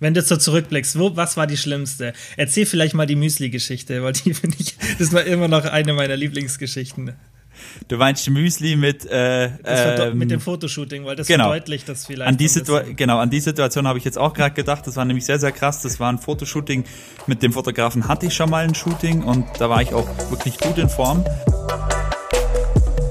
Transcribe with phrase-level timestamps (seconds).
[0.00, 2.12] Wenn du so zurückblickst, wo, was war die schlimmste?
[2.36, 6.16] Erzähl vielleicht mal die Müsli-Geschichte, weil die finde ich, das war immer noch eine meiner
[6.16, 7.14] Lieblingsgeschichten.
[7.86, 11.50] Du meinst Müsli mit äh, ähm, mit dem Fotoshooting, weil das genau.
[11.50, 12.28] verdeutlicht das vielleicht.
[12.28, 12.48] An die
[12.96, 14.86] genau, an die Situation habe ich jetzt auch gerade gedacht.
[14.86, 15.80] Das war nämlich sehr, sehr krass.
[15.80, 16.84] Das war ein Fotoshooting
[17.26, 20.58] mit dem Fotografen hatte ich schon mal ein Shooting und da war ich auch wirklich
[20.58, 21.24] gut in Form.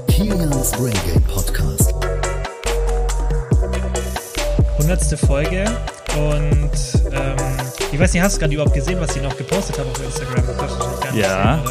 [0.08, 1.94] Kilians Brain Podcast.
[4.78, 5.64] Hundertste Folge
[6.16, 6.70] und
[7.12, 7.36] ähm,
[7.92, 11.16] ich weiß nicht, hast du gerade überhaupt gesehen, was ich noch gepostet habe auf Instagram?
[11.16, 11.62] ja,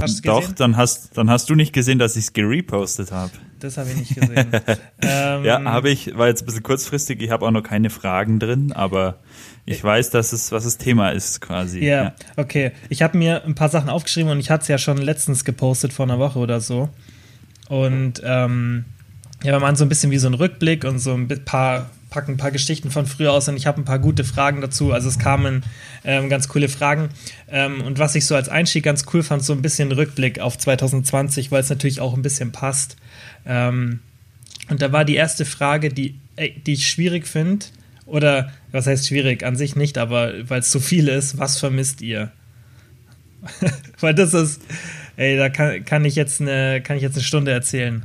[0.00, 3.32] gesehen, doch, dann hast, dann hast du nicht gesehen, dass ich es gerepostet habe.
[3.60, 4.50] Das habe ich nicht gesehen.
[5.02, 8.38] ähm, ja, habe ich, war jetzt ein bisschen kurzfristig, ich habe auch noch keine Fragen
[8.38, 9.18] drin, aber
[9.64, 11.84] ich weiß, dass es, was das Thema ist quasi.
[11.84, 12.14] Ja, ja.
[12.36, 12.72] okay.
[12.88, 15.92] Ich habe mir ein paar Sachen aufgeschrieben und ich hatte es ja schon letztens gepostet
[15.92, 16.88] vor einer Woche oder so.
[17.68, 18.84] Und ähm,
[19.44, 22.32] ja, wir machen so ein bisschen wie so ein Rückblick und so ein paar packen
[22.32, 24.92] ein paar Geschichten von früher aus und ich habe ein paar gute Fragen dazu.
[24.92, 25.64] Also es kamen
[26.04, 27.08] ähm, ganz coole Fragen.
[27.50, 30.58] Ähm, und was ich so als Einstieg ganz cool fand, so ein bisschen Rückblick auf
[30.58, 32.96] 2020, weil es natürlich auch ein bisschen passt.
[33.46, 34.00] Ähm,
[34.68, 36.14] und da war die erste Frage, die,
[36.66, 37.66] die ich schwierig finde,
[38.04, 39.42] oder was heißt schwierig?
[39.42, 42.30] An sich nicht, aber weil es so viel ist, was vermisst ihr?
[44.00, 44.60] weil das ist,
[45.16, 48.04] ey, da kann, kann, ich jetzt eine, kann ich jetzt eine Stunde erzählen.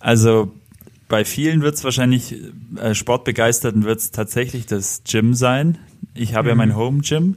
[0.00, 0.52] Also
[1.08, 2.36] bei vielen wird es wahrscheinlich,
[2.76, 5.78] äh, Sportbegeisterten wird es tatsächlich das Gym sein.
[6.14, 6.48] Ich habe mhm.
[6.48, 7.36] ja mein Home Gym,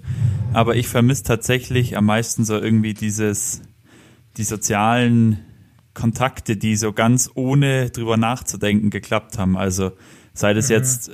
[0.54, 3.62] aber ich vermisse tatsächlich am meisten so irgendwie dieses,
[4.38, 5.40] die sozialen
[5.94, 9.58] Kontakte, die so ganz ohne drüber nachzudenken geklappt haben.
[9.58, 9.92] Also
[10.34, 10.76] sei das mhm.
[10.76, 11.12] jetzt,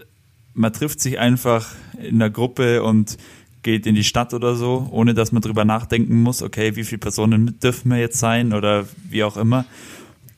[0.53, 1.67] man trifft sich einfach
[2.02, 3.17] in der Gruppe und
[3.64, 6.99] geht in die Stadt oder so, ohne dass man drüber nachdenken muss, okay, wie viele
[6.99, 9.66] Personen dürfen wir jetzt sein oder wie auch immer.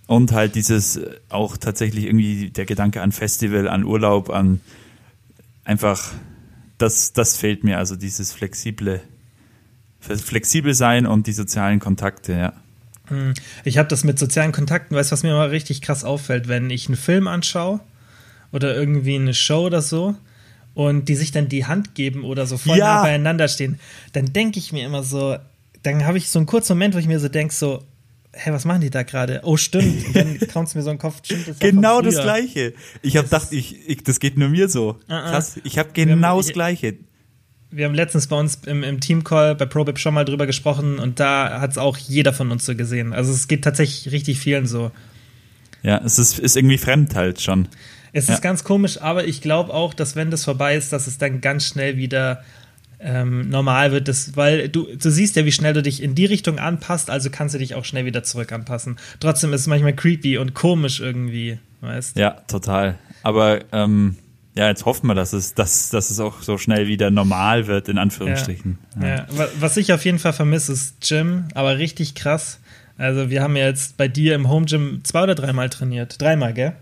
[0.09, 4.59] Und halt dieses äh, auch tatsächlich irgendwie der Gedanke an Festival, an Urlaub, an
[5.63, 6.13] einfach,
[6.79, 9.01] das, das fehlt mir, also dieses flexible,
[9.99, 12.53] flexibel sein und die sozialen Kontakte, ja.
[13.09, 13.35] Hm.
[13.63, 16.71] Ich habe das mit sozialen Kontakten, weißt du, was mir immer richtig krass auffällt, wenn
[16.71, 17.79] ich einen Film anschaue
[18.51, 20.15] oder irgendwie eine Show oder so
[20.73, 22.95] und die sich dann die Hand geben oder so voll ja.
[22.95, 23.79] nah beieinander stehen,
[24.13, 25.37] dann denke ich mir immer so,
[25.83, 27.83] dann habe ich so einen kurzen Moment, wo ich mir so denke, so,
[28.33, 29.41] hä, was machen die da gerade?
[29.43, 30.07] Oh, stimmt.
[30.07, 31.47] Und dann kommt es mir so in den Kopf, stimmt.
[31.47, 32.73] Das genau das Gleiche.
[33.01, 34.99] Ich habe gedacht, ich, ich, das geht nur mir so.
[35.07, 35.29] Uh -uh.
[35.29, 36.97] Krass, ich habe genau haben, das Gleiche.
[37.71, 41.19] Wir haben letztens bei uns im, im Teamcall bei ProBip schon mal drüber gesprochen und
[41.19, 43.13] da hat es auch jeder von uns so gesehen.
[43.13, 44.91] Also es geht tatsächlich richtig vielen so.
[45.83, 47.67] Ja, es ist, ist irgendwie fremd halt schon.
[48.11, 48.33] Es ja.
[48.33, 51.41] ist ganz komisch, aber ich glaube auch, dass wenn das vorbei ist, dass es dann
[51.41, 52.43] ganz schnell wieder
[52.99, 56.25] ähm, normal wird, das, weil du, du siehst ja, wie schnell du dich in die
[56.25, 58.97] Richtung anpasst, also kannst du dich auch schnell wieder zurück anpassen.
[59.19, 62.95] Trotzdem ist es manchmal creepy und komisch irgendwie, weißt Ja, total.
[63.23, 64.17] Aber ähm,
[64.55, 67.87] ja, jetzt hoffen wir, dass es, dass, dass es auch so schnell wieder normal wird,
[67.87, 68.77] in Anführungsstrichen.
[68.99, 69.07] Ja.
[69.07, 69.15] ja.
[69.15, 69.47] ja.
[69.59, 72.59] Was ich auf jeden Fall vermisse, ist Gym, aber richtig krass.
[72.97, 76.21] Also wir haben ja jetzt bei dir im Home Gym zwei oder dreimal trainiert.
[76.21, 76.73] Dreimal, gell?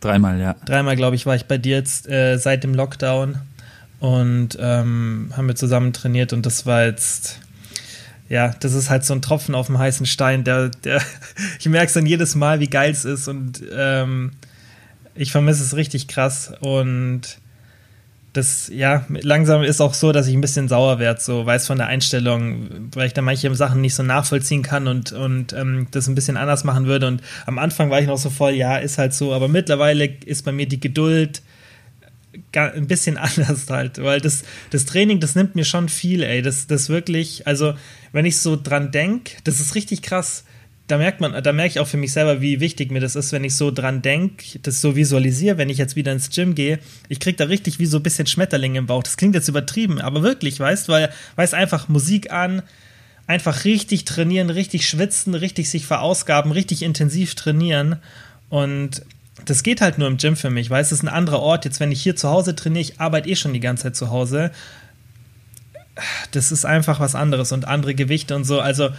[0.00, 0.54] Dreimal, ja.
[0.64, 3.36] Dreimal, glaube ich, war ich bei dir jetzt äh, seit dem Lockdown
[4.00, 7.40] und ähm, haben wir zusammen trainiert und das war jetzt
[8.28, 11.00] ja, das ist halt so ein Tropfen auf dem heißen Stein, der, der,
[11.58, 14.32] ich merke es dann jedes Mal, wie geil es ist und ähm,
[15.14, 17.38] ich vermisse es richtig krass und
[18.34, 21.78] das, ja, langsam ist auch so, dass ich ein bisschen sauer werde, so weiß von
[21.78, 26.06] der Einstellung, weil ich da manche Sachen nicht so nachvollziehen kann und, und ähm, das
[26.06, 28.98] ein bisschen anders machen würde und am Anfang war ich noch so voll, ja, ist
[28.98, 31.42] halt so, aber mittlerweile ist bei mir die Geduld,
[32.66, 36.42] ein bisschen anders halt, weil das, das Training, das nimmt mir schon viel, ey.
[36.42, 37.74] Das, das wirklich, also
[38.12, 40.44] wenn ich so dran denke, das ist richtig krass.
[40.86, 43.32] Da merkt man, da merke ich auch für mich selber, wie wichtig mir das ist,
[43.32, 46.78] wenn ich so dran denke, das so visualisiere, wenn ich jetzt wieder ins Gym gehe.
[47.10, 49.02] Ich kriege da richtig wie so ein bisschen Schmetterlinge im Bauch.
[49.02, 52.62] Das klingt jetzt übertrieben, aber wirklich, weißt, weil, weiß einfach Musik an,
[53.26, 57.96] einfach richtig trainieren, richtig schwitzen, richtig sich verausgaben, richtig intensiv trainieren.
[58.48, 59.02] Und
[59.48, 61.64] das geht halt nur im Gym für mich, weil es ist ein anderer Ort.
[61.64, 64.10] Jetzt, wenn ich hier zu Hause trainiere, ich arbeite eh schon die ganze Zeit zu
[64.10, 64.50] Hause.
[66.32, 68.60] Das ist einfach was anderes und andere Gewichte und so.
[68.60, 68.90] Also,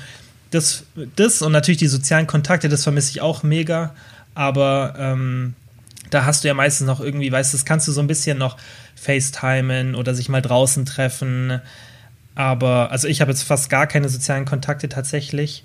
[0.49, 0.83] das,
[1.15, 3.93] das und natürlich die sozialen Kontakte, das vermisse ich auch mega.
[4.33, 5.53] Aber ähm,
[6.09, 8.37] da hast du ja meistens noch irgendwie, weißt du, das kannst du so ein bisschen
[8.37, 8.57] noch
[8.95, 11.61] FaceTimen oder sich mal draußen treffen.
[12.33, 15.63] Aber, also ich habe jetzt fast gar keine sozialen Kontakte tatsächlich.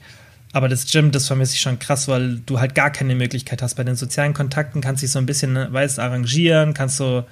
[0.55, 3.75] Aber das Gym, das vermisse ich schon krass, weil du halt gar keine Möglichkeit hast.
[3.75, 7.25] Bei den sozialen Kontakten kannst du dich so ein bisschen, ne, weißt, arrangieren, kannst so,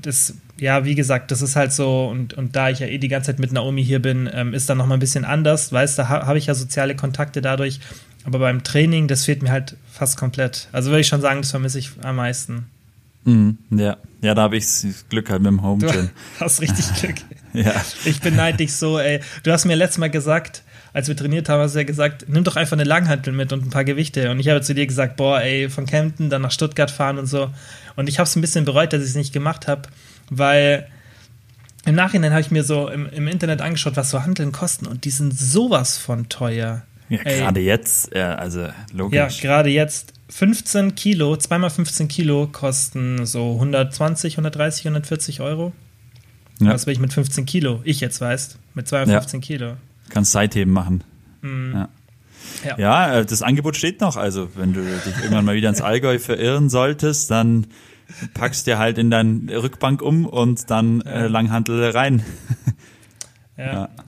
[0.00, 3.08] das, ja, wie gesagt, das ist halt so, und, und da ich ja eh die
[3.08, 6.08] ganze Zeit mit Naomi hier bin, ähm, ist dann nochmal ein bisschen anders, weißt, da
[6.08, 7.80] ha, habe ich ja soziale Kontakte dadurch.
[8.24, 10.68] Aber beim Training, das fehlt mir halt fast komplett.
[10.70, 12.66] Also würde ich schon sagen, das vermisse ich am meisten.
[13.24, 13.96] Mhm, ja.
[14.20, 14.66] ja, da habe ich
[15.08, 16.10] Glück halt mit dem Home Gym.
[16.38, 17.16] Du hast richtig Glück.
[17.52, 17.74] ja.
[18.04, 19.20] Ich beneide dich so, ey.
[19.42, 20.62] Du hast mir letztes Mal gesagt,
[20.92, 23.66] als wir trainiert haben, hast du ja gesagt, nimm doch einfach eine Langhantel mit und
[23.66, 24.30] ein paar Gewichte.
[24.30, 27.26] Und ich habe zu dir gesagt, boah, ey, von Kempten dann nach Stuttgart fahren und
[27.26, 27.50] so.
[27.96, 29.82] Und ich habe es ein bisschen bereut, dass ich es nicht gemacht habe,
[30.30, 30.86] weil
[31.84, 35.04] im Nachhinein habe ich mir so im, im, Internet angeschaut, was so Handeln kosten und
[35.04, 36.82] die sind sowas von teuer.
[37.08, 39.16] Ja, gerade jetzt, ja, also logisch.
[39.16, 45.72] Ja, gerade jetzt 15 Kilo, zweimal 15 Kilo kosten so 120, 130, 140 Euro.
[46.60, 46.70] Ja.
[46.70, 47.80] Was will ich mit 15 Kilo?
[47.84, 49.46] Ich jetzt weiß, mit 215 ja.
[49.46, 49.76] Kilo.
[50.08, 51.04] Kannst Seitheben machen.
[51.42, 51.72] Mhm.
[51.74, 51.88] Ja.
[52.64, 52.78] Ja.
[52.78, 54.16] ja, äh, das Angebot steht noch.
[54.16, 57.66] Also, wenn du dich irgendwann mal wieder ins Allgäu verirren solltest, dann
[58.34, 62.22] packst dir halt in deine Rückbank um und dann äh, Langhantel rein.
[63.56, 63.88] Ja.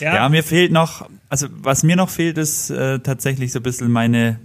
[0.00, 0.14] ja.
[0.14, 0.28] ja.
[0.28, 4.38] Mir fehlt noch, also was mir noch fehlt, ist äh, tatsächlich so ein bisschen meine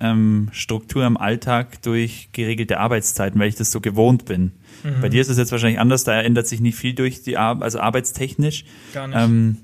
[0.00, 4.52] ähm, Struktur im Alltag durch geregelte Arbeitszeiten, weil ich das so gewohnt bin.
[4.82, 5.00] Mhm.
[5.00, 7.64] Bei dir ist es jetzt wahrscheinlich anders, da ändert sich nicht viel durch die Arbeit,
[7.64, 8.64] also arbeitstechnisch.
[8.92, 9.18] Gar nicht.
[9.18, 9.56] Ähm,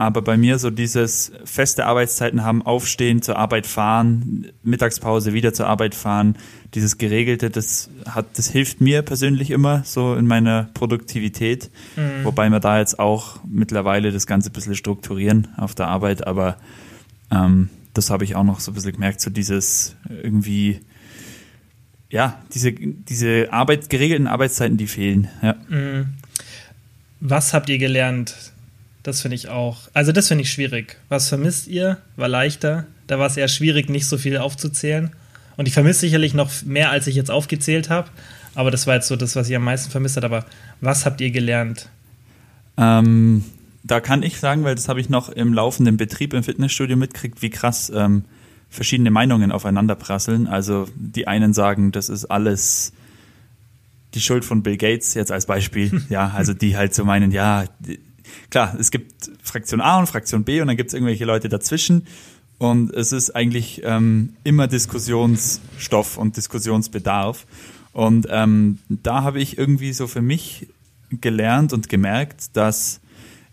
[0.00, 5.66] aber bei mir so dieses feste Arbeitszeiten haben, aufstehen, zur Arbeit fahren, Mittagspause wieder zur
[5.66, 6.36] Arbeit fahren,
[6.72, 11.70] dieses geregelte, das hat, das hilft mir persönlich immer so in meiner Produktivität.
[11.96, 12.24] Mhm.
[12.24, 16.56] Wobei wir da jetzt auch mittlerweile das Ganze ein bisschen strukturieren auf der Arbeit, aber
[17.30, 20.80] ähm, das habe ich auch noch so ein bisschen gemerkt, so dieses irgendwie,
[22.08, 25.28] ja, diese, diese Arbeit, geregelten Arbeitszeiten, die fehlen.
[25.42, 25.56] Ja.
[25.68, 26.14] Mhm.
[27.20, 28.54] Was habt ihr gelernt
[29.02, 29.88] das finde ich auch.
[29.94, 30.98] Also, das finde ich schwierig.
[31.08, 31.98] Was vermisst ihr?
[32.16, 32.86] War leichter.
[33.06, 35.10] Da war es eher schwierig, nicht so viel aufzuzählen.
[35.56, 38.08] Und ich vermisse sicherlich noch mehr, als ich jetzt aufgezählt habe.
[38.54, 40.26] Aber das war jetzt so das, was ich am meisten vermisst habe.
[40.26, 40.46] Aber
[40.80, 41.88] was habt ihr gelernt?
[42.76, 43.44] Ähm,
[43.82, 47.42] da kann ich sagen, weil das habe ich noch im laufenden Betrieb im Fitnessstudio mitgekriegt,
[47.42, 48.24] wie krass ähm,
[48.68, 50.46] verschiedene Meinungen aufeinander prasseln.
[50.46, 52.92] Also die einen sagen, das ist alles
[54.14, 56.02] die Schuld von Bill Gates jetzt als Beispiel.
[56.08, 57.64] ja, also die halt so meinen, ja,
[58.50, 62.06] klar, es gibt Fraktion A und Fraktion B und dann gibt es irgendwelche Leute dazwischen.
[62.58, 67.46] Und es ist eigentlich ähm, immer Diskussionsstoff und Diskussionsbedarf.
[67.92, 70.68] Und ähm, da habe ich irgendwie so für mich
[71.10, 73.00] gelernt und gemerkt, dass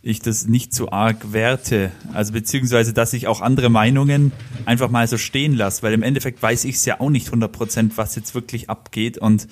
[0.02, 1.92] ich das nicht so arg werte.
[2.14, 4.32] Also beziehungsweise, dass ich auch andere Meinungen
[4.66, 7.52] einfach mal so stehen lasse, weil im Endeffekt weiß ich es ja auch nicht 100
[7.52, 9.48] Prozent, was jetzt wirklich abgeht und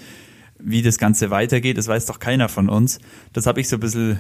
[0.60, 1.78] wie das Ganze weitergeht.
[1.78, 3.00] Das weiß doch keiner von uns.
[3.34, 4.20] Das habe ich so ein bisschen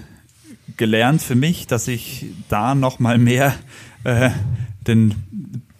[0.77, 3.55] gelernt für mich, dass ich da noch mal mehr
[4.03, 4.29] äh,
[4.87, 5.15] den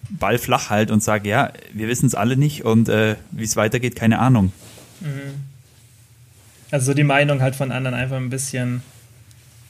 [0.10, 3.56] Ball flach halte und sage, ja, wir wissen es alle nicht und äh, wie es
[3.56, 4.52] weitergeht, keine Ahnung.
[5.02, 5.44] Mhm.
[6.72, 8.82] Also die Meinung halt von anderen einfach ein bisschen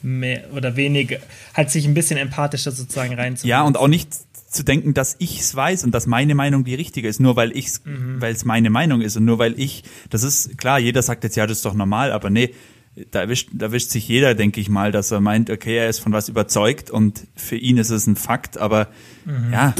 [0.01, 1.17] mehr oder weniger,
[1.53, 3.49] halt sich ein bisschen empathischer sozusagen reinzuholen.
[3.49, 4.09] Ja, und auch nicht
[4.49, 7.55] zu denken, dass ich es weiß und dass meine Meinung die richtige ist, nur weil
[7.55, 8.21] ich mhm.
[8.21, 11.35] weil es meine Meinung ist und nur weil ich, das ist klar, jeder sagt jetzt,
[11.35, 12.53] ja, das ist doch normal, aber nee,
[13.11, 15.99] da erwischt, da erwischt sich jeder, denke ich mal, dass er meint, okay, er ist
[15.99, 18.87] von was überzeugt und für ihn ist es ein Fakt, aber
[19.25, 19.51] mhm.
[19.51, 19.73] ja,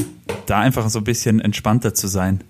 [0.45, 2.41] da einfach so ein bisschen entspannter zu sein.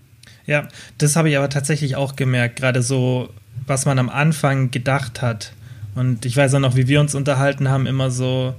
[0.46, 0.68] Ja,
[0.98, 3.30] das habe ich aber tatsächlich auch gemerkt, gerade so,
[3.68, 5.54] was man am Anfang gedacht hat.
[5.96, 8.54] Und ich weiß auch noch, wie wir uns unterhalten haben, immer so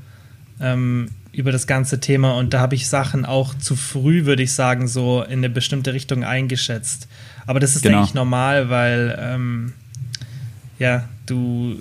[0.61, 2.37] ähm, über das ganze Thema.
[2.39, 5.93] Und da habe ich Sachen auch zu früh, würde ich sagen, so in eine bestimmte
[5.93, 7.09] Richtung eingeschätzt.
[7.47, 7.99] Aber das ist, genau.
[7.99, 9.73] denke ich, normal, weil ähm,
[10.79, 11.77] ja, du,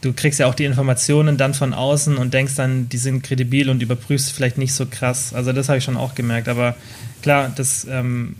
[0.00, 3.70] du kriegst ja auch die Informationen dann von außen und denkst dann, die sind kredibil
[3.70, 5.32] und überprüfst vielleicht nicht so krass.
[5.34, 6.48] Also das habe ich schon auch gemerkt.
[6.48, 6.74] Aber
[7.22, 8.36] klar, das, ähm,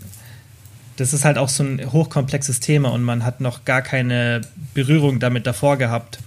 [0.97, 4.41] das ist halt auch so ein hochkomplexes Thema und man hat noch gar keine
[4.73, 6.19] Berührung damit davor gehabt.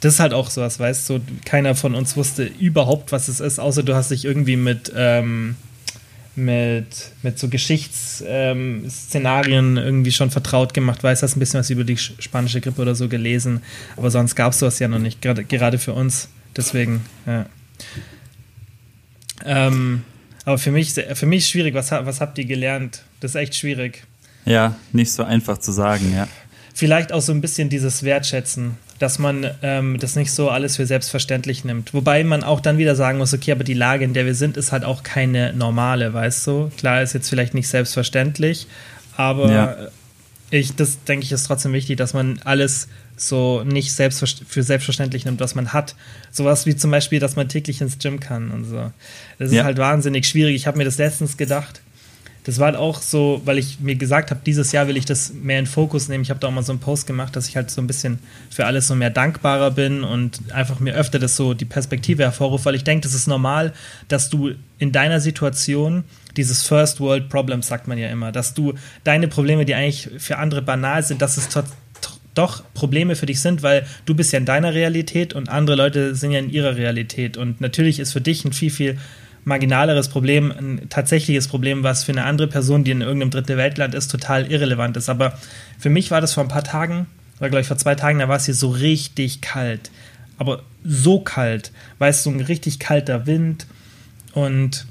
[0.00, 3.58] Das ist halt auch sowas, weißt du, keiner von uns wusste überhaupt, was es ist,
[3.58, 5.56] außer du hast dich irgendwie mit ähm,
[6.36, 11.84] mit, mit so Geschichtsszenarien ähm, irgendwie schon vertraut gemacht, weiß hast ein bisschen was über
[11.84, 13.62] die spanische Grippe oder so gelesen,
[13.96, 16.28] aber sonst gab es sowas ja noch nicht, gerade, gerade für uns.
[16.56, 17.46] Deswegen, ja.
[19.44, 20.02] Ähm,
[20.44, 23.02] aber für mich, für mich schwierig, was, was habt ihr gelernt?
[23.20, 24.04] Das ist echt schwierig.
[24.44, 26.28] Ja, nicht so einfach zu sagen, ja.
[26.74, 30.84] Vielleicht auch so ein bisschen dieses Wertschätzen dass man ähm, das nicht so alles für
[30.84, 31.94] selbstverständlich nimmt.
[31.94, 34.58] Wobei man auch dann wieder sagen muss, okay, aber die Lage, in der wir sind,
[34.58, 36.70] ist halt auch keine normale, weißt du?
[36.76, 38.66] Klar ist jetzt vielleicht nicht selbstverständlich,
[39.16, 39.76] aber ja.
[40.50, 45.24] ich, das denke ich, ist trotzdem wichtig, dass man alles so nicht selbstver für selbstverständlich
[45.24, 45.96] nimmt, was man hat.
[46.30, 48.92] Sowas wie zum Beispiel, dass man täglich ins Gym kann und so.
[49.38, 49.64] Das ist ja.
[49.64, 50.56] halt wahnsinnig schwierig.
[50.56, 51.80] Ich habe mir das letztens gedacht,
[52.44, 55.32] das war halt auch so, weil ich mir gesagt habe, dieses Jahr will ich das
[55.32, 56.22] mehr in Fokus nehmen.
[56.22, 58.18] Ich habe da auch mal so einen Post gemacht, dass ich halt so ein bisschen
[58.48, 62.64] für alles so mehr dankbarer bin und einfach mir öfter das so die Perspektive hervorruft,
[62.64, 63.72] weil ich denke, das ist normal,
[64.08, 66.04] dass du in deiner Situation
[66.36, 70.38] dieses First World Problem, sagt man ja immer, dass du deine Probleme, die eigentlich für
[70.38, 71.48] andere banal sind, dass es
[72.34, 76.14] doch Probleme für dich sind, weil du bist ja in deiner Realität und andere Leute
[76.14, 77.36] sind ja in ihrer Realität.
[77.36, 78.98] Und natürlich ist für dich ein viel, viel
[79.44, 83.94] marginaleres Problem, ein tatsächliches Problem, was für eine andere Person, die in irgendeinem dritte Weltland
[83.94, 85.08] ist, total irrelevant ist.
[85.08, 85.38] Aber
[85.78, 87.06] für mich war das vor ein paar Tagen,
[87.38, 89.90] war glaube ich vor zwei Tagen, da war es hier so richtig kalt.
[90.38, 93.66] Aber so kalt, weißt du, so ein richtig kalter Wind.
[94.32, 94.86] Und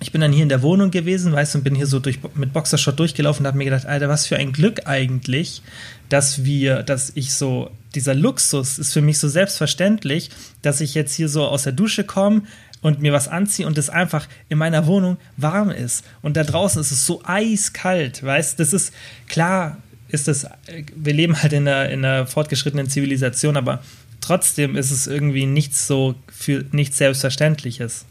[0.00, 2.20] ich bin dann hier in der Wohnung gewesen, weißt du, und bin hier so durch,
[2.34, 5.62] mit Boxershot durchgelaufen und habe mir gedacht, Alter, was für ein Glück eigentlich,
[6.08, 10.30] dass wir, dass ich so, dieser Luxus ist für mich so selbstverständlich,
[10.62, 12.42] dass ich jetzt hier so aus der Dusche komme,
[12.82, 16.04] und mir was anziehe und es einfach in meiner Wohnung warm ist.
[16.22, 18.92] Und da draußen ist es so eiskalt, weißt das ist
[19.28, 20.46] klar, ist das,
[20.94, 23.82] wir leben halt in einer, in einer fortgeschrittenen Zivilisation, aber
[24.20, 28.06] trotzdem ist es irgendwie nichts so für nichts Selbstverständliches.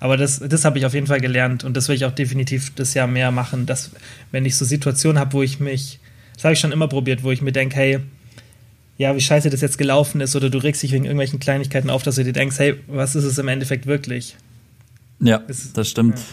[0.00, 2.72] Aber das, das habe ich auf jeden Fall gelernt und das will ich auch definitiv
[2.74, 3.90] das Jahr mehr machen, dass
[4.30, 5.98] wenn ich so Situationen habe, wo ich mich,
[6.34, 8.00] das habe ich schon immer probiert, wo ich mir denke, hey,
[8.98, 12.02] ja, wie scheiße das jetzt gelaufen ist oder du regst dich wegen irgendwelchen Kleinigkeiten auf,
[12.02, 14.36] dass du dir denkst, hey, was ist es im Endeffekt wirklich?
[15.20, 15.42] Ja,
[15.74, 16.18] das stimmt.
[16.18, 16.24] Ja.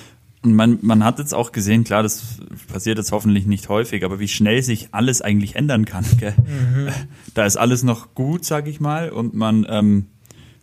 [0.43, 2.39] Und man, man hat jetzt auch gesehen, klar, das
[2.71, 6.05] passiert jetzt hoffentlich nicht häufig, aber wie schnell sich alles eigentlich ändern kann.
[6.21, 6.89] Mhm.
[7.33, 10.05] Da ist alles noch gut, sag ich mal, und man ähm,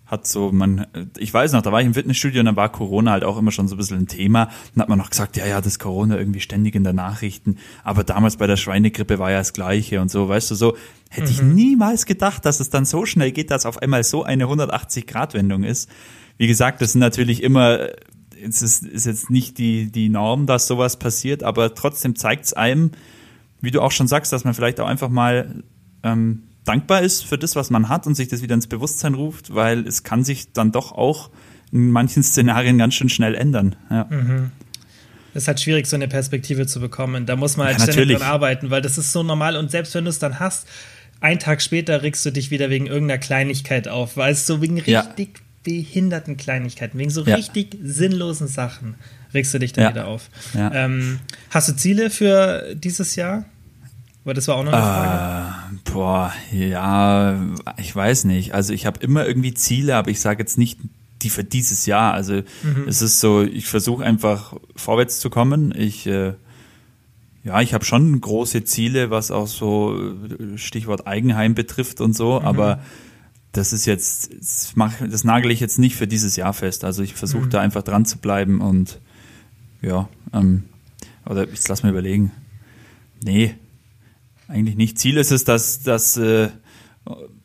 [0.06, 0.86] hat so, man,
[1.18, 3.50] ich weiß noch, da war ich im Fitnessstudio und dann war Corona halt auch immer
[3.50, 4.50] schon so ein bisschen ein Thema.
[4.74, 7.56] Dann hat man noch gesagt, ja, ja, das Corona irgendwie ständig in der Nachrichten.
[7.84, 10.76] Aber damals bei der Schweinegrippe war ja das Gleiche und so, weißt du, so
[11.12, 11.32] hätte mhm.
[11.32, 15.62] ich niemals gedacht, dass es dann so schnell geht, dass auf einmal so eine 180-Grad-Wendung
[15.62, 15.90] ist.
[16.38, 17.88] Wie gesagt, das sind natürlich immer,
[18.42, 22.52] es ist, ist jetzt nicht die, die Norm, dass sowas passiert, aber trotzdem zeigt es
[22.54, 22.92] einem,
[23.60, 25.62] wie du auch schon sagst, dass man vielleicht auch einfach mal
[26.02, 29.54] ähm, dankbar ist für das, was man hat und sich das wieder ins Bewusstsein ruft,
[29.54, 31.30] weil es kann sich dann doch auch
[31.72, 33.76] in manchen Szenarien ganz schön schnell ändern.
[33.90, 34.06] Ja.
[34.08, 34.50] Mhm.
[35.34, 37.24] Es ist halt schwierig, so eine Perspektive zu bekommen.
[37.24, 39.94] Da muss man halt ja, ständig dran arbeiten, weil das ist so normal und selbst
[39.94, 40.66] wenn du es dann hast,
[41.22, 45.28] einen Tag später regst du dich wieder wegen irgendeiner Kleinigkeit auf, weißt du, wegen richtig
[45.34, 45.40] ja.
[45.62, 47.36] behinderten Kleinigkeiten, wegen so ja.
[47.36, 48.96] richtig sinnlosen Sachen
[49.32, 50.28] regst du dich dann wieder auf.
[50.54, 53.44] Ähm, hast du Ziele für dieses Jahr?
[54.24, 55.74] Weil das war auch noch eine Frage.
[55.74, 57.40] Äh, boah, ja,
[57.76, 58.54] ich weiß nicht.
[58.54, 60.78] Also ich habe immer irgendwie Ziele, aber ich sage jetzt nicht
[61.22, 62.14] die für dieses Jahr.
[62.14, 62.86] Also mhm.
[62.86, 65.74] es ist so, ich versuche einfach vorwärts zu kommen.
[65.76, 66.34] Ich äh,
[67.44, 72.40] ja, ich habe schon große Ziele, was auch so äh, Stichwort Eigenheim betrifft und so,
[72.40, 72.46] mhm.
[72.46, 72.80] aber
[73.52, 76.84] das ist jetzt, das, mach, das nagel ich jetzt nicht für dieses Jahr fest.
[76.84, 77.50] Also ich versuche mhm.
[77.50, 78.98] da einfach dran zu bleiben und
[79.82, 80.64] ja, ähm,
[81.26, 82.32] oder ich lass mir überlegen.
[83.22, 83.54] Nee,
[84.48, 84.98] eigentlich nicht.
[84.98, 86.48] Ziel ist es, dass, dass äh,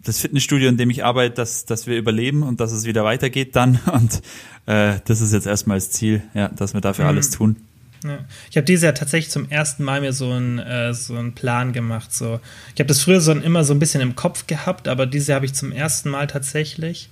[0.03, 3.55] das Fitnessstudio, in dem ich arbeite, dass, dass wir überleben und dass es wieder weitergeht
[3.55, 3.79] dann.
[3.91, 4.21] Und
[4.65, 7.09] äh, das ist jetzt erstmal das Ziel, ja, dass wir dafür mhm.
[7.09, 7.55] alles tun.
[8.03, 8.19] Ja.
[8.49, 12.13] Ich habe dieses Jahr tatsächlich zum ersten Mal mir so einen, äh, so Plan gemacht.
[12.13, 12.39] So.
[12.73, 15.37] Ich habe das früher so immer so ein bisschen im Kopf gehabt, aber dieses Jahr
[15.37, 17.09] habe ich zum ersten Mal tatsächlich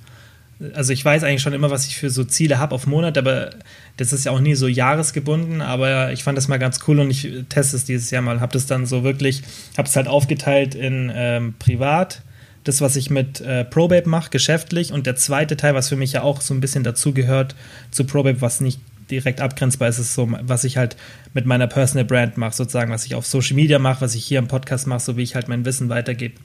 [0.74, 3.52] also ich weiß eigentlich schon immer, was ich für so Ziele habe auf Monat, aber
[3.98, 7.10] das ist ja auch nie so jahresgebunden, aber ich fand das mal ganz cool und
[7.12, 9.44] ich teste es dieses Jahr mal, habe das dann so wirklich,
[9.78, 12.22] habe es halt aufgeteilt in ähm, privat,
[12.64, 16.14] das, was ich mit äh, Probabe mache, geschäftlich und der zweite Teil, was für mich
[16.14, 17.56] ja auch so ein bisschen dazugehört
[17.92, 20.96] zu Probabe, was nicht direkt abgrenzbar ist, ist so, was ich halt
[21.34, 24.40] mit meiner Personal Brand mache, sozusagen, was ich auf Social Media mache, was ich hier
[24.40, 26.36] im Podcast mache, so wie ich halt mein Wissen weitergebe.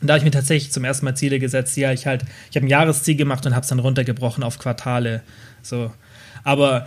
[0.00, 2.56] Und da habe ich mir tatsächlich zum ersten Mal Ziele gesetzt, ja, ich halt, ich
[2.56, 5.22] habe ein Jahresziel gemacht und habe es dann runtergebrochen auf Quartale.
[5.62, 5.92] So.
[6.44, 6.86] Aber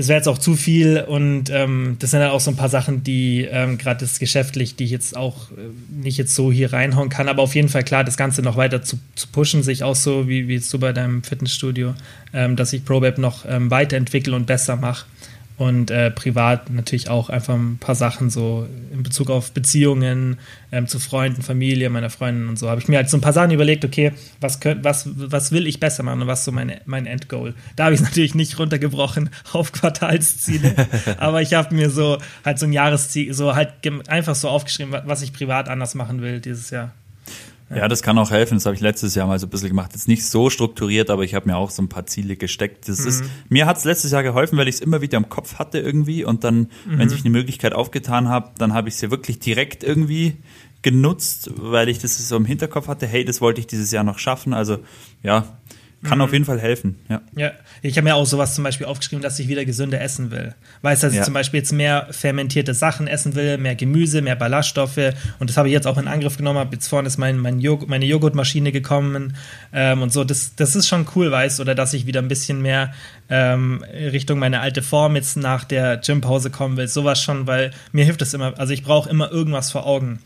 [0.00, 2.70] das wäre jetzt auch zu viel und ähm, das sind dann auch so ein paar
[2.70, 5.54] Sachen, die ähm, gerade das geschäftlich, die ich jetzt auch äh,
[5.90, 8.82] nicht jetzt so hier reinhauen kann, aber auf jeden Fall klar, das Ganze noch weiter
[8.82, 11.94] zu, zu pushen, sich auch so wie, wie jetzt du bei deinem Fitnessstudio,
[12.32, 15.04] ähm, dass ich ProBab noch ähm, weiterentwickle und besser mache
[15.60, 20.38] und äh, privat natürlich auch einfach ein paar Sachen so in Bezug auf Beziehungen
[20.72, 22.70] ähm, zu Freunden, Familie, meiner Freundin und so.
[22.70, 25.66] Habe ich mir halt so ein paar Sachen überlegt, okay, was, könnt, was, was will
[25.66, 27.52] ich besser machen und was ist so meine, mein Endgoal.
[27.76, 30.74] Da habe ich es natürlich nicht runtergebrochen auf Quartalsziele,
[31.18, 33.74] aber ich habe mir so halt so ein Jahresziel, so halt
[34.08, 36.94] einfach so aufgeschrieben, was ich privat anders machen will dieses Jahr.
[37.74, 38.54] Ja, das kann auch helfen.
[38.54, 39.92] Das habe ich letztes Jahr mal so ein bisschen gemacht.
[39.92, 42.88] Jetzt nicht so strukturiert, aber ich habe mir auch so ein paar Ziele gesteckt.
[42.88, 43.08] Das mhm.
[43.08, 45.78] ist, mir hat es letztes Jahr geholfen, weil ich es immer wieder im Kopf hatte
[45.78, 46.98] irgendwie und dann, mhm.
[46.98, 50.36] wenn sich eine Möglichkeit aufgetan hat, dann habe ich sie wirklich direkt irgendwie
[50.82, 54.18] genutzt, weil ich das so im Hinterkopf hatte, hey, das wollte ich dieses Jahr noch
[54.18, 54.52] schaffen.
[54.52, 54.78] Also
[55.22, 55.46] ja,
[56.02, 56.24] kann mhm.
[56.24, 57.20] auf jeden Fall helfen, ja.
[57.36, 57.52] Ja,
[57.82, 60.54] ich habe mir auch sowas zum Beispiel aufgeschrieben, dass ich wieder gesünder essen will.
[60.80, 61.20] Weiß, dass ja.
[61.20, 65.12] ich zum Beispiel jetzt mehr fermentierte Sachen essen will, mehr Gemüse, mehr Ballaststoffe.
[65.38, 66.58] Und das habe ich jetzt auch in Angriff genommen.
[66.58, 69.36] Hab jetzt vorne ist mein, mein Jog meine Joghurtmaschine gekommen
[69.74, 70.24] ähm, und so.
[70.24, 72.94] Das, das ist schon cool, weiß, oder dass ich wieder ein bisschen mehr
[73.28, 76.88] ähm, Richtung meine alte Form jetzt nach der Gympause kommen will.
[76.88, 78.58] Sowas schon, weil mir hilft das immer.
[78.58, 80.18] Also ich brauche immer irgendwas vor Augen.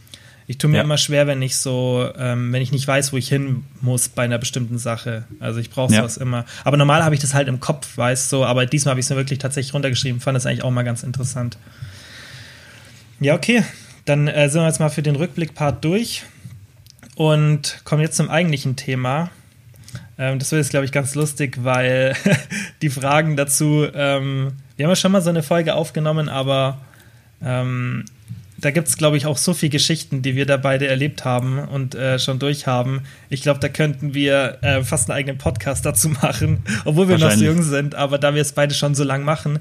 [0.47, 0.83] Ich tue mir ja.
[0.83, 4.25] immer schwer, wenn ich so, ähm, wenn ich nicht weiß, wo ich hin muss bei
[4.25, 5.25] einer bestimmten Sache.
[5.41, 6.23] Also ich brauche sowas ja.
[6.23, 6.45] immer.
[6.65, 9.11] Aber normal habe ich das halt im Kopf, weißt so, aber diesmal habe ich es
[9.11, 10.21] mir wirklich tatsächlich runtergeschrieben.
[10.21, 11.57] Fand das eigentlich auch mal ganz interessant.
[13.21, 13.65] Ja, okay.
[14.05, 16.25] Dann äh, sind wir jetzt mal für den Rückblick-Part durch
[17.15, 19.31] und kommen jetzt zum eigentlichen Thema.
[20.19, 22.15] Ähm, das wird jetzt, glaube ich, ganz lustig, weil
[22.83, 26.81] die Fragen dazu, ähm, wir haben ja schon mal so eine Folge aufgenommen, aber
[27.43, 28.05] ähm,
[28.57, 31.59] da gibt es, glaube ich, auch so viele Geschichten, die wir da beide erlebt haben
[31.59, 33.01] und äh, schon durchhaben.
[33.29, 37.33] Ich glaube, da könnten wir äh, fast einen eigenen Podcast dazu machen, obwohl wir noch
[37.33, 39.59] so jung sind, aber da wir es beide schon so lang machen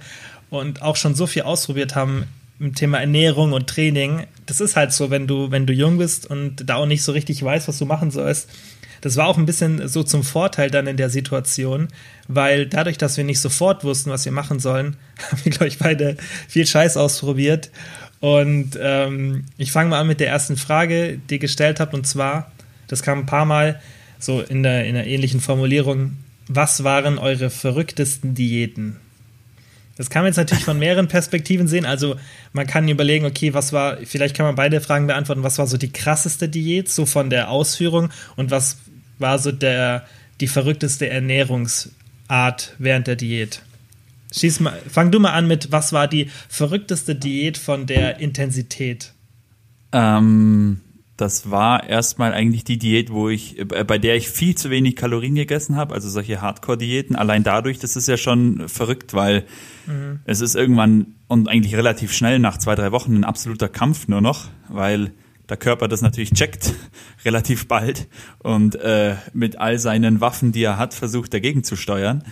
[0.49, 2.25] und auch schon so viel ausprobiert haben
[2.59, 6.27] im Thema Ernährung und Training, das ist halt so, wenn du, wenn du jung bist
[6.27, 8.49] und da auch nicht so richtig weißt, was du machen sollst.
[9.01, 11.89] Das war auch ein bisschen so zum Vorteil dann in der Situation,
[12.29, 14.95] weil dadurch, dass wir nicht sofort wussten, was wir machen sollen,
[15.31, 16.15] haben wir, glaube ich, beide
[16.47, 17.69] viel Scheiß ausprobiert
[18.23, 21.93] und ähm, ich fange mal an mit der ersten Frage, die ihr gestellt habt.
[21.93, 22.49] Und zwar,
[22.87, 23.81] das kam ein paar Mal
[24.17, 26.15] so in der, in der ähnlichen Formulierung.
[26.47, 28.95] Was waren eure verrücktesten Diäten?
[29.97, 31.83] Das kann man jetzt natürlich von mehreren Perspektiven sehen.
[31.85, 32.15] Also
[32.53, 35.75] man kann überlegen, okay, was war, vielleicht kann man beide Fragen beantworten, was war so
[35.75, 38.77] die krasseste Diät, so von der Ausführung und was
[39.19, 40.07] war so der,
[40.39, 43.63] die verrückteste Ernährungsart während der Diät?
[44.35, 49.13] Schieß mal, fang du mal an mit, was war die verrückteste Diät von der Intensität?
[49.91, 50.81] Ähm,
[51.17, 54.95] das war erstmal eigentlich die Diät, wo ich, äh, bei der ich viel zu wenig
[54.95, 57.15] Kalorien gegessen habe, also solche Hardcore-Diäten.
[57.15, 59.45] Allein dadurch, das ist ja schon verrückt, weil
[59.85, 60.19] mhm.
[60.25, 64.21] es ist irgendwann und eigentlich relativ schnell nach zwei, drei Wochen ein absoluter Kampf nur
[64.21, 65.11] noch, weil
[65.47, 66.73] der Körper das natürlich checkt,
[67.25, 68.07] relativ bald
[68.39, 72.23] und äh, mit all seinen Waffen, die er hat, versucht dagegen zu steuern.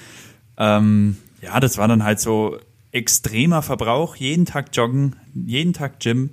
[0.58, 2.58] Ähm, ja, das war dann halt so
[2.92, 6.32] extremer Verbrauch, jeden Tag joggen, jeden Tag Gym,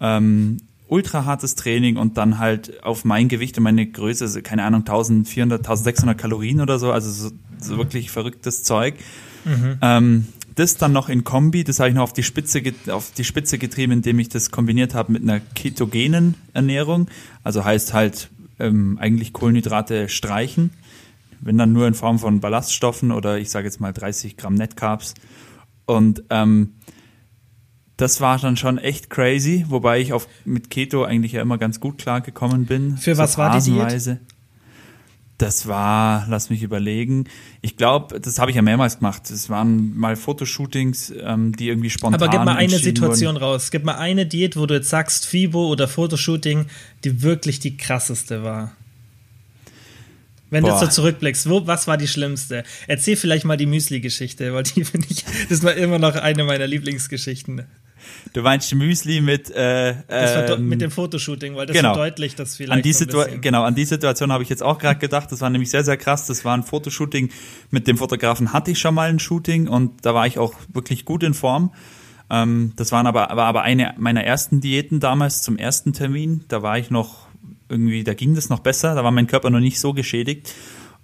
[0.00, 4.80] ähm, ultra hartes Training und dann halt auf mein Gewicht und meine Größe, keine Ahnung,
[4.80, 8.94] 1400, 1600 Kalorien oder so, also so, so wirklich verrücktes Zeug.
[9.44, 9.78] Mhm.
[9.80, 13.24] Ähm, das dann noch in Kombi, das habe ich noch auf die Spitze auf die
[13.24, 17.08] Spitze getrieben, indem ich das kombiniert habe mit einer ketogenen Ernährung,
[17.44, 20.70] also heißt halt ähm, eigentlich Kohlenhydrate streichen
[21.40, 25.14] wenn dann nur in Form von Ballaststoffen oder ich sage jetzt mal 30 Gramm Netcarbs.
[25.86, 26.74] Und ähm,
[27.96, 31.80] das war dann schon echt crazy, wobei ich auf, mit Keto eigentlich ja immer ganz
[31.80, 32.96] gut klargekommen bin.
[32.98, 34.18] Für so was war die Diät?
[35.38, 37.24] Das war, lass mich überlegen.
[37.60, 39.30] Ich glaube, das habe ich ja mehrmals gemacht.
[39.30, 42.22] Es waren mal Fotoshootings, ähm, die irgendwie spontan.
[42.22, 43.44] Aber gib mal eine Situation wurden.
[43.44, 43.70] raus.
[43.70, 46.66] Gib mal eine Diät, wo du jetzt sagst, FIBO oder Fotoshooting,
[47.04, 48.72] die wirklich die krasseste war.
[50.50, 50.78] Wenn Boah.
[50.78, 52.64] du so zurückblickst, wo, was war die schlimmste?
[52.86, 56.66] Erzähl vielleicht mal die Müsli-Geschichte, weil die finde ich, das war immer noch eine meiner
[56.66, 57.66] Lieblingsgeschichten.
[58.32, 61.94] Du meinst Müsli mit äh, ähm, mit dem Fotoshooting, weil das genau.
[61.94, 62.72] verdeutlicht das vielleicht.
[62.72, 65.32] An die so genau, an die Situation habe ich jetzt auch gerade gedacht.
[65.32, 66.26] Das war nämlich sehr, sehr krass.
[66.26, 67.30] Das war ein Fotoshooting.
[67.70, 71.04] Mit dem Fotografen hatte ich schon mal ein Shooting und da war ich auch wirklich
[71.04, 71.72] gut in Form.
[72.28, 76.44] Ähm, das waren aber, war aber eine meiner ersten Diäten damals zum ersten Termin.
[76.48, 77.25] Da war ich noch
[77.68, 80.54] irgendwie, da ging das noch besser, da war mein Körper noch nicht so geschädigt.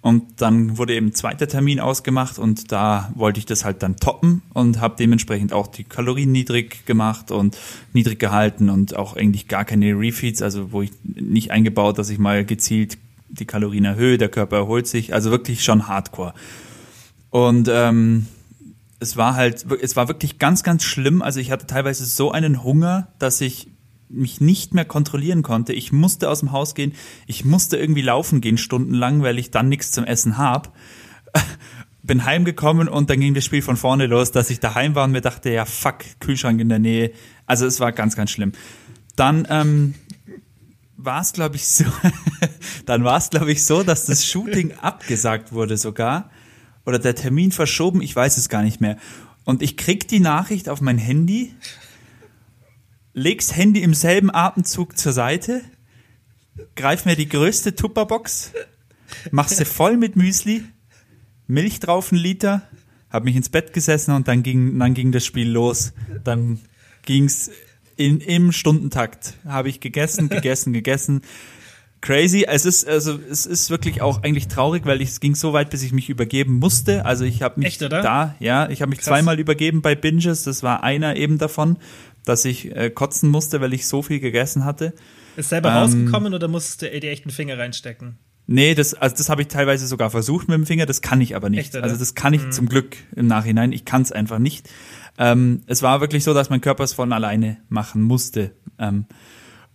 [0.01, 4.41] Und dann wurde eben zweiter Termin ausgemacht und da wollte ich das halt dann toppen
[4.53, 7.57] und habe dementsprechend auch die Kalorien niedrig gemacht und
[7.93, 12.19] niedrig gehalten und auch eigentlich gar keine Refeeds, also wo ich nicht eingebaut, dass ich
[12.19, 12.97] mal gezielt
[13.29, 16.33] die Kalorien erhöhe, der Körper erholt sich, also wirklich schon Hardcore.
[17.29, 18.27] Und ähm,
[18.99, 21.21] es war halt, es war wirklich ganz, ganz schlimm.
[21.21, 23.67] Also ich hatte teilweise so einen Hunger, dass ich
[24.13, 25.73] mich nicht mehr kontrollieren konnte.
[25.73, 26.93] Ich musste aus dem Haus gehen,
[27.27, 30.75] ich musste irgendwie laufen gehen stundenlang, weil ich dann nichts zum Essen hab.
[32.03, 35.11] Bin heimgekommen und dann ging das Spiel von vorne los, dass ich daheim war und
[35.11, 37.11] mir dachte, ja fuck, Kühlschrank in der Nähe.
[37.45, 38.51] Also es war ganz, ganz schlimm.
[39.15, 39.93] Dann ähm,
[40.97, 41.85] war es, glaube ich, so,
[42.85, 46.29] dann war es, glaube ich, so, dass das Shooting abgesagt wurde sogar.
[46.85, 48.97] Oder der Termin verschoben, ich weiß es gar nicht mehr.
[49.45, 51.53] Und ich krieg die Nachricht auf mein Handy
[53.13, 55.61] leg's Handy im selben Atemzug zur Seite,
[56.75, 58.51] greif mir die größte Tupperbox,
[59.31, 60.63] mach sie voll mit Müsli,
[61.47, 62.63] Milch drauf ein Liter,
[63.09, 65.93] hab mich ins Bett gesessen und dann ging, dann ging das Spiel los.
[66.23, 66.59] Dann
[67.05, 67.51] ging's
[67.95, 69.35] in, im Stundentakt.
[69.45, 71.21] Habe ich gegessen, gegessen, gegessen.
[72.01, 72.45] crazy.
[72.47, 75.69] Es ist also es ist wirklich auch eigentlich traurig, weil ich, es ging so weit,
[75.69, 77.05] bis ich mich übergeben musste.
[77.05, 79.09] Also ich habe mich Echt, da, ja, ich habe mich Krass.
[79.09, 80.43] zweimal übergeben bei Binges.
[80.43, 81.77] Das war einer eben davon,
[82.25, 84.93] dass ich äh, kotzen musste, weil ich so viel gegessen hatte.
[85.35, 88.17] Ist selber Ähm, rausgekommen oder musstest du dir echt einen Finger reinstecken?
[88.45, 91.35] Nee, das, also das habe ich teilweise sogar versucht mit dem Finger, das kann ich
[91.35, 91.73] aber nicht.
[91.73, 94.69] Echt, also das kann ich zum Glück im Nachhinein, ich kann es einfach nicht.
[95.17, 98.51] Ähm, es war wirklich so, dass mein Körper es von alleine machen musste.
[98.77, 99.05] Ähm,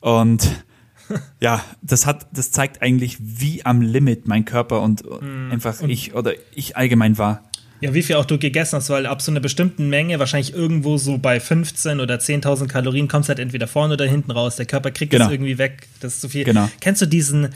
[0.00, 0.64] und
[1.40, 5.02] ja, das hat, das zeigt eigentlich, wie am Limit mein Körper und
[5.50, 7.47] einfach ich oder ich allgemein war.
[7.81, 10.99] Ja, wie viel auch du gegessen hast, weil ab so einer bestimmten Menge, wahrscheinlich irgendwo
[10.99, 14.57] so bei 15 oder 10.000 Kalorien, kommst halt entweder vorne oder hinten raus.
[14.57, 15.25] Der Körper kriegt Genau.
[15.27, 15.87] das irgendwie weg.
[16.01, 16.45] Das ist zu viel.
[16.45, 16.69] Genau.
[16.81, 17.51] Kennst du diesen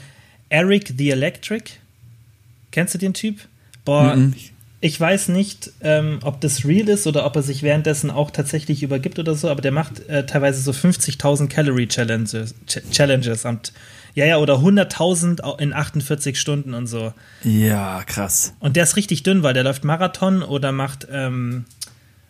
[0.49, 1.71] Eric the Electric?
[2.71, 3.39] Kennst du den Typ?
[3.85, 4.33] Boah, Mhm.
[4.79, 8.81] ich weiß nicht, ähm, ob das real ist oder ob er sich währenddessen auch tatsächlich
[8.81, 13.73] übergibt oder so, aber der macht äh, teilweise so 50.000 Calorie Challenges, Ch Challenges und
[14.15, 17.13] ja, ja, oder 100.000 au- in 48 Stunden und so.
[17.43, 18.53] Ja, krass.
[18.59, 21.65] Und der ist richtig dünn, weil der läuft Marathon oder macht ähm,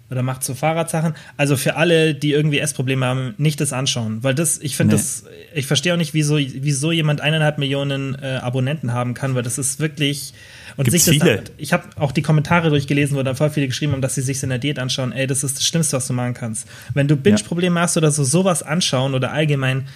[0.10, 1.16] oder macht so Fahrradsachen.
[1.38, 5.02] Also für alle, die irgendwie Essprobleme haben, nicht das anschauen, weil das, ich finde Nee.
[5.02, 5.24] das,
[5.56, 9.58] ich verstehe auch nicht, wieso, wieso jemand eineinhalb Millionen äh, Abonnenten haben kann, weil das
[9.58, 10.34] ist wirklich
[10.78, 11.44] und Gibt's sich das, viele.
[11.58, 14.42] ich habe auch die Kommentare durchgelesen, wo dann voll viele geschrieben haben, dass sie sich
[14.44, 15.12] in der Diät anschauen.
[15.14, 16.68] Ey, das ist das Schlimmste, was du machen kannst.
[16.94, 19.88] Wenn du Binge-Probleme hast oder so, sowas anschauen oder allgemein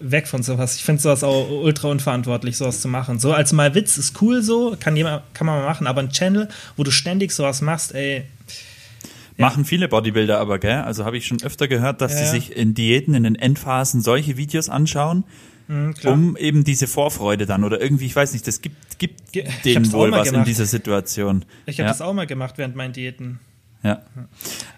[0.00, 0.76] weg von sowas.
[0.76, 3.18] Ich finde sowas auch ultra unverantwortlich, sowas zu machen.
[3.18, 6.10] So als mal Witz ist cool so, kann, jemand, kann man mal machen, aber ein
[6.10, 8.24] Channel, wo du ständig sowas machst, ey,
[9.38, 10.82] Machen viele Bodybuilder aber, gell?
[10.82, 12.30] Also habe ich schon öfter gehört, dass Ja, sie ja.
[12.30, 15.24] sich in Diäten, in den Endphasen solche Videos anschauen,
[15.68, 16.12] mh, klar.
[16.14, 19.20] um eben diese Vorfreude dann oder irgendwie, ich weiß nicht, das gibt, gibt
[19.64, 20.48] denen wohl was in gemacht.
[20.48, 21.44] dieser Situation.
[21.66, 21.88] ich habe ja.
[21.92, 23.40] das auch mal gemacht während meinen Diäten.
[23.82, 24.02] Ja.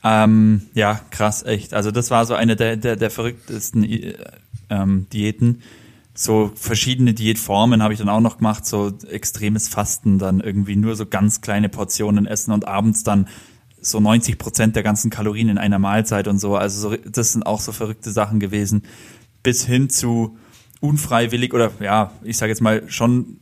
[0.02, 1.74] Ähm, ja, krass, echt.
[1.74, 4.14] Also das war so eine der, der, der verrücktesten äh,
[4.70, 5.62] ähm, Diäten.
[6.14, 10.94] So verschiedene Diätformen habe ich dann auch noch gemacht, so extremes Fasten, dann irgendwie nur
[10.94, 13.26] so ganz kleine Portionen essen und abends dann
[13.80, 16.56] so 90 Prozent der ganzen Kalorien in einer Mahlzeit und so.
[16.56, 18.84] Also so, das sind auch so verrückte Sachen gewesen.
[19.42, 20.38] Bis hin zu
[20.80, 23.40] unfreiwillig oder ja, ich sage jetzt mal schon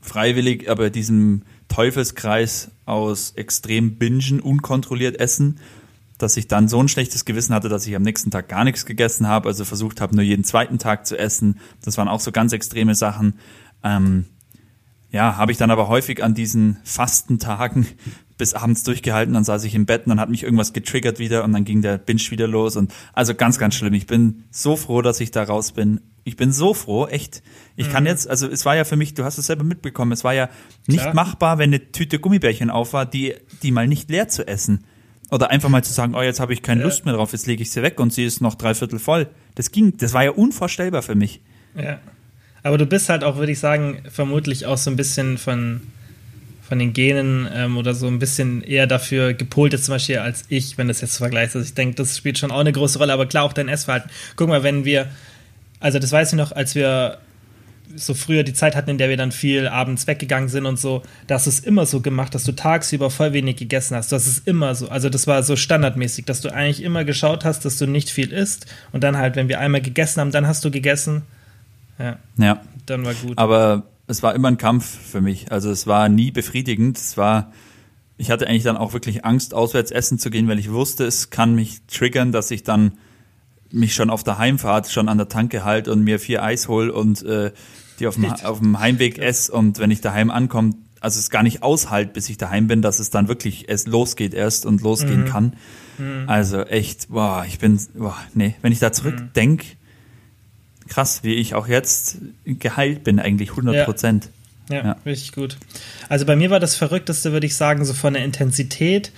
[0.00, 5.58] freiwillig, aber diesem Teufelskreis aus extrem bingen, unkontrolliert essen,
[6.18, 8.84] dass ich dann so ein schlechtes Gewissen hatte, dass ich am nächsten Tag gar nichts
[8.84, 11.58] gegessen habe, also versucht habe, nur jeden zweiten Tag zu essen.
[11.82, 13.38] Das waren auch so ganz extreme Sachen.
[13.82, 14.26] Ähm,
[15.10, 17.86] ja, habe ich dann aber häufig an diesen Fastentagen
[18.36, 21.44] bis abends durchgehalten, dann saß ich im Bett und dann hat mich irgendwas getriggert wieder
[21.44, 23.92] und dann ging der Binge wieder los und also ganz, ganz schlimm.
[23.94, 26.00] Ich bin so froh, dass ich da raus bin.
[26.24, 27.42] Ich bin so froh, echt.
[27.76, 30.22] Ich kann jetzt, also es war ja für mich, du hast es selber mitbekommen, es
[30.22, 30.50] war ja
[30.86, 31.14] nicht Klar.
[31.14, 34.84] machbar, wenn eine Tüte Gummibärchen auf war, die, die mal nicht leer zu essen.
[35.30, 37.62] Oder einfach mal zu sagen, oh, jetzt habe ich keine Lust mehr drauf, jetzt lege
[37.62, 39.28] ich sie weg und sie ist noch dreiviertel voll.
[39.54, 41.40] Das ging, das war ja unvorstellbar für mich.
[41.74, 42.00] Ja.
[42.62, 45.80] Aber du bist halt auch, würde ich sagen, vermutlich auch so ein bisschen von,
[46.68, 50.76] von den Genen ähm, oder so ein bisschen eher dafür gepolt zum Beispiel als ich,
[50.76, 51.56] wenn das jetzt vergleichst.
[51.56, 54.10] Also ich denke, das spielt schon auch eine große Rolle, aber klar auch dein Essverhalten.
[54.36, 55.08] Guck mal, wenn wir,
[55.80, 57.18] also das weiß ich noch, als wir
[57.96, 61.02] so früher die Zeit hatten, in der wir dann viel abends weggegangen sind und so,
[61.26, 64.12] da hast du es immer so gemacht, dass du tagsüber voll wenig gegessen hast.
[64.12, 67.64] Hast es immer so, also das war so standardmäßig, dass du eigentlich immer geschaut hast,
[67.64, 70.64] dass du nicht viel isst und dann halt, wenn wir einmal gegessen haben, dann hast
[70.64, 71.22] du gegessen.
[71.98, 72.60] Ja, Ja.
[72.86, 73.36] dann war gut.
[73.38, 75.50] Aber es war immer ein Kampf für mich.
[75.50, 76.96] Also es war nie befriedigend.
[76.96, 77.52] Es war,
[78.18, 81.30] ich hatte eigentlich dann auch wirklich Angst, auswärts essen zu gehen, weil ich wusste, es
[81.30, 82.92] kann mich triggern, dass ich dann
[83.72, 86.90] mich schon auf der Heimfahrt schon an der Tanke halt und mir vier Eis hol
[86.90, 87.52] und äh,
[87.98, 91.42] die auf dem, auf dem Heimweg esse und wenn ich daheim ankomme, also es gar
[91.42, 95.24] nicht aushalt, bis ich daheim bin, dass es dann wirklich es losgeht erst und losgehen
[95.26, 95.54] kann.
[96.26, 99.64] Also echt, boah, ich bin, boah, nee, wenn ich da zurückdenk,
[100.88, 104.30] krass, wie ich auch jetzt geheilt bin, eigentlich 100 Prozent.
[104.70, 104.96] Ja, Ja.
[105.04, 105.58] richtig gut.
[106.08, 109.12] Also bei mir war das Verrückteste, würde ich sagen, so von der Intensität.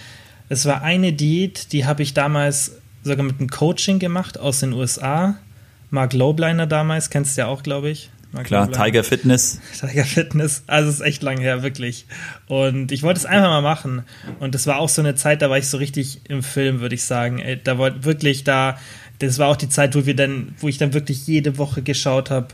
[0.49, 4.73] Es war eine Diät, die habe ich damals sogar mit einem Coaching gemacht aus den
[4.73, 5.37] USA.
[5.91, 8.11] Mark Lobliner damals, kennst du ja auch, glaube ich.
[8.33, 8.85] Mark Klar, Lobliner.
[8.85, 9.61] Tiger Fitness.
[9.81, 10.63] Tiger Fitness.
[10.67, 12.07] Also es ist echt lang her, wirklich.
[12.47, 14.05] Und ich wollte es einfach mal machen.
[14.41, 16.95] Und das war auch so eine Zeit, da war ich so richtig im Film, würde
[16.95, 17.39] ich sagen.
[17.41, 18.79] Ey, da wollte wirklich da,
[19.19, 22.31] das war auch die Zeit, wo wir dann, wo ich dann wirklich jede Woche geschaut
[22.31, 22.49] habe,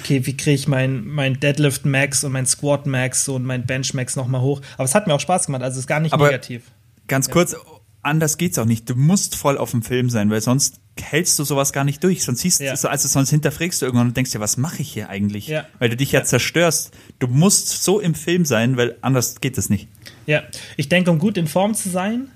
[0.00, 3.94] okay, wie kriege ich mein, mein Deadlift Max und mein Squat Max und mein Bench
[3.94, 4.60] Max nochmal hoch.
[4.74, 6.62] Aber es hat mir auch Spaß gemacht, also es ist gar nicht Aber- negativ.
[7.08, 7.54] Ganz kurz,
[8.02, 8.88] anders geht's auch nicht.
[8.90, 12.22] Du musst voll auf dem Film sein, weil sonst hältst du sowas gar nicht durch.
[12.24, 12.74] Sonst siehst Ja.
[12.74, 15.46] du, also sonst hinterfragst du irgendwann und denkst dir, was mache ich hier eigentlich?
[15.46, 15.64] Ja.
[15.78, 16.24] Weil du dich ja, Ja.
[16.24, 16.92] zerstörst.
[17.18, 19.88] Du musst so im Film sein, weil anders geht es nicht.
[20.26, 20.42] Ja,
[20.76, 22.28] ich denke, um gut in Form zu sein,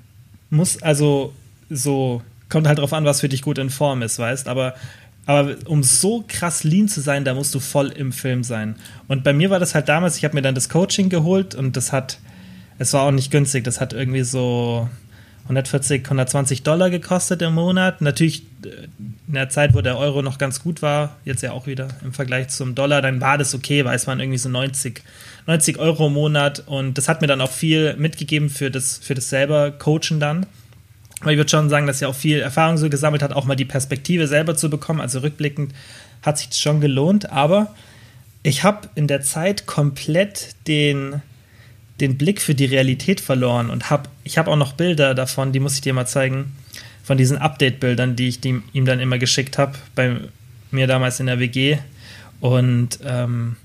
[0.51, 1.33] muss also
[1.69, 4.75] so, kommt halt drauf an, was für dich gut in Form ist, weißt, aber
[5.29, 8.77] Aber um so krass lean zu sein, da musst du voll im Film sein.
[9.09, 11.77] Und bei mir war das halt damals, ich habe mir dann das Coaching geholt und
[11.77, 12.21] das hat,
[12.79, 14.89] es war auch nicht günstig, das hat irgendwie so
[15.47, 18.01] 140, 120 Dollar gekostet im Monat.
[18.01, 18.89] Natürlich äh,
[19.29, 22.13] in der Zeit, wo der Euro noch ganz gut war, jetzt ja auch wieder im
[22.13, 25.03] Vergleich zum Dollar, dann war das okay, weil es waren irgendwie so 90,
[25.47, 29.15] 90 Euro im Monat und das hat mir dann auch viel mitgegeben für das, für
[29.15, 30.47] das selber Coachen dann.
[31.21, 33.57] Aber ich würde schon sagen, dass er auch viel Erfahrung so gesammelt hat, auch mal
[33.57, 35.01] die Perspektive selber zu bekommen.
[35.01, 35.73] Also rückblickend
[36.23, 37.75] hat sich das schon gelohnt, aber
[38.43, 41.23] ich habe in der Zeit komplett den,
[42.01, 45.61] den Blick für die Realität verloren und habe, ich habe auch noch Bilder davon, die
[45.61, 46.53] muss ich dir mal zeigen,
[47.03, 50.17] von diesen Update-Bildern, die ich die, ihm dann immer geschickt habe, bei
[50.71, 51.79] mir damals in der WG.
[52.41, 53.57] Und ähm,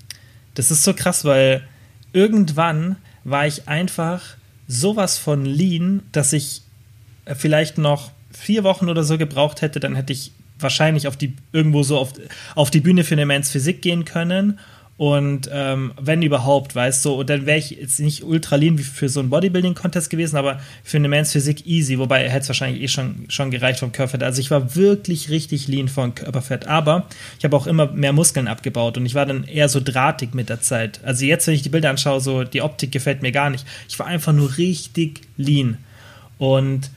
[0.54, 1.63] das ist so krass, weil
[2.13, 4.22] irgendwann war ich einfach
[4.67, 6.62] sowas von lean, dass ich
[7.36, 11.84] vielleicht noch vier Wochen oder so gebraucht hätte, dann hätte ich wahrscheinlich auf die irgendwo
[11.84, 12.13] so auf,
[12.56, 14.60] auf die Bühne für eine Men's Physik gehen können
[15.02, 18.84] und ähm, wenn überhaupt, weißt du, und dann wäre ich jetzt nicht ultra lean wie
[18.84, 22.84] für so einen Bodybuilding-Contest gewesen, aber für eine Men's Physik easy, wobei hätte es wahrscheinlich
[22.84, 24.22] eh schon, schon gereicht vom Körperfett.
[24.22, 27.08] Also ich war wirklich richtig lean vom Körperfett, aber
[27.40, 30.50] ich habe auch immer mehr Muskeln abgebaut und ich war dann eher so drahtig mit
[30.50, 31.00] der Zeit.
[31.04, 33.66] Also jetzt, wenn ich die Bilder anschaue, so die Optik gefällt mir gar nicht.
[33.90, 35.80] Ich war einfach nur richtig lean.
[36.38, 36.92] Und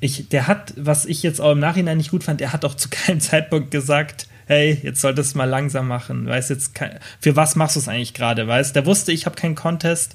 [0.00, 2.76] ich, der hat, was ich jetzt auch im Nachhinein nicht gut fand, er hat auch
[2.76, 6.26] zu keinem Zeitpunkt gesagt, hey, jetzt solltest du mal langsam machen.
[6.26, 6.72] Weißt jetzt,
[7.20, 8.46] für was machst du es eigentlich gerade?
[8.46, 10.14] Weißt der wusste, ich habe keinen Contest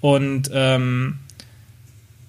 [0.00, 1.18] und ähm,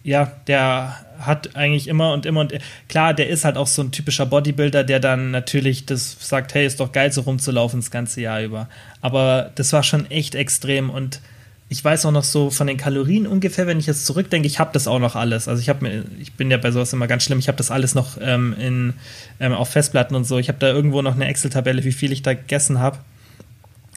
[0.03, 2.53] ja, der hat eigentlich immer und immer und
[2.87, 6.65] klar, der ist halt auch so ein typischer Bodybuilder, der dann natürlich das sagt, hey,
[6.65, 8.69] ist doch geil, so rumzulaufen das ganze Jahr über.
[9.01, 11.21] Aber das war schon echt extrem und
[11.69, 14.69] ich weiß auch noch so von den Kalorien ungefähr, wenn ich jetzt zurückdenke, ich habe
[14.71, 15.49] das auch noch alles.
[15.49, 17.71] Also ich habe mir, ich bin ja bei sowas immer ganz schlimm, ich habe das
[17.71, 18.93] alles noch ähm, in,
[19.41, 20.37] ähm, auf Festplatten und so.
[20.37, 22.99] Ich habe da irgendwo noch eine Excel-Tabelle, wie viel ich da gegessen habe.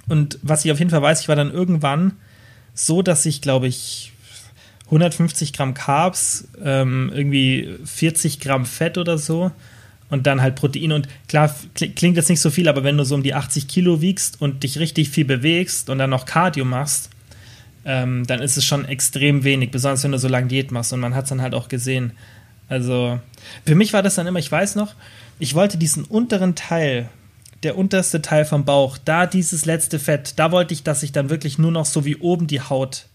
[0.09, 2.15] Und was ich auf jeden Fall weiß, ich war dann irgendwann
[2.75, 4.13] so, dass ich, glaube ich,
[4.87, 9.53] 150 Gramm Carbs, ähm, irgendwie 40 Gramm Fett oder so
[10.09, 10.91] und dann halt Protein.
[10.91, 14.01] Und klar, klingt jetzt nicht so viel, aber wenn du so um die 80 Kilo
[14.01, 17.11] wiegst und dich richtig viel bewegst und dann noch Cardio machst,
[17.85, 21.01] ähm, dann ist es schon extrem wenig, besonders wenn du so lange Diät machst und
[21.01, 22.13] man hat es dann halt auch gesehen.
[22.69, 23.19] Also
[23.65, 24.95] für mich war das dann immer, ich weiß noch,
[25.39, 27.09] ich wollte diesen unteren Teil,
[27.63, 31.31] der unterste Teil vom Bauch, da dieses letzte Fett, da wollte ich, dass ich dann
[31.31, 33.07] wirklich nur noch so wie oben die Haut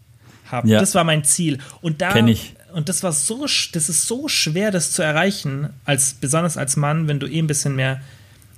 [0.45, 0.67] habe.
[0.67, 0.79] Ja.
[0.79, 1.59] Das war mein Ziel.
[1.81, 2.55] Und da Kenn ich.
[2.73, 7.07] und das war so, das ist so schwer, das zu erreichen, als besonders als Mann,
[7.07, 8.01] wenn du eh ein bisschen mehr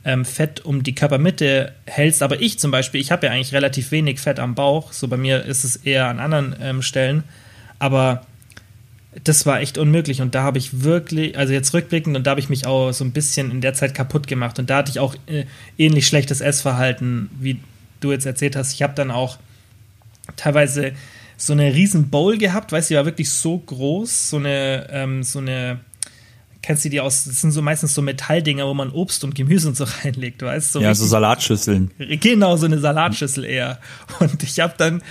[0.08, 2.24] ähm, Fett um die Körpermitte hältst.
[2.24, 4.94] Aber ich zum Beispiel, ich habe ja eigentlich relativ wenig Fett am Bauch.
[4.94, 7.26] So bei mir ist es eher an anderen ähm, Stellen.
[7.78, 8.26] Aber
[9.26, 10.22] das war echt unmöglich.
[10.22, 13.04] Und da habe ich wirklich, also jetzt rückblickend, und da habe ich mich auch so
[13.04, 14.58] ein bisschen in der Zeit kaputt gemacht.
[14.60, 15.44] Und da hatte ich auch äh,
[15.78, 17.60] ähnlich schlechtes Essverhalten, wie
[18.00, 18.74] du jetzt erzählt hast.
[18.74, 19.38] Ich habe dann auch
[20.38, 20.94] teilweise
[21.36, 25.22] so eine riesen Bowl gehabt, weißt du, die war wirklich so groß, so eine, ähm,
[25.22, 25.80] so eine
[26.68, 29.70] kennst du die aus, das sind so meistens so Metalldinger, wo man Obst und Gemüse
[29.70, 30.80] und so reinlegt, weißt du?
[30.80, 31.92] So ja, so Salatschüsseln.
[31.98, 33.80] Genau, so eine Salatschüssel eher.
[34.20, 35.02] Und ich habe dann,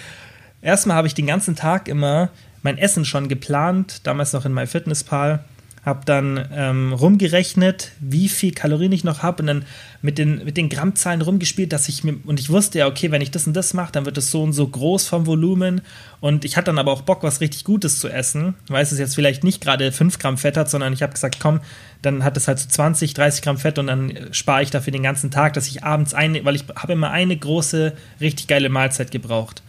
[0.60, 2.28] erstmal habe ich den ganzen Tag immer
[2.62, 5.44] mein Essen schon geplant, damals noch in MyFitnessPal
[5.86, 9.64] habe dann ähm, rumgerechnet, wie viel Kalorien ich noch habe und dann
[10.02, 13.22] mit den, mit den Grammzahlen rumgespielt, dass ich mir, und ich wusste ja, okay, wenn
[13.22, 15.82] ich das und das mache, dann wird es so und so groß vom Volumen.
[16.18, 19.14] Und ich hatte dann aber auch Bock, was richtig Gutes zu essen, weil es jetzt
[19.14, 21.60] vielleicht nicht gerade 5 Gramm Fett hat, sondern ich habe gesagt, komm,
[22.02, 25.04] dann hat es halt so 20, 30 Gramm Fett und dann spare ich dafür den
[25.04, 29.12] ganzen Tag, dass ich abends eine, weil ich habe immer eine große, richtig geile Mahlzeit
[29.12, 29.62] gebraucht.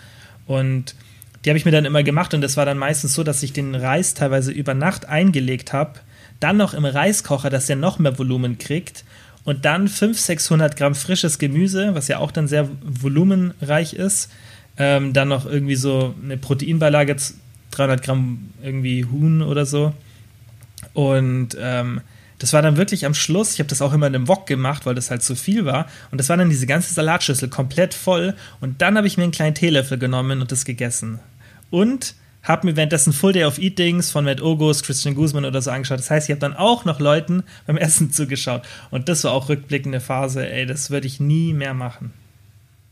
[0.47, 0.95] Und
[1.43, 3.53] die habe ich mir dann immer gemacht und das war dann meistens so, dass ich
[3.53, 5.99] den Reis teilweise über Nacht eingelegt habe
[6.39, 9.03] dann noch im Reiskocher, dass der noch mehr Volumen kriegt
[9.43, 14.31] und dann 500, 600 Gramm frisches Gemüse, was ja auch dann sehr volumenreich ist,
[14.77, 17.15] ähm, dann noch irgendwie so eine Proteinbeilage,
[17.71, 19.93] 300 Gramm irgendwie Huhn oder so.
[20.93, 22.01] Und ähm,
[22.39, 24.85] das war dann wirklich am Schluss, ich habe das auch immer in einem Wok gemacht,
[24.85, 25.87] weil das halt zu viel war.
[26.11, 28.35] Und das war dann diese ganze Salatschüssel komplett voll.
[28.61, 31.19] Und dann habe ich mir einen kleinen Teelöffel genommen und das gegessen.
[31.71, 35.71] Und habe mir währenddessen Full Day of Eatings von Matt Ogos, Christian Guzman oder so
[35.71, 35.99] angeschaut.
[35.99, 38.61] Das heißt, ich habe dann auch noch Leuten beim Essen zugeschaut.
[38.91, 40.47] Und das war auch rückblickende Phase.
[40.47, 42.13] Ey, das würde ich nie mehr machen.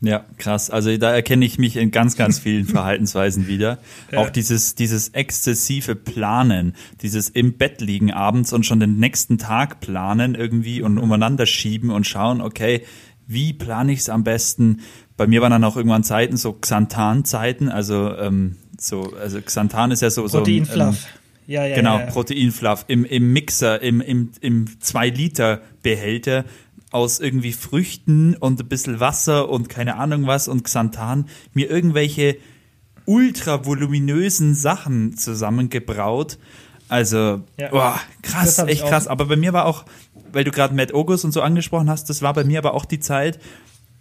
[0.06, 0.70] Ja, krass.
[0.70, 3.78] Also da erkenne ich mich in ganz, ganz vielen Verhaltensweisen wieder.
[4.12, 4.20] Ja.
[4.20, 9.80] Auch dieses, dieses exzessive Planen, dieses im Bett liegen abends und schon den nächsten Tag
[9.80, 12.82] planen irgendwie und umeinander schieben und schauen, okay,
[13.26, 14.80] wie plane ich es am besten?
[15.16, 20.02] Bei mir waren dann auch irgendwann Zeiten, so Xanthan-Zeiten, also ähm, so, also Xanthan ist
[20.02, 20.22] ja so.
[20.22, 21.00] Proteinfluff.
[21.00, 21.14] So, ähm,
[21.46, 22.10] ja, ja, genau, ja, ja.
[22.10, 26.44] Proteinfluff im, im Mixer, im, im, im 2-Liter-Behälter
[26.96, 32.38] aus irgendwie Früchten und ein bisschen Wasser und keine Ahnung was und Xanthan mir irgendwelche
[33.04, 36.38] ultra voluminösen Sachen zusammengebraut.
[36.88, 37.68] Also, Ja.
[37.70, 39.06] boah, krass, echt krass.
[39.08, 39.84] Aber bei mir war auch,
[40.32, 42.84] weil du gerade Matt August und so angesprochen hast, das war bei mir aber auch
[42.84, 43.38] die Zeit,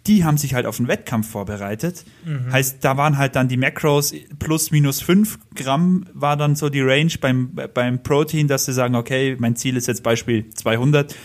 [0.08, 2.06] die haben sich halt auf den Wettkampf vorbereitet.
[2.26, 2.52] Mhm.
[2.52, 6.82] Heißt, da waren halt dann die Macros plus minus 5 Gramm war dann so die
[6.82, 11.16] Range beim, beim Protein, dass sie sagen, okay, mein Ziel ist jetzt Beispiel 200,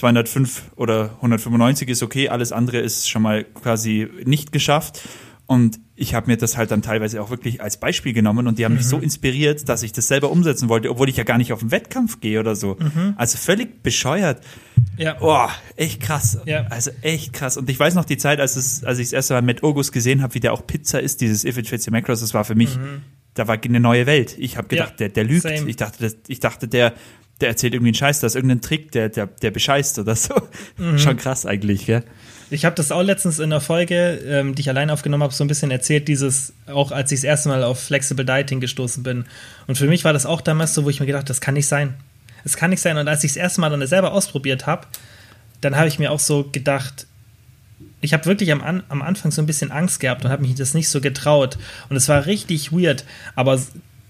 [0.00, 5.02] 205 oder 195 ist okay, alles andere ist schon mal quasi nicht geschafft.
[5.46, 8.64] Und ich habe mir das halt dann teilweise auch wirklich als Beispiel genommen und die
[8.64, 11.52] haben mich so inspiriert, dass ich das selber umsetzen wollte, obwohl ich ja gar nicht
[11.52, 12.78] auf den Wettkampf gehe oder so.
[13.16, 14.42] Also völlig bescheuert.
[14.96, 15.14] Ja.
[15.14, 16.38] Boah, echt krass.
[16.46, 16.66] Ja.
[16.70, 17.56] Also echt krass.
[17.56, 19.92] Und ich weiß noch die Zeit, als, es, als ich das erste Mal mit August
[19.92, 22.44] gesehen habe, wie der auch Pizza ist, dieses If It Fits Your Macros, das war
[22.44, 22.78] für mich,
[23.34, 24.36] da war eine neue Welt.
[24.38, 25.42] Ich habe gedacht, Ja, der, der lügt.
[25.42, 25.68] same.
[25.68, 26.92] Ich dachte, das, ich dachte, der,
[27.40, 30.34] der erzählt irgendwie einen Scheiß, da ist irgendein Trick, der, der, der bescheißt oder so.
[30.76, 30.98] Mhm.
[30.98, 32.04] Schon krass eigentlich, gell?
[32.52, 35.44] Ich habe das auch letztens in der Folge, ähm, die ich allein aufgenommen habe, so
[35.44, 39.24] ein bisschen erzählt, dieses, auch als ich das erste Mal auf Flexible Dieting gestoßen bin.
[39.68, 41.68] Und für mich war das auch damals so, wo ich mir gedacht, das kann nicht
[41.68, 41.94] sein.
[42.44, 42.98] Es kann nicht sein.
[42.98, 44.88] Und als ich das erste Mal dann selber ausprobiert habe,
[45.60, 47.06] dann habe ich mir auch so gedacht,
[48.00, 50.74] ich habe wirklich am, am Anfang so ein bisschen Angst gehabt und habe mich das
[50.74, 51.58] nicht so getraut.
[51.88, 53.04] Und es war richtig weird.
[53.34, 53.60] Aber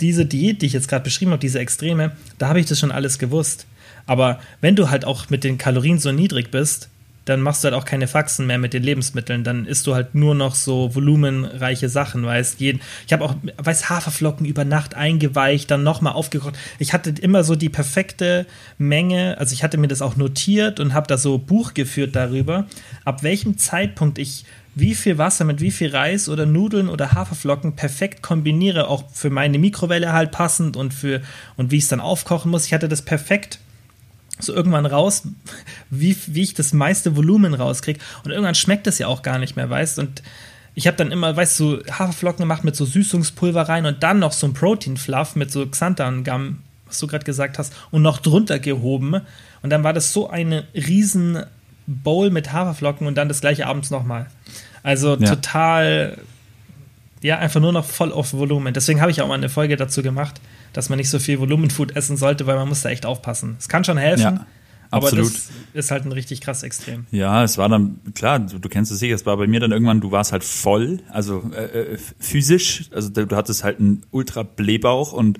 [0.01, 2.93] diese Diät, die ich jetzt gerade beschrieben habe, diese Extreme, da habe ich das schon
[2.93, 3.67] alles gewusst.
[4.07, 6.89] Aber wenn du halt auch mit den Kalorien so niedrig bist,
[7.25, 9.45] dann machst du halt auch keine Faxen mehr mit den Lebensmitteln.
[9.45, 12.81] Dann isst du halt nur noch so volumenreiche Sachen, weißt jeden.
[13.07, 16.57] Ich habe auch, weiß Haferflocken über Nacht eingeweicht, dann nochmal aufgekocht.
[16.79, 18.47] Ich hatte immer so die perfekte
[18.79, 22.67] Menge, also ich hatte mir das auch notiert und habe da so Buch geführt darüber,
[23.05, 27.75] ab welchem Zeitpunkt ich wie viel Wasser mit wie viel Reis oder Nudeln oder Haferflocken
[27.75, 31.21] perfekt kombiniere, auch für meine Mikrowelle halt passend und für
[31.57, 32.67] und wie ich es dann aufkochen muss.
[32.67, 33.59] Ich hatte das perfekt
[34.43, 35.23] so irgendwann raus,
[35.91, 38.01] wie, wie ich das meiste Volumen rauskriege.
[38.25, 40.23] Und irgendwann schmeckt es ja auch gar nicht mehr, weißt Und
[40.75, 44.33] ich habe dann immer, weißt du, Haferflocken gemacht mit so Süßungspulver rein und dann noch
[44.33, 49.21] so ein Protein-Fluff mit so Xanthan-Gum, was du gerade gesagt hast, und noch drunter gehoben.
[49.63, 51.43] Und dann war das so eine riesen
[51.87, 54.27] Bowl mit Haferflocken und dann das gleiche abends nochmal.
[54.83, 55.29] Also Ja.
[55.29, 56.19] total,
[57.21, 58.73] ja, einfach nur noch voll auf Volumen.
[58.73, 60.41] Deswegen habe ich auch mal eine Folge dazu gemacht,
[60.73, 63.57] dass man nicht so viel Volumenfood essen sollte, weil man muss da echt aufpassen.
[63.59, 64.47] Es kann schon helfen, Ja,
[64.91, 65.33] aber absolut.
[65.33, 67.07] das ist halt ein richtig krass Extrem.
[67.11, 69.73] Ja, es war dann, klar, du, du kennst es sicher, es war bei mir dann
[69.73, 74.03] irgendwann, du warst halt voll, also äh, äh, physisch, also du, du hattest halt einen
[74.11, 75.39] ultra Blähbauch und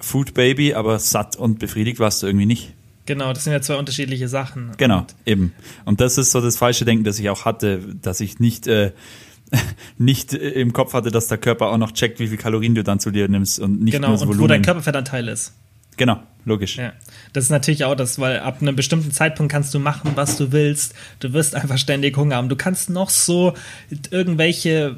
[0.00, 2.72] Food Baby, aber satt und befriedigt warst du irgendwie nicht.
[3.06, 4.72] Genau, das sind ja zwei unterschiedliche Sachen.
[4.76, 5.54] Genau, Und eben.
[5.86, 8.92] Und das ist so das falsche Denken, das ich auch hatte, dass ich nicht, äh,
[9.98, 13.00] nicht im Kopf hatte, dass der Körper auch noch checkt, wie viel Kalorien du dann
[13.00, 14.44] zu dir nimmst und nicht genau, nur das und Volumen.
[14.44, 15.52] wo dein Körperfettanteil ist.
[15.96, 16.76] Genau, logisch.
[16.76, 16.92] Ja,
[17.32, 20.52] das ist natürlich auch das, weil ab einem bestimmten Zeitpunkt kannst du machen, was du
[20.52, 20.94] willst.
[21.18, 22.48] Du wirst einfach ständig Hunger haben.
[22.48, 23.54] Du kannst noch so
[24.10, 24.96] irgendwelche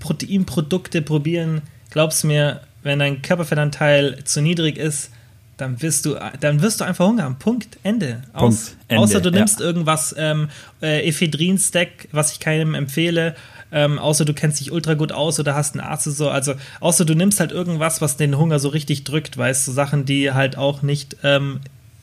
[0.00, 1.62] Proteinprodukte probieren.
[1.90, 5.10] Glaub's mir, wenn dein Körperfettanteil zu niedrig ist,
[5.56, 7.38] dann wirst du, dann wirst du einfach Hunger haben.
[7.38, 7.78] Punkt.
[7.82, 8.22] Ende.
[8.32, 9.66] Aus, Punkt, Ende, außer du nimmst ja.
[9.66, 10.48] irgendwas, ähm,
[10.82, 13.36] äh, Ephedrin-Stack, was ich keinem empfehle.
[13.72, 16.30] Ähm, außer du kennst dich ultra gut aus oder hast einen Arzt oder so.
[16.30, 19.74] Also, außer du nimmst halt irgendwas, was den Hunger so richtig drückt, weißt du, so
[19.74, 21.60] Sachen, die halt auch nicht ähm,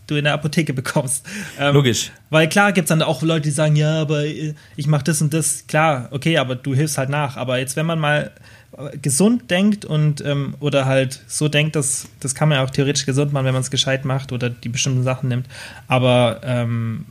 [0.07, 1.25] du in der Apotheke bekommst.
[1.59, 2.11] Ähm, Logisch.
[2.29, 5.67] Weil klar gibt's dann auch Leute, die sagen, ja, aber ich mache das und das.
[5.67, 7.37] Klar, okay, aber du hilfst halt nach.
[7.37, 8.31] Aber jetzt, wenn man mal
[8.77, 12.69] äh, gesund denkt und ähm, oder halt so denkt, dass das kann man ja auch
[12.69, 15.47] theoretisch gesund machen, wenn man es gescheit macht oder die bestimmten Sachen nimmt.
[15.87, 17.05] Aber ähm,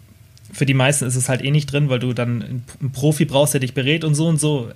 [0.57, 2.43] für die meisten ist es halt eh nicht drin, weil du dann
[2.81, 4.71] einen Profi brauchst, der dich berät und so und so.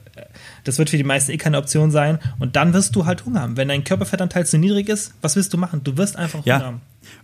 [0.64, 2.19] Das wird für die meisten eh keine Option sein.
[2.38, 3.57] Und dann wirst du halt Hunger haben.
[3.57, 5.83] Wenn dein Körperfettanteil zu niedrig ist, was willst du machen?
[5.83, 6.61] Du wirst einfach Hunger Ja.
[6.62, 6.81] haben.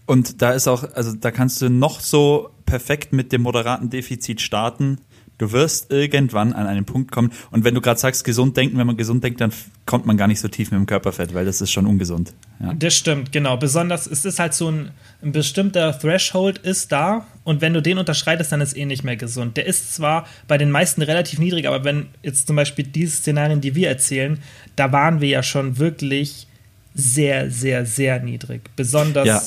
[0.07, 4.41] Und da ist auch, also da kannst du noch so perfekt mit dem moderaten Defizit
[4.41, 4.99] starten.
[5.39, 7.31] Du wirst irgendwann an einen Punkt kommen.
[7.51, 9.53] Und wenn du gerade sagst, gesund denken, wenn man gesund denkt, dann
[9.85, 12.33] kommt man gar nicht so tief mit dem Körperfett, weil das ist schon ungesund.
[12.59, 12.73] Ja.
[12.73, 13.59] Das stimmt, genau.
[13.59, 14.93] Besonders, es ist halt so ein,
[15.23, 19.15] ein bestimmter Threshold ist da und wenn du den unterschreitest, dann ist eh nicht mehr
[19.15, 19.57] gesund.
[19.57, 23.61] Der ist zwar bei den meisten relativ niedrig, aber wenn jetzt zum Beispiel diese Szenarien,
[23.61, 24.41] die wir erzählen,
[24.75, 26.49] da waren wir ja schon wirklich
[26.93, 28.63] sehr, sehr, sehr niedrig.
[28.75, 29.41] Besonders, Ja.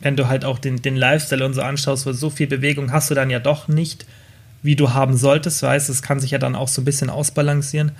[0.00, 3.10] wenn du halt auch den, den Lifestyle und so anschaust, weil so viel Bewegung hast
[3.10, 4.06] du dann ja doch nicht,
[4.62, 7.90] wie du haben solltest, weißt es kann sich ja dann auch so ein bisschen ausbalancieren.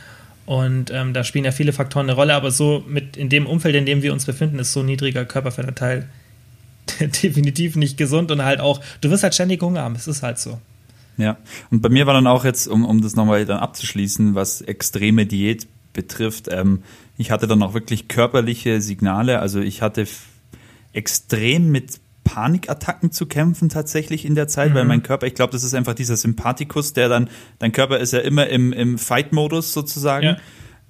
[0.46, 3.74] Und ähm, da spielen ja viele Faktoren eine Rolle, aber so mit in dem Umfeld,
[3.74, 6.06] in dem wir uns befinden, ist so ein niedriger Körperfettanteil
[7.22, 10.38] definitiv nicht gesund und halt auch, du wirst halt ständig Hunger haben, es ist halt
[10.38, 10.58] so.
[11.16, 11.36] Ja,
[11.70, 15.26] und bei mir war dann auch jetzt, um, um das nochmal dann abzuschließen, was extreme
[15.26, 16.82] Diät betrifft, ähm,
[17.18, 19.38] ich hatte dann auch wirklich körperliche Signale.
[19.38, 20.06] Also ich hatte
[20.92, 24.74] extrem mit Panikattacken zu kämpfen tatsächlich in der Zeit, mhm.
[24.74, 27.28] weil mein Körper, ich glaube, das ist einfach dieser Sympathikus, der dann,
[27.58, 30.24] dein Körper ist ja immer im, im Fight-Modus sozusagen.
[30.26, 30.36] Ja.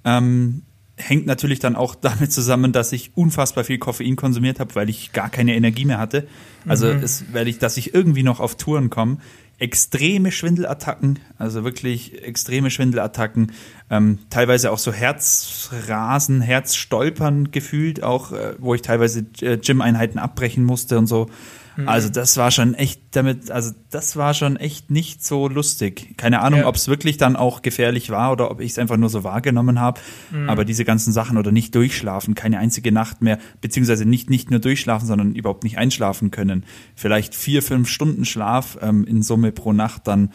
[0.05, 0.63] Ähm,
[0.95, 5.11] hängt natürlich dann auch damit zusammen, dass ich unfassbar viel Koffein konsumiert habe, weil ich
[5.13, 6.27] gar keine Energie mehr hatte.
[6.67, 7.03] Also mhm.
[7.03, 9.17] es, weil ich, dass ich irgendwie noch auf Touren komme.
[9.59, 13.51] Extreme Schwindelattacken, also wirklich extreme Schwindelattacken,
[13.89, 20.63] ähm, teilweise auch so Herzrasen, Herzstolpern gefühlt, auch äh, wo ich teilweise äh, Gym-Einheiten abbrechen
[20.63, 21.29] musste und so.
[21.75, 21.87] Mhm.
[21.87, 26.15] Also das war schon echt damit, also das war schon echt nicht so lustig.
[26.17, 26.67] Keine Ahnung, ja.
[26.67, 29.79] ob es wirklich dann auch gefährlich war oder ob ich es einfach nur so wahrgenommen
[29.79, 29.99] habe.
[30.31, 30.49] Mhm.
[30.49, 34.59] Aber diese ganzen Sachen oder nicht durchschlafen, keine einzige Nacht mehr, beziehungsweise nicht nicht nur
[34.59, 36.65] durchschlafen, sondern überhaupt nicht einschlafen können.
[36.95, 40.31] Vielleicht vier, fünf Stunden Schlaf ähm, in Summe pro Nacht, dann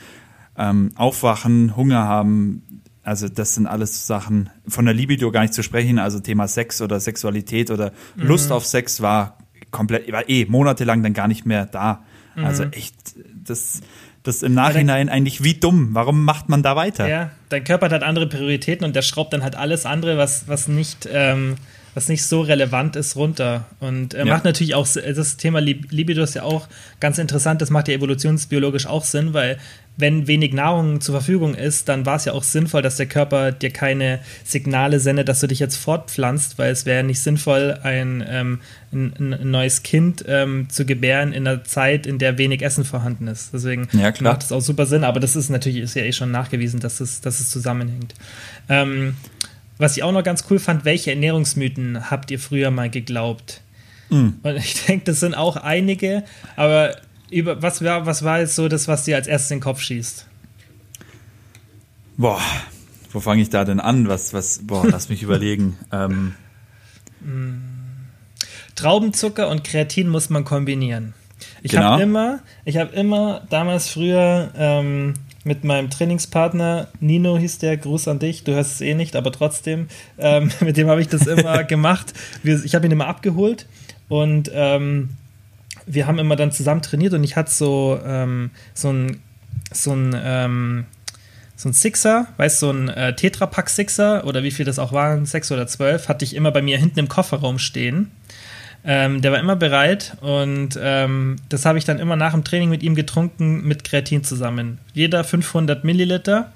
[0.56, 5.62] ähm, aufwachen, Hunger haben, also das sind alles Sachen, von der Libido gar nicht zu
[5.62, 8.26] sprechen, also Thema Sex oder Sexualität oder mhm.
[8.26, 9.38] Lust auf Sex war
[9.70, 12.04] komplett, war eh monatelang dann gar nicht mehr da.
[12.36, 12.44] Mhm.
[12.44, 12.94] Also echt,
[13.44, 13.80] das,
[14.22, 15.90] das im Nachhinein eigentlich wie dumm.
[15.92, 17.08] Warum macht man da weiter?
[17.08, 20.48] Ja, dein Körper hat halt andere Prioritäten und der schraubt dann halt alles andere, was,
[20.48, 21.56] was nicht, ähm,
[21.94, 23.66] was nicht so relevant ist, runter.
[23.80, 24.34] Und er ja.
[24.34, 26.68] macht natürlich auch, das Thema Libido ist ja auch
[27.00, 29.58] ganz interessant, das macht ja evolutionsbiologisch auch Sinn, weil
[29.98, 33.50] wenn wenig Nahrung zur Verfügung ist, dann war es ja auch sinnvoll, dass der Körper
[33.50, 38.24] dir keine Signale sendet, dass du dich jetzt fortpflanzt, weil es wäre nicht sinnvoll, ein,
[38.26, 38.60] ähm,
[38.92, 43.26] ein, ein neues Kind ähm, zu gebären in einer Zeit, in der wenig Essen vorhanden
[43.26, 43.52] ist.
[43.52, 46.30] Deswegen ja, macht es auch super Sinn, aber das ist natürlich ist ja eh schon
[46.30, 48.14] nachgewiesen, dass es, dass es zusammenhängt.
[48.68, 49.16] Ähm,
[49.78, 53.62] was ich auch noch ganz cool fand, welche Ernährungsmythen habt ihr früher mal geglaubt?
[54.10, 54.28] Mm.
[54.42, 56.22] Und ich denke, das sind auch einige,
[56.54, 56.96] aber
[57.30, 59.80] über, was, war, was war jetzt so das, was dir als erstes in den Kopf
[59.80, 60.26] schießt?
[62.16, 62.40] Boah,
[63.12, 64.08] wo fange ich da denn an?
[64.08, 65.76] Was, was, boah, lass mich überlegen.
[65.92, 66.34] Ähm.
[68.74, 71.14] Traubenzucker und Kreatin muss man kombinieren.
[71.62, 71.92] Ich genau.
[71.92, 75.14] habe immer, ich habe immer damals früher ähm,
[75.44, 79.32] mit meinem Trainingspartner, Nino hieß der, Gruß an dich, du hörst es eh nicht, aber
[79.32, 82.12] trotzdem, ähm, mit dem habe ich das immer gemacht.
[82.42, 83.66] Ich habe ihn immer abgeholt
[84.08, 85.10] und ähm,
[85.88, 89.20] wir haben immer dann zusammen trainiert und ich hatte so, ähm, so ein,
[89.72, 90.86] so ein, ähm,
[91.56, 94.92] so ein Sixer, weißt du, so ein äh, Tetrapack Sixer oder wie viel das auch
[94.92, 98.12] waren, sechs oder zwölf, hatte ich immer bei mir hinten im Kofferraum stehen.
[98.84, 102.70] Ähm, der war immer bereit und ähm, das habe ich dann immer nach dem Training
[102.70, 104.78] mit ihm getrunken, mit Kreatin zusammen.
[104.94, 106.52] Jeder 500 Milliliter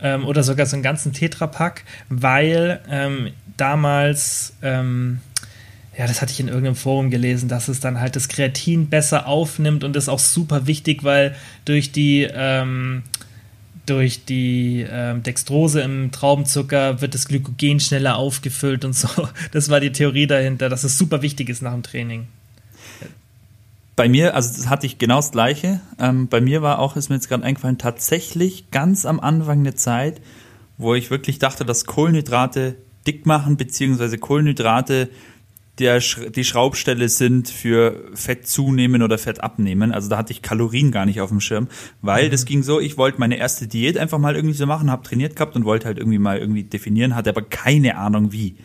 [0.00, 5.20] ähm, oder sogar so einen ganzen Tetrapack, weil ähm, damals ähm,
[5.96, 9.26] ja, das hatte ich in irgendeinem Forum gelesen, dass es dann halt das Kreatin besser
[9.26, 13.02] aufnimmt und das ist auch super wichtig, weil durch die ähm,
[13.84, 19.08] durch die ähm, Dextrose im Traubenzucker wird das Glykogen schneller aufgefüllt und so.
[19.52, 22.26] Das war die Theorie dahinter, dass es super wichtig ist nach dem Training.
[23.96, 25.80] Bei mir, also das hatte ich genau das Gleiche.
[25.98, 29.74] Ähm, bei mir war auch, ist mir jetzt gerade eingefallen, tatsächlich ganz am Anfang eine
[29.74, 30.20] Zeit,
[30.78, 32.76] wo ich wirklich dachte, dass Kohlenhydrate
[33.06, 35.10] dick machen, beziehungsweise Kohlenhydrate
[35.82, 36.00] der,
[36.34, 39.92] die Schraubstelle sind für Fett zunehmen oder Fett abnehmen.
[39.92, 41.68] Also da hatte ich Kalorien gar nicht auf dem Schirm,
[42.00, 42.30] weil mhm.
[42.30, 45.36] das ging so, ich wollte meine erste Diät einfach mal irgendwie so machen, habe trainiert
[45.36, 48.56] gehabt und wollte halt irgendwie mal irgendwie definieren, hatte aber keine Ahnung wie.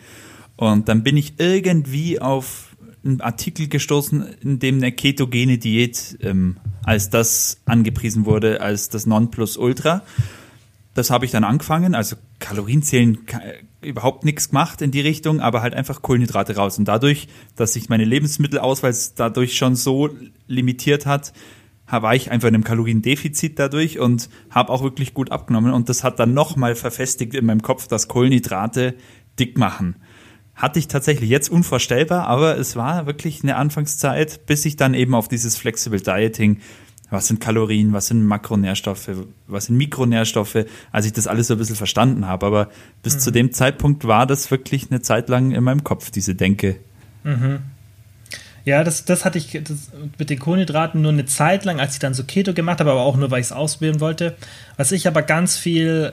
[0.56, 6.56] Und dann bin ich irgendwie auf einen Artikel gestoßen, in dem eine ketogene Diät ähm,
[6.84, 10.02] als das angepriesen wurde, als das Nonplusultra.
[10.94, 13.18] Das habe ich dann angefangen, also Kalorienzählen
[13.80, 16.78] überhaupt nichts gemacht in die Richtung, aber halt einfach Kohlenhydrate raus.
[16.78, 20.10] Und dadurch, dass sich meine Lebensmittelauswahl dadurch schon so
[20.46, 21.32] limitiert hat,
[21.86, 25.72] war ich einfach in einem Kaloriendefizit dadurch und habe auch wirklich gut abgenommen.
[25.72, 28.94] Und das hat dann nochmal verfestigt in meinem Kopf, dass Kohlenhydrate
[29.38, 29.96] dick machen.
[30.54, 35.14] Hatte ich tatsächlich jetzt unvorstellbar, aber es war wirklich eine Anfangszeit, bis ich dann eben
[35.14, 36.58] auf dieses Flexible Dieting
[37.10, 39.10] was sind Kalorien, was sind Makronährstoffe,
[39.46, 42.46] was sind Mikronährstoffe, als ich das alles so ein bisschen verstanden habe.
[42.46, 42.68] Aber
[43.02, 43.20] bis mhm.
[43.20, 46.76] zu dem Zeitpunkt war das wirklich eine Zeit lang in meinem Kopf, diese Denke.
[47.24, 47.60] Mhm.
[48.64, 52.00] Ja, das, das hatte ich das, mit den Kohlenhydraten nur eine Zeit lang, als ich
[52.00, 54.36] dann so Keto gemacht habe, aber auch nur, weil ich es ausprobieren wollte.
[54.76, 56.12] Was ich aber ganz viel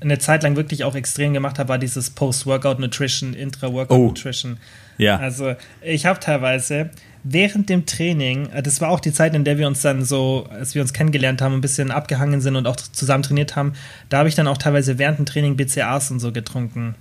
[0.00, 4.06] eine Zeit lang wirklich auch extrem gemacht habe, war dieses Post-Workout Nutrition, Intra-Workout oh.
[4.08, 4.58] Nutrition.
[4.98, 5.18] Ja.
[5.18, 6.90] Also ich habe teilweise
[7.24, 10.46] während dem Training, äh, das war auch die Zeit, in der wir uns dann so,
[10.50, 13.72] als wir uns kennengelernt haben, ein bisschen abgehangen sind und auch zusammen trainiert haben,
[14.10, 16.94] da habe ich dann auch teilweise während dem Training BCAs und so getrunken.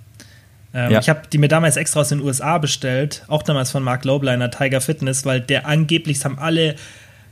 [0.73, 0.99] Ähm, ja.
[0.99, 4.49] Ich habe die mir damals extra aus den USA bestellt, auch damals von Mark Lobliner,
[4.49, 6.75] Tiger Fitness, weil der angeblich, haben alle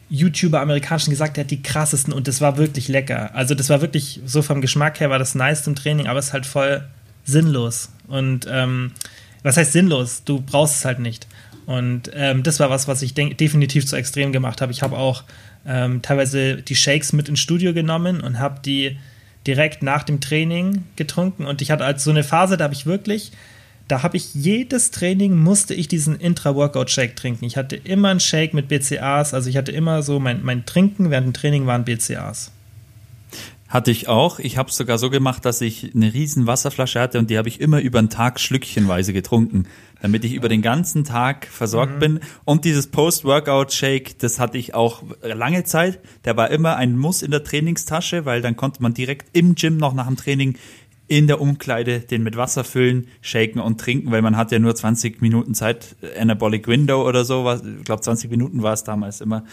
[0.09, 3.33] YouTuber amerikanischen gesagt, der hat die krassesten und das war wirklich lecker.
[3.33, 6.27] Also das war wirklich, so vom Geschmack her war das nice im Training, aber es
[6.27, 6.83] ist halt voll
[7.23, 7.89] sinnlos.
[8.07, 8.91] Und ähm,
[9.41, 10.23] was heißt sinnlos?
[10.25, 11.27] Du brauchst es halt nicht.
[11.71, 14.73] Und ähm, das war was, was ich definitiv zu extrem gemacht habe.
[14.73, 15.23] Ich habe auch
[15.65, 18.97] ähm, teilweise die Shakes mit ins Studio genommen und habe die
[19.47, 21.45] direkt nach dem Training getrunken.
[21.45, 23.31] Und ich hatte halt so eine Phase, da habe ich wirklich,
[23.87, 27.45] da habe ich jedes Training musste ich diesen Intra-Workout-Shake trinken.
[27.45, 31.09] Ich hatte immer einen Shake mit BCAs, also ich hatte immer so mein, mein Trinken
[31.09, 32.51] während dem Training waren BCAs.
[33.71, 34.39] Hatte ich auch.
[34.39, 37.47] Ich habe es sogar so gemacht, dass ich eine riesen Wasserflasche hatte und die habe
[37.47, 39.65] ich immer über den Tag schlückchenweise getrunken,
[40.01, 41.99] damit ich über den ganzen Tag versorgt mhm.
[41.99, 42.19] bin.
[42.43, 45.99] Und dieses Post-Workout-Shake, das hatte ich auch lange Zeit.
[46.25, 49.77] Der war immer ein Muss in der Trainingstasche, weil dann konnte man direkt im Gym
[49.77, 50.57] noch nach dem Training
[51.07, 54.75] in der Umkleide den mit Wasser füllen, shaken und trinken, weil man hat ja nur
[54.75, 59.45] 20 Minuten Zeit, Anabolic Window oder so, ich glaube 20 Minuten war es damals immer.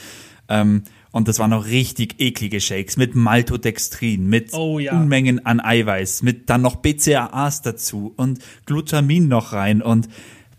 [0.49, 4.93] Ähm, und das waren noch richtig eklige Shakes mit Maltodextrin, mit oh, ja.
[4.93, 10.09] Unmengen an Eiweiß, mit dann noch BCAAs dazu und Glutamin noch rein und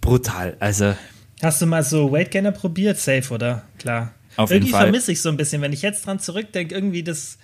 [0.01, 0.57] brutal.
[0.59, 0.95] Also.
[1.41, 2.97] Hast du mal so Weight Gainer probiert?
[2.97, 3.63] Safe, oder?
[3.77, 4.13] Klar.
[4.35, 7.37] Auf irgendwie vermisse ich so ein bisschen, wenn ich jetzt dran zurückdenke, irgendwie das.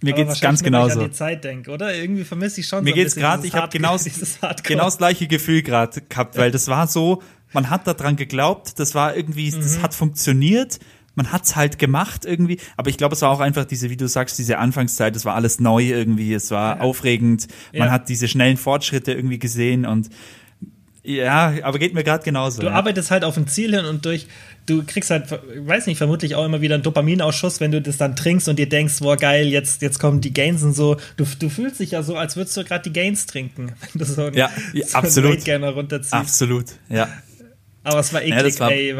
[0.00, 0.96] Mir geht es ganz genauso.
[0.96, 1.94] Wenn ich an die Zeit denke, oder?
[1.94, 3.96] Irgendwie vermisse ich schon Mir so geht's gerade, ich habe genau,
[4.64, 8.94] genau das gleiche Gefühl gerade gehabt, weil das war so, man hat daran geglaubt, das
[8.94, 9.62] war irgendwie, mhm.
[9.62, 10.78] das hat funktioniert
[11.14, 14.08] man hat's halt gemacht irgendwie, aber ich glaube, es war auch einfach diese, wie du
[14.08, 16.82] sagst, diese Anfangszeit, es war alles neu irgendwie, es war ja.
[16.82, 17.92] aufregend, man ja.
[17.92, 20.08] hat diese schnellen Fortschritte irgendwie gesehen und
[21.04, 22.60] ja, aber geht mir gerade genauso.
[22.60, 22.74] Du ja.
[22.74, 24.28] arbeitest halt auf ein Ziel hin und durch,
[24.66, 28.14] du kriegst halt, weiß nicht, vermutlich auch immer wieder einen Dopaminausschuss, wenn du das dann
[28.14, 30.98] trinkst und dir denkst, boah, geil, jetzt, jetzt kommen die Gains und so.
[31.16, 34.04] Du, du fühlst dich ja so, als würdest du gerade die Gains trinken, wenn du
[34.04, 35.48] so, ein, ja, ja so absolut.
[35.48, 36.14] einen runterziehst.
[36.14, 37.08] Absolut, ja.
[37.82, 38.94] Aber es war eklig, ja, war ey.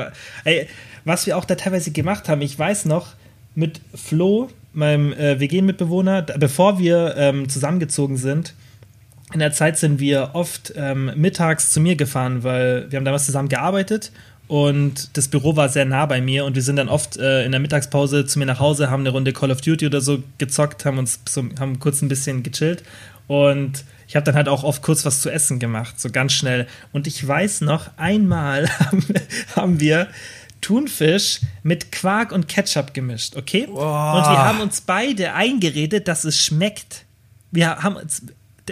[0.45, 0.69] ey
[1.05, 2.43] was wir auch da teilweise gemacht haben.
[2.43, 3.09] Ich weiß noch,
[3.55, 8.55] mit Flo, meinem äh, WG-Mitbewohner, bevor wir ähm, zusammengezogen sind,
[9.33, 13.27] in der Zeit sind wir oft ähm, mittags zu mir gefahren, weil wir haben damals
[13.27, 14.13] zusammen gearbeitet
[14.47, 17.53] und das Büro war sehr nah bei mir und wir sind dann oft äh, in
[17.53, 20.85] der Mittagspause zu mir nach Hause, haben eine Runde Call of Duty oder so gezockt,
[20.85, 22.83] haben uns so, haben kurz ein bisschen gechillt
[23.27, 26.67] und ich habe dann halt auch oft kurz was zu essen gemacht, so ganz schnell.
[26.93, 28.69] Und ich weiß noch, einmal
[29.57, 30.09] haben wir
[30.63, 33.67] Thunfisch mit Quark und Ketchup gemischt, okay?
[33.69, 33.75] Oh.
[33.75, 37.05] Und wir haben uns beide eingeredet, dass es schmeckt.
[37.51, 38.23] Wir haben uns,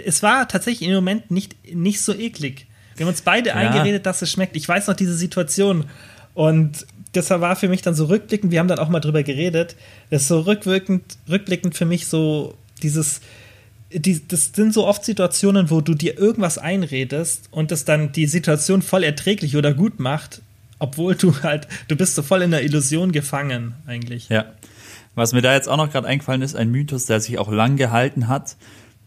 [0.03, 2.65] es war tatsächlich im Moment nicht, nicht so eklig.
[2.95, 3.55] Wir haben uns beide ja.
[3.55, 4.55] eingeredet, dass es schmeckt.
[4.55, 5.85] Ich weiß noch diese Situation.
[6.33, 9.75] Und das war für mich dann so rückblickend, wir haben dann auch mal drüber geredet,
[10.09, 13.19] das ist so rückwirkend, rückblickend für mich so dieses,
[13.91, 18.27] die, das sind so oft Situationen, wo du dir irgendwas einredest und das dann die
[18.27, 20.41] Situation voll erträglich oder gut macht
[20.81, 24.29] obwohl du halt, du bist so voll in der Illusion gefangen eigentlich.
[24.29, 24.45] Ja.
[25.13, 27.75] Was mir da jetzt auch noch gerade eingefallen ist, ein Mythos, der sich auch lang
[27.75, 28.57] gehalten hat.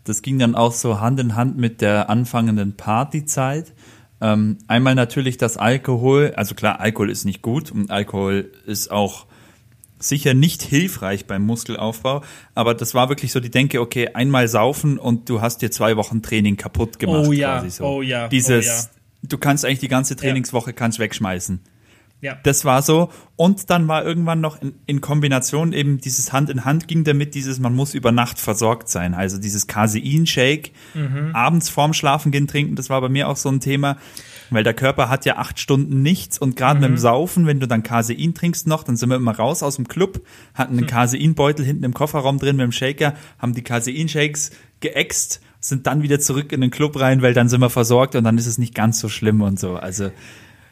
[0.04, 3.72] Das ging dann auch so Hand in Hand mit der anfangenden Partyzeit.
[4.20, 9.26] Ähm, einmal natürlich das Alkohol, also klar, Alkohol ist nicht gut und Alkohol ist auch
[9.98, 12.22] sicher nicht hilfreich beim Muskelaufbau,
[12.54, 15.96] aber das war wirklich so die Denke, okay, einmal saufen und du hast dir zwei
[15.96, 17.26] Wochen Training kaputt gemacht.
[17.26, 17.84] Oh ja, so.
[17.84, 18.28] oh ja.
[18.28, 18.93] Dieses, oh ja
[19.28, 20.76] du kannst eigentlich die ganze Trainingswoche ja.
[20.76, 21.60] kannst wegschmeißen.
[22.20, 22.38] Ja.
[22.42, 23.10] Das war so.
[23.36, 27.34] Und dann war irgendwann noch in, in, Kombination eben dieses Hand in Hand ging damit
[27.34, 29.12] dieses, man muss über Nacht versorgt sein.
[29.12, 31.32] Also dieses Casein-Shake, mhm.
[31.34, 33.98] abends vorm Schlafen gehen trinken, das war bei mir auch so ein Thema.
[34.48, 36.80] Weil der Körper hat ja acht Stunden nichts und gerade mhm.
[36.80, 39.76] mit dem Saufen, wenn du dann Casein trinkst noch, dann sind wir immer raus aus
[39.76, 44.50] dem Club, hatten einen Caseinbeutel hinten im Kofferraum drin mit dem Shaker, haben die Casein-Shakes
[44.80, 48.24] geäxt sind dann wieder zurück in den Club rein, weil dann sind wir versorgt und
[48.24, 49.76] dann ist es nicht ganz so schlimm und so.
[49.76, 50.10] Also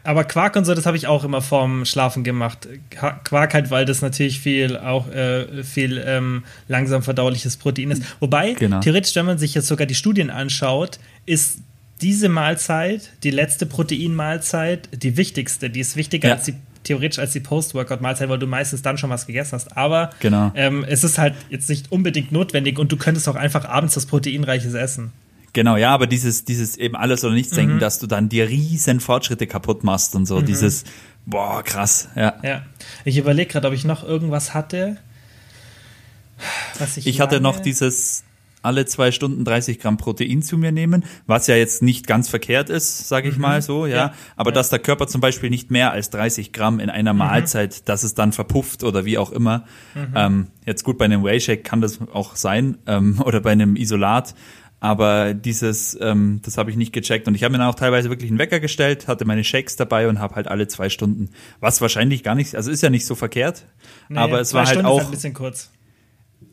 [0.04, 2.68] aber Quark und so, das habe ich auch immer vorm Schlafen gemacht.
[2.90, 8.02] Quark halt, weil das natürlich viel auch äh, viel ähm, langsam verdauliches Protein ist.
[8.18, 8.80] Wobei, genau.
[8.80, 11.58] theoretisch, wenn man sich jetzt sogar die Studien anschaut, ist
[12.00, 15.70] diese Mahlzeit, die letzte Proteinmahlzeit, die wichtigste.
[15.70, 16.34] Die ist wichtiger ja.
[16.34, 19.76] als die theoretisch als die Post-Workout-Mahlzeit, weil du meistens dann schon was gegessen hast.
[19.76, 20.52] Aber genau.
[20.54, 24.06] ähm, es ist halt jetzt nicht unbedingt notwendig und du könntest auch einfach abends das
[24.06, 25.12] Proteinreiches essen.
[25.52, 27.56] Genau, ja, aber dieses, dieses eben alles oder nichts mhm.
[27.56, 30.46] denken, dass du dann dir riesen Fortschritte kaputt machst und so, mhm.
[30.46, 30.84] dieses,
[31.26, 32.34] boah, krass, ja.
[32.42, 32.62] Ja,
[33.04, 34.96] ich überlege gerade, ob ich noch irgendwas hatte,
[36.78, 37.06] was ich.
[37.06, 38.24] Ich hatte noch dieses,
[38.62, 42.70] alle zwei Stunden 30 Gramm Protein zu mir nehmen, was ja jetzt nicht ganz verkehrt
[42.70, 43.42] ist, sage ich mhm.
[43.42, 43.96] mal so, ja.
[43.96, 44.14] ja.
[44.36, 44.54] Aber ja.
[44.54, 47.20] dass der Körper zum Beispiel nicht mehr als 30 Gramm in einer mhm.
[47.20, 49.64] Mahlzeit, dass es dann verpufft oder wie auch immer.
[49.94, 50.12] Mhm.
[50.14, 54.34] Ähm, jetzt gut, bei einem Whey-Shake kann das auch sein ähm, oder bei einem Isolat.
[54.80, 57.28] Aber dieses, ähm, das habe ich nicht gecheckt.
[57.28, 60.08] Und ich habe mir dann auch teilweise wirklich einen Wecker gestellt, hatte meine Shakes dabei
[60.08, 63.14] und habe halt alle zwei Stunden, was wahrscheinlich gar nicht, also ist ja nicht so
[63.14, 63.64] verkehrt.
[64.08, 64.98] Nee, aber es war halt Stunden auch.
[64.98, 65.70] Halt ein bisschen kurz.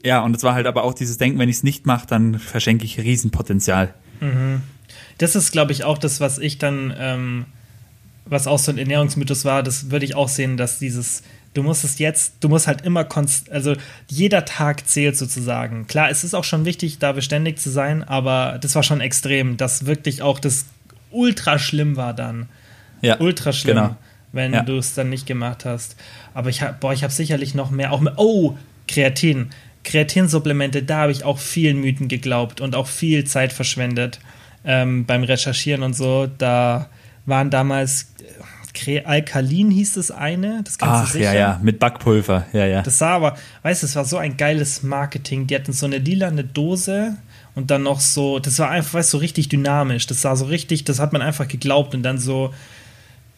[0.04, 2.40] Ja, und es war halt aber auch dieses Denken, wenn ich es nicht mache, dann
[2.40, 3.94] verschenke ich Riesenpotenzial.
[4.22, 4.62] Mhm.
[5.18, 7.46] Das ist, glaube ich, auch das, was ich dann, ähm,
[8.26, 11.24] was auch so ein Ernährungsmythos war, das würde ich auch sehen, dass dieses,
[11.54, 13.76] du musst es jetzt, du musst halt immer konst, also
[14.08, 15.88] jeder Tag zählt sozusagen.
[15.88, 19.58] Klar, es ist auch schon wichtig, da beständig zu sein, aber das war schon extrem,
[19.58, 20.66] dass wirklich auch das
[21.12, 22.48] ultra schlimm war dann.
[23.02, 23.96] Ja, ultra schlimm, genau.
[24.32, 24.62] wenn Ja.
[24.64, 25.96] du es dann nicht gemacht hast.
[26.34, 29.50] Aber ich habe, boah, ich habe sicherlich noch mehr, auch mehr, oh, Kreatin.
[29.84, 34.20] Kreatinsupplemente, da habe ich auch vielen Mythen geglaubt und auch viel Zeit verschwendet
[34.66, 36.28] ähm, beim Recherchieren und so.
[36.28, 36.90] Da
[37.26, 38.14] waren damals
[38.86, 41.34] äh, Alkalin hieß das eine, das kennst Ach, du sicher.
[41.34, 42.82] ja, ja, mit Backpulver, ja, ja.
[42.82, 45.48] Das sah aber, weißt du, es war so ein geiles Marketing.
[45.48, 47.18] Die hatten so eine lilane Dose
[47.56, 50.08] und dann noch so, das war einfach, weißt du, so richtig dynamisch.
[50.08, 52.54] Das sah so richtig, das hat man einfach geglaubt und dann so,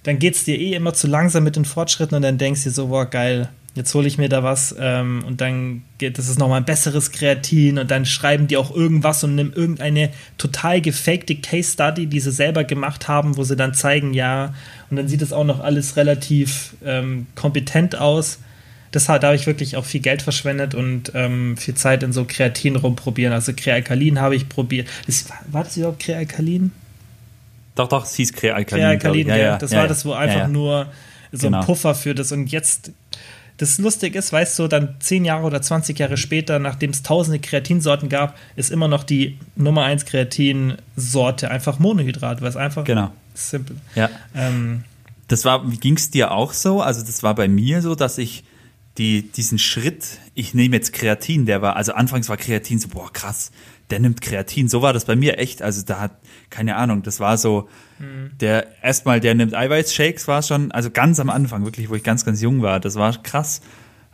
[0.04, 2.70] dann geht es dir eh immer zu langsam mit den Fortschritten und dann denkst du
[2.70, 6.28] dir so, boah, geil, jetzt hole ich mir da was ähm, und dann geht, das
[6.28, 10.82] ist nochmal ein besseres Kreatin und dann schreiben die auch irgendwas und nimm irgendeine total
[10.82, 14.54] gefakte Case Study, die sie selber gemacht haben, wo sie dann zeigen, ja,
[14.90, 18.40] und dann sieht es auch noch alles relativ ähm, kompetent aus.
[18.92, 22.12] Das hat, da habe ich wirklich auch viel Geld verschwendet und ähm, viel Zeit in
[22.12, 23.34] so Kreatin rumprobieren.
[23.34, 24.90] Also Krealkalin habe ich probiert.
[25.06, 26.74] Das, war das überhaupt Krealkalin?
[27.76, 28.84] Doch, doch, es hieß Krealkalin.
[28.84, 29.36] Krealkalin, ich.
[29.36, 30.48] ja, das war das, wo einfach ja, ja.
[30.50, 30.88] nur
[31.32, 31.60] so Genau.
[31.60, 32.34] ein Puffer für das.
[32.34, 32.92] Und jetzt,
[33.62, 37.40] das lustig ist, weißt du, dann zehn Jahre oder 20 Jahre später, nachdem es tausende
[37.40, 43.12] Kreatinsorten gab, ist immer noch die Nummer 1 Kreatinsorte einfach Monohydrat, weil es einfach Genau.
[43.34, 43.78] simpel.
[43.96, 44.10] Ja.
[44.36, 44.84] Ähm,
[45.28, 46.82] Das war, ging es dir auch so?
[46.82, 48.44] Also das war bei mir so, dass ich
[48.98, 53.12] die, diesen Schritt, ich nehme jetzt Kreatin, der war, also anfangs war Kreatin so, boah,
[53.12, 53.52] krass,
[53.90, 54.68] der nimmt Kreatin.
[54.68, 55.62] So war das bei mir echt.
[55.62, 56.12] Also da hat,
[56.50, 57.70] keine Ahnung, das war so,
[58.40, 62.26] der, erstmal, der nimmt Eiweißshakes, war schon, also ganz am Anfang, wirklich, wo ich ganz,
[62.26, 62.80] ganz jung war.
[62.80, 63.62] Das war krass.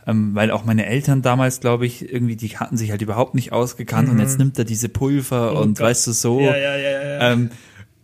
[0.06, 3.52] Ähm, weil auch meine Eltern damals, glaube ich, irgendwie, die hatten sich halt überhaupt nicht
[3.52, 5.86] ausgekannt und jetzt nimmt er diese Pulver Oh und Gott.
[5.86, 6.40] weißt du so.
[6.40, 6.90] ja, ja, ja.
[6.90, 7.32] ja.
[7.32, 7.50] Ähm,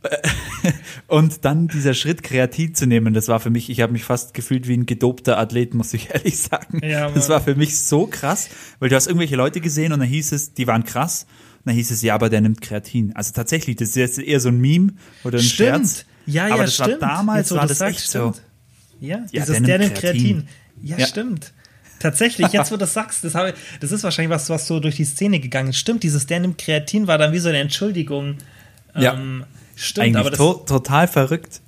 [1.06, 4.34] und dann dieser Schritt Kreatin zu nehmen, das war für mich, ich habe mich fast
[4.34, 6.80] gefühlt wie ein gedopter Athlet, muss ich ehrlich sagen.
[6.86, 8.48] Ja, das war für mich so krass,
[8.78, 11.26] weil du hast irgendwelche Leute gesehen und dann hieß es, die waren krass.
[11.58, 13.14] Und dann hieß es, ja, aber der nimmt Kreatin.
[13.16, 14.92] Also tatsächlich, das ist jetzt eher so ein Meme
[15.24, 16.04] oder ein Scherz.
[16.26, 17.00] Ja, ja, aber das stimmt.
[17.00, 18.32] war damals, Jetzt, war das sagst, echt so.
[18.32, 18.42] stimmt.
[19.00, 20.22] Ja, Ja, dieses, der der, nimmt nimmt Kreatin.
[20.22, 20.48] Kreatin.
[20.82, 21.06] Ja, Ja.
[21.06, 21.52] stimmt.
[22.00, 24.96] Tatsächlich, jetzt wo du das sagst, das, habe, das ist wahrscheinlich was, was so durch
[24.96, 25.78] die Szene gegangen ist.
[25.78, 28.36] Stimmt, dieses der nimmt Kreatin war dann wie so eine Entschuldigung.
[28.94, 29.14] Ja.
[29.14, 29.44] Ähm,
[29.76, 31.60] stimmt, Eigentlich aber das, to total verrückt.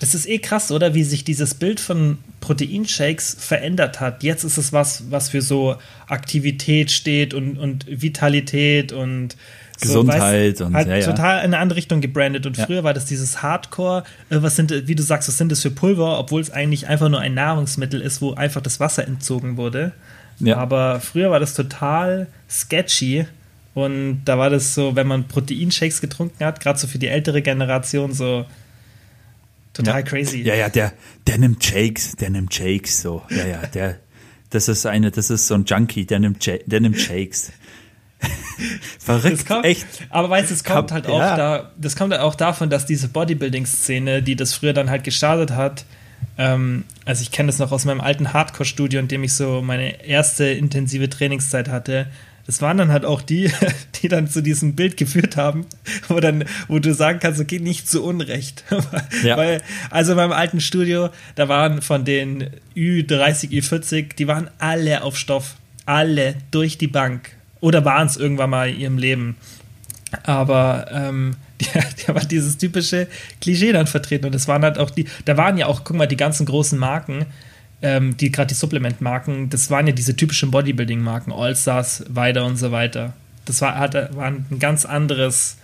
[0.00, 0.94] das ist eh krass, oder?
[0.94, 4.22] Wie sich dieses Bild von Proteinshakes verändert hat.
[4.24, 5.76] Jetzt ist es was, was für so
[6.08, 9.36] Aktivität steht und, und Vitalität und
[9.78, 11.06] so, Gesundheit weißt, und- halt ja, ja.
[11.06, 12.44] total in eine andere Richtung gebrandet.
[12.46, 12.66] Und Ja.
[12.66, 15.70] früher war das dieses Hardcore, äh, was sind, wie du sagst, was sind das für
[15.70, 19.92] Pulver, obwohl es eigentlich einfach nur ein Nahrungsmittel ist, wo einfach das Wasser entzogen wurde.
[20.40, 20.56] Ja.
[20.56, 23.26] Aber früher war das total sketchy.
[23.74, 27.40] Und da war das so, wenn man Proteinshakes getrunken hat, gerade so für die ältere
[27.40, 28.44] Generation, so
[29.72, 30.02] total ja.
[30.02, 30.42] crazy.
[30.42, 30.92] Ja, ja, der,
[31.26, 33.22] der nimmt Shakes, der nimmt Shakes, so.
[33.30, 33.98] Ja, ja, der,
[34.50, 37.52] das ist eine, das ist so ein Junkie, der nimmt, der nimmt Shakes.
[38.98, 39.86] Verrückt, kommt, echt.
[40.10, 41.36] Aber weißt du, es kommt Kap- halt auch ja.
[41.36, 45.52] da, das kommt halt auch davon, dass diese Bodybuilding-Szene, die das früher dann halt gestartet
[45.52, 45.86] hat,
[46.36, 50.04] ähm, also ich kenne das noch aus meinem alten Hardcore-Studio, in dem ich so meine
[50.04, 52.08] erste intensive Trainingszeit hatte.
[52.46, 53.50] Das waren dann halt auch die,
[54.02, 55.66] die dann zu diesem Bild geführt haben,
[56.08, 58.64] wo dann, wo du sagen kannst, okay, nicht zu Unrecht.
[59.22, 59.36] Ja.
[59.36, 59.60] Weil,
[59.90, 65.18] also in meinem alten Studio, da waren von den Ü30, Ü40, die waren alle auf
[65.18, 65.56] Stoff.
[65.84, 67.30] Alle durch die Bank.
[67.60, 69.36] Oder waren es irgendwann mal in ihrem Leben.
[70.22, 73.08] Aber ähm, die haben halt dieses typische
[73.40, 74.26] Klischee dann vertreten.
[74.26, 76.78] Und das waren halt auch die, da waren ja auch, guck mal, die ganzen großen
[76.78, 77.26] Marken,
[77.82, 82.72] ähm, die gerade die Supplement-Marken, das waren ja diese typischen Bodybuilding-Marken, Allstars, Weider und so
[82.72, 83.14] weiter.
[83.44, 85.56] Das war, hat, war ein ganz anderes,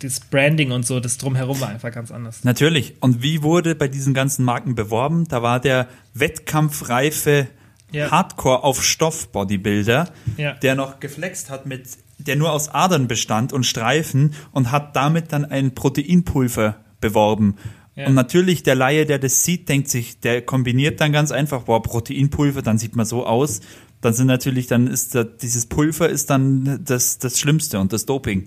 [0.00, 2.44] das Branding und so, das drumherum war einfach ganz anders.
[2.44, 2.94] Natürlich.
[3.00, 5.26] Und wie wurde bei diesen ganzen Marken beworben?
[5.28, 7.48] Da war der wettkampfreife
[7.92, 8.10] Ja.
[8.10, 10.52] Hardcore auf Stoff Bodybuilder, Ja.
[10.54, 11.82] der noch geflext hat mit,
[12.18, 17.56] der nur aus Adern bestand und Streifen und hat damit dann ein Proteinpulver beworben.
[18.00, 18.06] Ja.
[18.06, 21.82] Und natürlich der Laie, der das sieht, denkt sich, der kombiniert dann ganz einfach, boah,
[21.82, 23.60] Proteinpulver, dann sieht man so aus.
[24.00, 28.06] Dann sind natürlich, dann ist da, dieses Pulver ist dann das, das Schlimmste und das
[28.06, 28.46] Doping.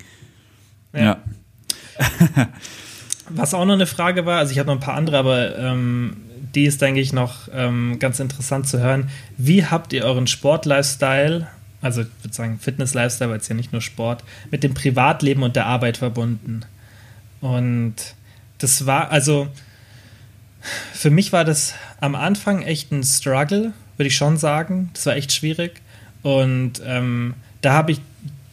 [0.93, 1.21] ja.
[3.29, 6.17] Was auch noch eine Frage war, also ich habe noch ein paar andere, aber ähm,
[6.55, 9.09] die ist, denke ich, noch ähm, ganz interessant zu hören.
[9.37, 11.47] Wie habt ihr euren Sport-Lifestyle,
[11.81, 15.55] also ich würde sagen Fitness-Lifestyle, weil es ja nicht nur Sport, mit dem Privatleben und
[15.55, 16.65] der Arbeit verbunden?
[17.39, 18.15] Und
[18.57, 19.47] das war, also
[20.93, 24.89] für mich war das am Anfang echt ein Struggle, würde ich schon sagen.
[24.93, 25.81] Das war echt schwierig.
[26.21, 28.01] Und ähm, da habe ich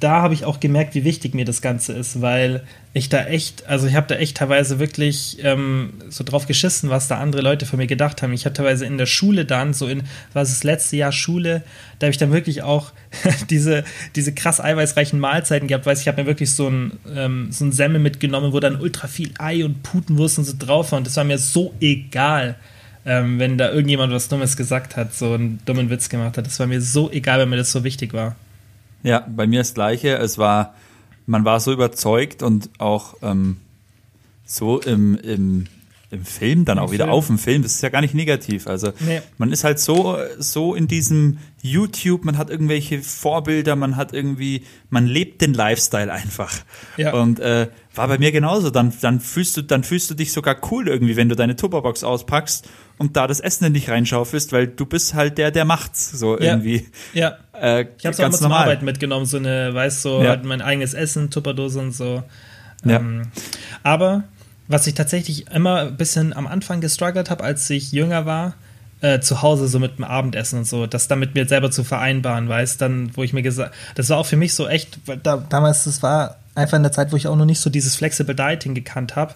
[0.01, 2.63] da habe ich auch gemerkt, wie wichtig mir das Ganze ist, weil
[2.95, 7.07] ich da echt, also ich habe da echt teilweise wirklich ähm, so drauf geschissen, was
[7.07, 8.33] da andere Leute von mir gedacht haben.
[8.33, 11.63] Ich habe teilweise in der Schule dann, so in, was das letzte Jahr Schule,
[11.99, 12.93] da habe ich dann wirklich auch
[13.51, 13.85] diese,
[14.17, 17.73] diese krass eiweißreichen Mahlzeiten gehabt, weil ich habe mir wirklich so ein, ähm, so ein
[17.73, 21.17] Semmel mitgenommen, wo dann ultra viel Ei und Putenwurst und so drauf war und das
[21.17, 22.57] war mir so egal.
[23.07, 26.45] Ähm, wenn da irgendjemand was Dummes gesagt hat, so einen dummen Witz gemacht hat.
[26.45, 28.37] Das war mir so egal, wenn mir das so wichtig war.
[29.03, 30.19] Ja, bei mir das Gleiche.
[30.19, 30.75] Es war,
[31.27, 33.57] man war so überzeugt und auch ähm,
[34.45, 35.67] so im, im,
[36.11, 37.15] im Film dann Im auch wieder Film.
[37.15, 37.63] auf dem Film.
[37.63, 38.67] Das ist ja gar nicht negativ.
[38.67, 39.23] Also nee.
[39.39, 44.65] man ist halt so, so in diesem YouTube, man hat irgendwelche Vorbilder, man hat irgendwie,
[44.89, 46.53] man lebt den Lifestyle einfach.
[46.97, 47.13] Ja.
[47.15, 48.71] Und äh, war bei mir genauso.
[48.71, 52.03] Dann, dann fühlst du, dann fühlst du dich sogar cool irgendwie, wenn du deine Tupperbox
[52.03, 56.11] auspackst und da das Essen in dich reinschaufelst, weil du bist halt der, der macht's
[56.11, 56.53] so ja.
[56.53, 56.89] irgendwie.
[57.13, 57.37] Ja.
[57.53, 60.31] Äh, ich habe es auch immer zum Arbeiten mitgenommen, so eine, weißt so ja.
[60.31, 62.25] halt mein eigenes Essen, Tupperdose und so.
[62.85, 62.97] Ja.
[62.97, 63.23] Ähm,
[63.83, 64.25] aber
[64.71, 68.55] was ich tatsächlich immer ein bisschen am Anfang gestruggelt habe, als ich jünger war,
[69.01, 71.83] äh, zu Hause so mit dem Abendessen und so, das dann mit mir selber zu
[71.83, 75.39] vereinbaren, weißt dann, wo ich mir gesagt, das war auch für mich so echt, da,
[75.39, 78.35] damals, das war einfach in der Zeit, wo ich auch noch nicht so dieses Flexible
[78.35, 79.35] Dieting gekannt habe.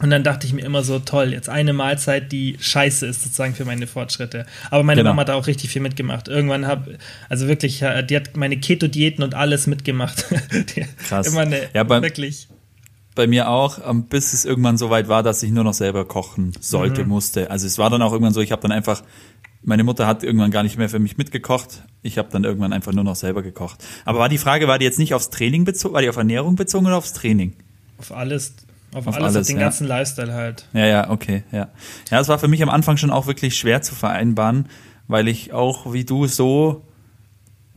[0.00, 3.54] Und dann dachte ich mir immer so, toll, jetzt eine Mahlzeit, die scheiße ist sozusagen
[3.54, 4.46] für meine Fortschritte.
[4.70, 5.10] Aber meine genau.
[5.10, 6.28] Mama hat auch richtig viel mitgemacht.
[6.28, 6.98] Irgendwann habe,
[7.28, 10.24] also wirklich, die hat meine Keto-Diäten und alles mitgemacht.
[11.08, 11.28] Krass.
[11.28, 12.48] Immer eine, ja, bei, wirklich.
[13.14, 16.06] Bei mir auch, ähm, bis es irgendwann so weit war, dass ich nur noch selber
[16.06, 17.10] kochen sollte, mhm.
[17.10, 17.50] musste.
[17.50, 19.02] Also es war dann auch irgendwann so, ich habe dann einfach,
[19.62, 21.82] meine Mutter hat irgendwann gar nicht mehr für mich mitgekocht.
[22.02, 23.84] Ich habe dann irgendwann einfach nur noch selber gekocht.
[24.04, 26.56] Aber war die Frage, war die jetzt nicht aufs Training bezogen, war die auf Ernährung
[26.56, 27.54] bezogen oder aufs Training?
[27.98, 28.54] Auf alles.
[28.94, 29.62] Auf, auf alles, alles, den ja.
[29.62, 30.68] ganzen Lifestyle halt.
[30.72, 31.68] Ja, ja, okay, ja.
[32.10, 34.68] Ja, es war für mich am Anfang schon auch wirklich schwer zu vereinbaren,
[35.08, 36.82] weil ich auch wie du so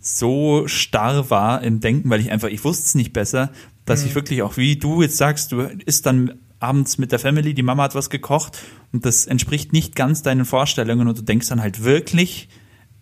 [0.05, 3.49] so starr war im Denken, weil ich einfach, ich wusste es nicht besser,
[3.85, 4.07] dass mhm.
[4.07, 7.63] ich wirklich auch, wie du jetzt sagst, du isst dann abends mit der Family, die
[7.63, 8.57] Mama hat was gekocht
[8.91, 12.49] und das entspricht nicht ganz deinen Vorstellungen und du denkst dann halt wirklich,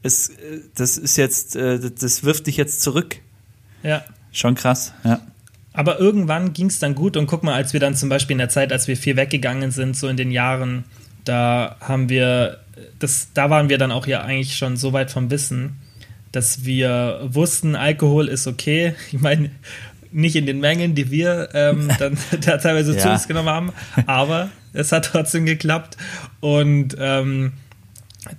[0.02, 0.32] es,
[0.76, 3.18] das ist jetzt, äh, das wirft dich jetzt zurück.
[3.84, 4.04] Ja.
[4.32, 5.22] Schon krass, ja.
[5.74, 8.40] Aber irgendwann ging es dann gut und guck mal, als wir dann zum Beispiel in
[8.40, 10.84] der Zeit, als wir viel weggegangen sind, so in den Jahren,
[11.26, 12.60] da haben wir,
[13.00, 15.78] das, da waren wir dann auch ja eigentlich schon so weit vom Wissen,
[16.32, 18.96] dass wir wussten, Alkohol ist okay.
[19.12, 19.50] Ich meine,
[20.14, 23.00] nicht in den Mengen, die wir ähm, dann da teilweise ja.
[23.00, 23.74] zu uns genommen haben,
[24.06, 25.98] aber es hat trotzdem geklappt
[26.40, 27.54] und ähm,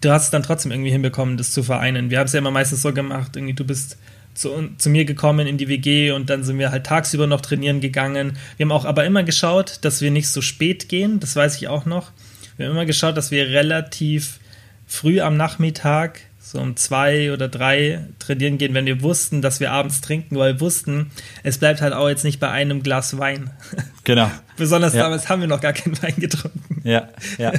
[0.00, 2.10] du hast es dann trotzdem irgendwie hinbekommen, das zu vereinen.
[2.10, 3.98] Wir haben es ja immer meistens so gemacht, irgendwie du bist
[4.34, 7.80] zu, zu mir gekommen in die WG und dann sind wir halt tagsüber noch trainieren
[7.80, 8.36] gegangen.
[8.56, 11.68] Wir haben auch aber immer geschaut, dass wir nicht so spät gehen, das weiß ich
[11.68, 12.10] auch noch.
[12.56, 14.38] Wir haben immer geschaut, dass wir relativ
[14.86, 16.20] früh am Nachmittag,
[16.54, 20.54] so um zwei oder drei, trainieren gehen, wenn wir wussten, dass wir abends trinken, weil
[20.54, 21.10] wir wussten,
[21.42, 23.50] es bleibt halt auch jetzt nicht bei einem Glas Wein.
[24.06, 24.30] Genau.
[24.58, 25.04] Besonders ja.
[25.04, 26.82] damals haben wir noch gar keinen Wein getrunken.
[26.84, 27.52] Ja, ja.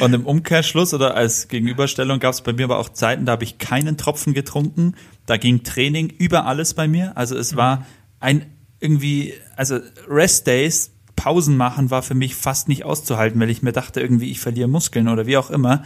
[0.00, 3.44] Und im Umkehrschluss oder als Gegenüberstellung gab es bei mir aber auch Zeiten, da habe
[3.44, 4.96] ich keinen Tropfen getrunken.
[5.24, 7.16] Da ging Training über alles bei mir.
[7.16, 7.86] Also es war
[8.18, 8.46] ein
[8.80, 13.70] irgendwie, also Rest Days, Pausen machen war für mich fast nicht auszuhalten, weil ich mir
[13.70, 15.84] dachte, irgendwie ich verliere Muskeln oder wie auch immer.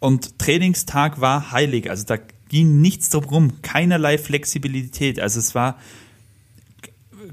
[0.00, 1.90] Und Trainingstag war heilig.
[1.90, 2.16] Also da
[2.48, 5.20] ging nichts drum rum, keinerlei Flexibilität.
[5.20, 5.76] Also es war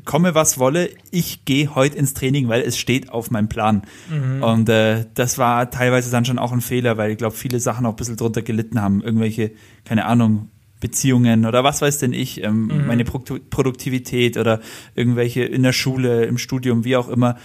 [0.05, 3.82] komme was wolle, ich gehe heute ins Training, weil es steht auf meinem Plan.
[4.09, 4.43] Mhm.
[4.43, 7.86] Und äh, das war teilweise dann schon auch ein Fehler, weil ich glaube, viele Sachen
[7.86, 9.01] auch ein bisschen drunter gelitten haben.
[9.01, 9.51] Irgendwelche,
[9.84, 10.49] keine Ahnung,
[10.80, 12.88] Beziehungen oder was weiß denn ich, ähm, mhm.
[12.88, 14.59] meine Pro Produktivität oder
[14.93, 17.38] irgendwelche in der Schule, im Studium, wie auch immer.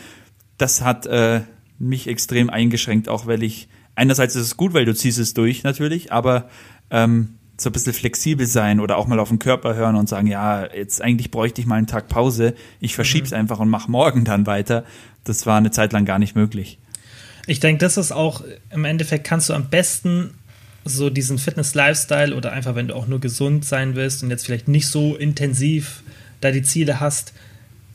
[0.58, 1.40] Das hat äh,
[1.78, 3.68] mich extrem eingeschränkt, auch weil ich,
[4.00, 6.48] einerseits ist es gut, weil du ziehst es durch natürlich, aber
[6.90, 10.26] ähm, so ein bisschen flexibel sein oder auch mal auf den Körper hören und sagen,
[10.26, 13.36] ja, jetzt eigentlich bräuchte ich mal einen Tag Pause, ich verschieb's mhm.
[13.36, 14.84] einfach und mach morgen dann weiter.
[15.24, 16.78] Das war eine Zeit lang gar nicht möglich.
[17.46, 20.34] Ich denke, das ist auch, im Endeffekt kannst du am besten
[20.84, 24.68] so diesen Fitness-Lifestyle oder einfach, wenn du auch nur gesund sein willst und jetzt vielleicht
[24.68, 26.02] nicht so intensiv
[26.40, 27.34] da die Ziele hast,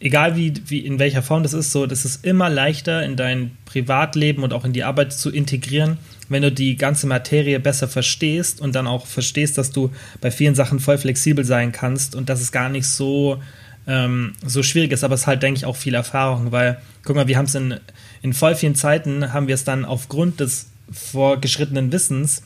[0.05, 3.57] egal wie, wie in welcher Form das ist, so, das ist immer leichter in dein
[3.65, 5.97] Privatleben und auch in die Arbeit zu integrieren,
[6.29, 9.91] wenn du die ganze Materie besser verstehst und dann auch verstehst, dass du
[10.21, 13.41] bei vielen Sachen voll flexibel sein kannst und dass es gar nicht so,
[13.87, 17.15] ähm, so schwierig ist, aber es ist halt, denke ich, auch viel Erfahrung, weil, guck
[17.15, 17.79] mal, wir haben es in,
[18.21, 22.43] in voll vielen Zeiten, haben wir es dann aufgrund des vorgeschrittenen Wissens,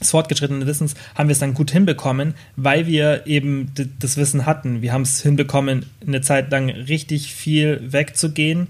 [0.00, 4.82] des fortgeschrittenen Wissens, haben wir es dann gut hinbekommen, weil wir eben das Wissen hatten.
[4.82, 8.66] Wir haben es hinbekommen, eine Zeit lang richtig viel wegzugehen,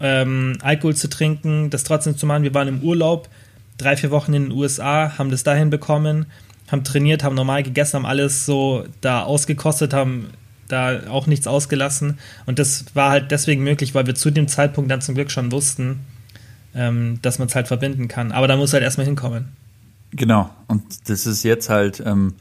[0.00, 2.42] ähm, Alkohol zu trinken, das trotzdem zu machen.
[2.42, 3.28] Wir waren im Urlaub,
[3.76, 6.26] drei, vier Wochen in den USA, haben das dahin bekommen,
[6.68, 10.28] haben trainiert, haben normal gegessen, haben alles so da ausgekostet, haben
[10.68, 12.18] da auch nichts ausgelassen.
[12.46, 15.52] Und das war halt deswegen möglich, weil wir zu dem Zeitpunkt dann zum Glück schon
[15.52, 16.00] wussten,
[16.74, 18.32] ähm, dass man es halt verbinden kann.
[18.32, 19.48] Aber da muss halt erstmal hinkommen.
[20.12, 20.50] Genau.
[20.66, 22.34] Und das ist jetzt halt, ähm,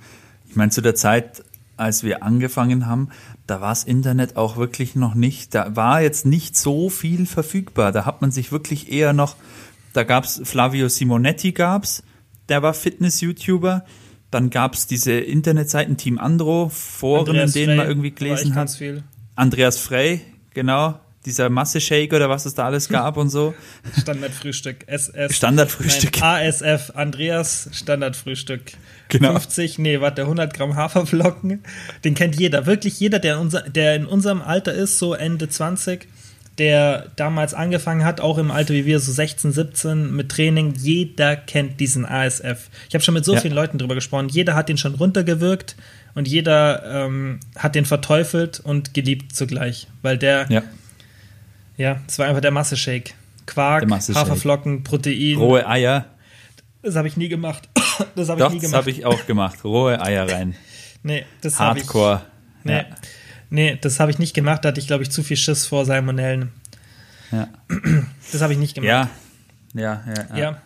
[0.48, 1.44] ich meine, zu der Zeit,
[1.78, 3.10] als wir angefangen haben,
[3.48, 7.92] da war das Internet auch wirklich noch nicht, da war jetzt nicht so viel verfügbar.
[7.92, 9.36] Da hat man sich wirklich eher noch,
[9.94, 12.04] da gab's Flavio Simonetti gab's,
[12.50, 13.86] der war Fitness-YouTuber.
[14.32, 18.44] Dann gab's diese Internetseiten Team Andro, Foren, Andreas in denen man Frey irgendwie war echt
[18.44, 19.04] gelesen hat.
[19.36, 20.22] Andreas Frey,
[20.54, 21.00] genau,
[21.30, 23.54] dieser Masse-Shake oder was es da alles gab und so.
[24.02, 24.88] Standardfrühstück.
[24.88, 25.36] SS.
[25.36, 26.20] Standardfrühstück.
[26.20, 26.92] Nein, ASF.
[26.96, 28.62] Andreas Standardfrühstück.
[29.10, 29.32] Genau.
[29.32, 31.64] 50, nee, warte, 100 Gramm Haferflocken.
[32.04, 32.66] Den kennt jeder.
[32.66, 36.08] Wirklich jeder, der in, unser, der in unserem Alter ist, so Ende 20,
[36.58, 40.74] der damals angefangen hat, auch im Alter wie wir, so 16, 17 mit Training.
[40.78, 42.70] Jeder kennt diesen ASF.
[42.90, 43.42] Ich habe schon mit so Ja.
[43.42, 44.30] vielen Leuten drüber gesprochen.
[44.30, 45.76] Jeder hat den schon runtergewirkt
[46.16, 49.88] und jeder ähm, hat den verteufelt und geliebt zugleich.
[50.02, 50.64] Weil der, Ja.
[51.80, 53.16] Ja, es war einfach der Masse-Shake.
[53.48, 54.22] Quark, Der Masse-Shake.
[54.22, 55.38] Haferflocken, Protein.
[55.38, 56.06] Rohe Eier.
[56.84, 57.68] Das habe ich nie gemacht.
[58.16, 58.76] Das habe ich nie das gemacht.
[58.82, 59.64] habe ich auch gemacht.
[59.66, 60.56] Rohe Eier rein.
[61.04, 61.84] nee, das habe ich.
[61.86, 62.22] Hardcore.
[62.64, 62.86] Nee, Ja.
[63.50, 64.64] nee das habe ich nicht gemacht.
[64.64, 66.52] Da hatte ich, glaube ich, zu viel Schiss vor Salmonellen.
[67.32, 67.48] Ja.
[68.32, 68.88] Das habe ich nicht gemacht.
[68.88, 69.10] Ja.
[69.74, 70.38] Ja, ja, ja.
[70.38, 70.62] Ja.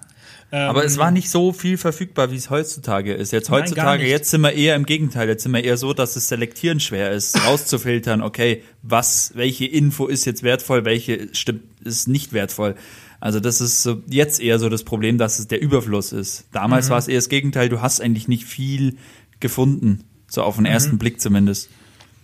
[0.56, 3.32] Ähm, Aber es war nicht so viel verfügbar, wie es heutzutage ist.
[3.32, 4.12] Jetzt Nein, heutzutage, nicht.
[4.12, 5.28] jetzt sind wir eher im Gegenteil.
[5.28, 10.06] Jetzt sind wir eher so, dass es selektieren schwer ist, rauszufiltern, okay, was, welche Info
[10.06, 12.76] ist jetzt wertvoll, welche stimmt, ist nicht wertvoll.
[13.20, 16.45] Also das ist so jetzt eher so das Problem, dass es der Überfluss ist.
[16.51, 16.91] Damals Mhm.
[16.91, 18.97] war es eher das Gegenteil, du hast eigentlich nicht viel
[19.39, 20.04] gefunden.
[20.28, 20.70] So auf den Mhm.
[20.72, 21.70] ersten Blick zumindest.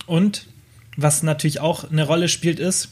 [0.06, 0.46] Und
[0.98, 2.90] was natürlich auch eine Rolle spielt, ist,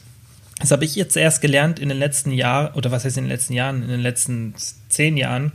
[0.60, 3.30] das habe ich jetzt erst gelernt in den letzten Jahren, oder was heißt in den
[3.30, 4.54] letzten Jahren, in den letzten
[4.88, 5.52] zehn Jahren,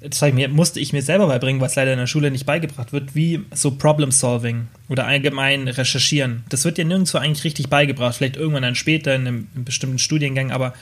[0.00, 2.92] das ich mir, musste ich mir selber beibringen, was leider in der Schule nicht beigebracht
[2.92, 6.42] wird, wie so Problem Solving oder allgemein Recherchieren.
[6.48, 9.98] Das wird ja nirgendwo eigentlich richtig beigebracht, vielleicht irgendwann dann später in einem, in bestimmten
[9.98, 10.72] Studiengang, aber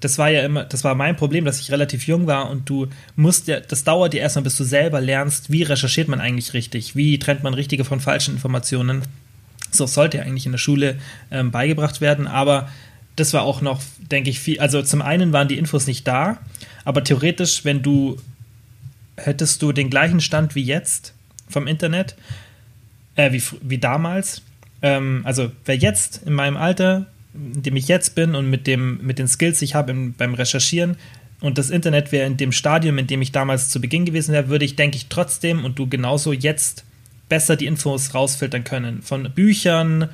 [0.00, 2.88] das war ja immer, das war mein Problem, dass ich relativ jung war und du
[3.14, 6.96] musst ja, das dauert dir erstmal, bis du selber lernst, wie recherchiert man eigentlich richtig,
[6.96, 9.02] wie trennt man richtige von falschen Informationen.
[9.70, 10.96] So sollte ja eigentlich in der Schule
[11.30, 12.68] ähm, beigebracht werden, aber
[13.16, 14.60] das war auch noch, denke ich, viel.
[14.60, 16.38] Also zum einen waren die Infos nicht da,
[16.84, 18.18] aber theoretisch, wenn du
[19.16, 21.14] hättest du den gleichen Stand wie jetzt
[21.48, 22.16] vom Internet,
[23.14, 24.42] äh, wie, wie damals,
[24.82, 29.00] ähm, also wer jetzt in meinem Alter, in dem ich jetzt bin und mit, dem,
[29.02, 30.96] mit den Skills, die ich habe im- beim Recherchieren
[31.40, 34.48] und das Internet wäre in dem Stadium, in dem ich damals zu Beginn gewesen wäre,
[34.48, 36.84] würde ich, denke ich, trotzdem und du genauso jetzt
[37.30, 39.02] besser die Infos rausfiltern können.
[39.02, 40.10] Von Büchern,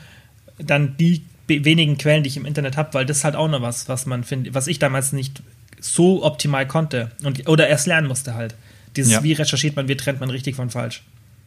[0.58, 3.62] dann die wenigen Quellen, die ich im Internet habe, weil das ist halt auch noch
[3.62, 5.42] was, was man findet, was ich damals nicht
[5.80, 8.54] so optimal konnte und, oder erst lernen musste halt.
[8.96, 9.22] Dieses, Ja.
[9.22, 11.02] wie recherchiert man, wie trennt man richtig von falsch.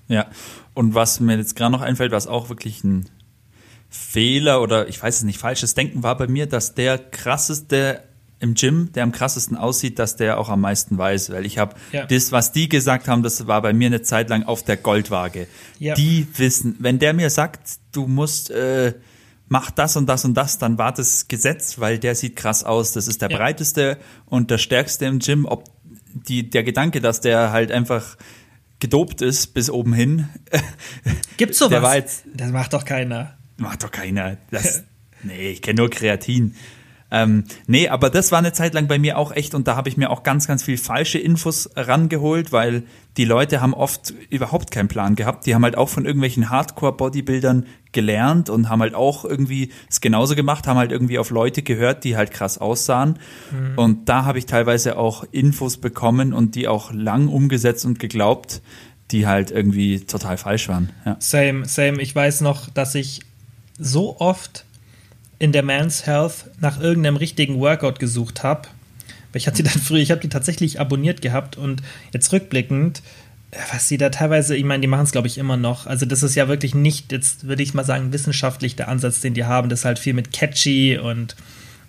[0.08, 0.28] Ja,
[0.74, 3.06] und was mir jetzt gerade noch einfällt, was auch wirklich ein
[3.90, 8.02] Fehler oder ich weiß es nicht, falsches Denken war bei mir, dass der krasseste
[8.40, 11.76] im Gym, der am krassesten aussieht, dass der auch am meisten weiß, weil ich habe
[11.94, 12.06] Ja.
[12.06, 15.48] das, was die gesagt haben, das war bei mir eine Zeit lang auf der Goldwaage.
[15.80, 15.96] Ja.
[15.96, 17.62] Die wissen, wenn der mir sagt,
[17.94, 18.94] du musst äh,
[19.56, 22.92] mach das und das und das, dann war das Gesetz, weil der sieht krass aus.
[22.92, 23.38] Das ist der Ja.
[23.38, 25.46] breiteste und der stärkste im Gym.
[25.46, 25.64] Ob
[26.28, 28.18] die, der Gedanke, dass der halt einfach
[28.82, 30.28] gedopt ist bis oben hin,
[31.38, 31.70] Gibt's sowas?
[31.72, 33.38] Der war jetzt- das macht doch keiner.
[33.58, 34.36] macht doch keiner.
[34.52, 34.84] Das,
[35.24, 36.56] nee, ich kenne nur Kreatin.
[37.12, 39.90] Ähm, nee, aber das war eine Zeit lang bei mir auch echt und da habe
[39.90, 42.84] ich mir auch ganz, ganz viel falsche Infos rangeholt, weil
[43.18, 45.46] die Leute haben oft überhaupt keinen Plan gehabt.
[45.46, 50.36] Die haben halt auch von irgendwelchen Hardcore-Bodybuildern gelernt und haben halt auch irgendwie es genauso
[50.36, 53.20] gemacht, haben halt irgendwie auf Leute gehört, die halt krass aussahen.
[53.78, 58.62] Und da habe ich teilweise auch Infos bekommen und die auch lang umgesetzt und geglaubt,
[59.12, 60.90] die halt irgendwie total falsch waren.
[61.06, 61.16] Ja.
[61.20, 62.02] Same, same.
[62.02, 63.22] Ich weiß noch, dass ich
[63.78, 64.66] so oft
[65.40, 68.68] in der Man's Health nach irgendeinem richtigen Workout gesucht habe.
[69.34, 71.82] Ich hatte die dann früher, ich habe die tatsächlich abonniert gehabt und
[72.14, 73.02] jetzt rückblickend,
[73.52, 75.88] äh, was sie da teilweise, ich meine, die machen es glaube ich immer noch.
[75.88, 79.34] Also das ist ja wirklich nicht, jetzt würde ich mal sagen, wissenschaftlich der Ansatz, den
[79.34, 79.70] die haben.
[79.70, 81.36] Das ist halt viel mit catchy und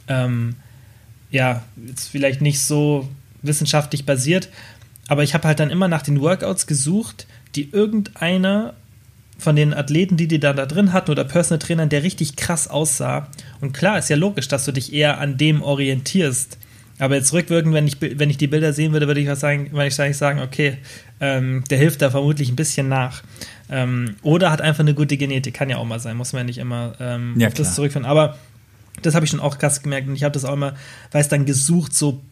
[0.08, 0.56] ähm,
[1.30, 3.08] ja, jetzt vielleicht nicht so
[3.42, 4.48] wissenschaftlich basiert,
[5.08, 8.74] aber ich habe halt dann immer nach den Workouts gesucht, die irgendeiner
[9.38, 12.68] von den Athleten, die die dann da drin hatten oder Personal Trainern, der richtig krass
[12.68, 13.28] aussah.
[13.60, 16.58] Und klar, ist ja logisch, dass du dich eher an dem orientierst.
[16.98, 19.64] Aber jetzt rückwirkend, wenn ich, wenn ich die Bilder sehen würde, würde ich was sagen,
[19.72, 20.78] würde ich wahrscheinlich sagen, okay,
[21.20, 23.22] ähm, der hilft da vermutlich ein bisschen nach.
[23.68, 26.44] Ähm, oder hat einfach eine gute Genetik, kann ja auch mal sein, muss man ja
[26.44, 28.06] nicht immer ähm, Ja, auf das zurückführen.
[28.06, 28.38] Aber
[29.02, 30.74] das habe ich schon auch krass gemerkt und ich habe das auch immer,
[31.12, 32.22] weiß dann gesucht, so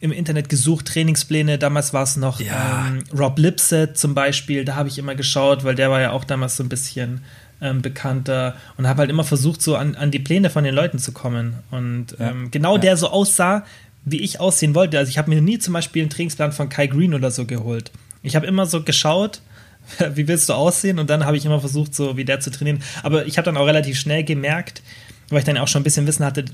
[0.00, 1.58] im Internet gesucht, Trainingspläne.
[1.58, 2.86] Damals war es noch Ja.
[2.88, 6.24] ähm, Rob Lipset zum Beispiel, da habe ich immer geschaut, weil der war ja auch
[6.24, 7.22] damals so ein bisschen
[7.62, 10.98] ähm, bekannter und habe halt immer versucht, so an, an die Pläne von den Leuten
[10.98, 11.54] zu kommen.
[11.70, 12.30] Und Ja.
[12.30, 12.80] ähm, genau Ja.
[12.82, 13.64] der so aussah,
[14.04, 14.98] wie ich aussehen wollte.
[14.98, 17.90] Also ich habe mir nie zum Beispiel einen Trainingsplan von Kai Green oder so geholt.
[18.22, 19.40] Ich habe immer so geschaut,
[20.14, 20.98] wie willst du aussehen?
[20.98, 22.82] Und dann habe ich immer versucht, so wie der zu trainieren.
[23.02, 24.82] Aber ich habe dann auch relativ schnell gemerkt,
[25.30, 26.44] weil ich dann auch schon ein bisschen Wissen hatte,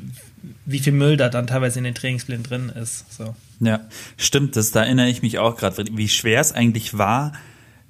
[0.66, 3.12] wie viel Müll da dann teilweise in den Trainingsplänen drin ist.
[3.12, 3.34] So.
[3.60, 3.80] Ja,
[4.16, 7.32] stimmt, das, da erinnere ich mich auch gerade, wie schwer es eigentlich war,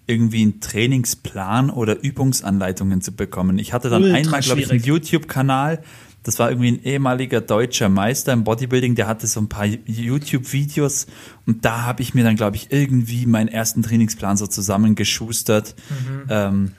[0.06, 3.58] irgendwie einen Trainingsplan oder Übungsanleitungen zu bekommen.
[3.58, 4.82] Ich hatte dann Ultra einmal, glaube ich, einen.
[4.82, 5.82] YouTube-Kanal,
[6.22, 11.06] das war irgendwie ein ehemaliger deutscher Meister im Bodybuilding, der hatte so ein paar YouTube-Videos
[11.46, 15.74] und da habe ich mir dann, glaube ich, irgendwie meinen ersten Trainingsplan so zusammengeschustert.
[15.88, 16.22] Mhm.
[16.28, 16.72] Ähm,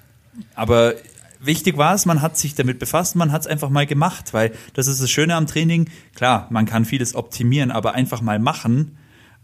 [0.55, 0.95] aber
[1.41, 4.51] wichtig war es, man hat sich damit befasst, man hat es einfach mal gemacht, weil
[4.73, 5.89] das ist das Schöne am Training.
[6.15, 8.97] Klar, man kann vieles optimieren, aber einfach mal machen,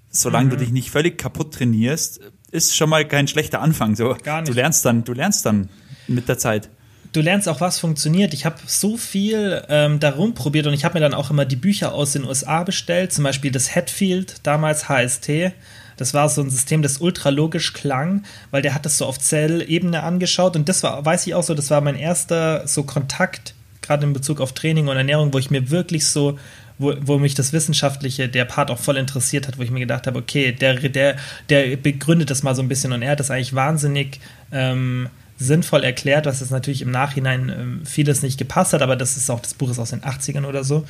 [0.10, 0.50] solange Mhm.
[0.52, 2.20] du dich nicht völlig kaputt trainierst,
[2.52, 3.95] ist schon mal kein schlechter Anfang.
[3.95, 4.50] So, Gar nicht.
[4.50, 5.70] Du lernst dann, du lernst dann
[6.08, 6.70] mit der Zeit.
[7.14, 8.34] du lernst auch, was funktioniert.
[8.34, 11.56] Ich habe so viel ähm, darum probiert und ich habe mir dann auch immer die
[11.56, 15.52] Bücher aus den USA bestellt, zum Beispiel das Hatfield, damals HST.
[15.98, 19.20] Das war so ein System, das ultra logisch klang, weil der hat das so auf
[19.20, 23.54] Zellebene angeschaut und das war, weiß ich auch so, das war mein erster so Kontakt,
[23.82, 26.38] gerade in Bezug auf Training und Ernährung, wo ich mir wirklich so,
[26.78, 30.08] wo, wo mich das Wissenschaftliche, der Part auch voll interessiert hat, wo ich mir gedacht
[30.08, 31.18] habe, okay, der, der,
[31.50, 34.20] der begründet das mal so ein bisschen und er hat das eigentlich wahnsinnig
[34.52, 39.18] ähm, sinnvoll erklärt, was jetzt natürlich im Nachhinein ähm, vieles nicht gepasst hat, aber das
[39.18, 40.86] ist auch, das Buch ist aus den 80ern oder so.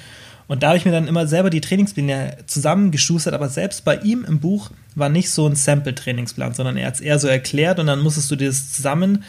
[0.47, 4.23] Und da habe ich mir dann immer selber die Trainingspläne zusammengeschustert, aber selbst bei ihm
[4.25, 7.87] im Buch war nicht so ein Sample-Trainingsplan, sondern er hat es eher so erklärt und
[7.87, 9.23] dann musstest du dir das zusammen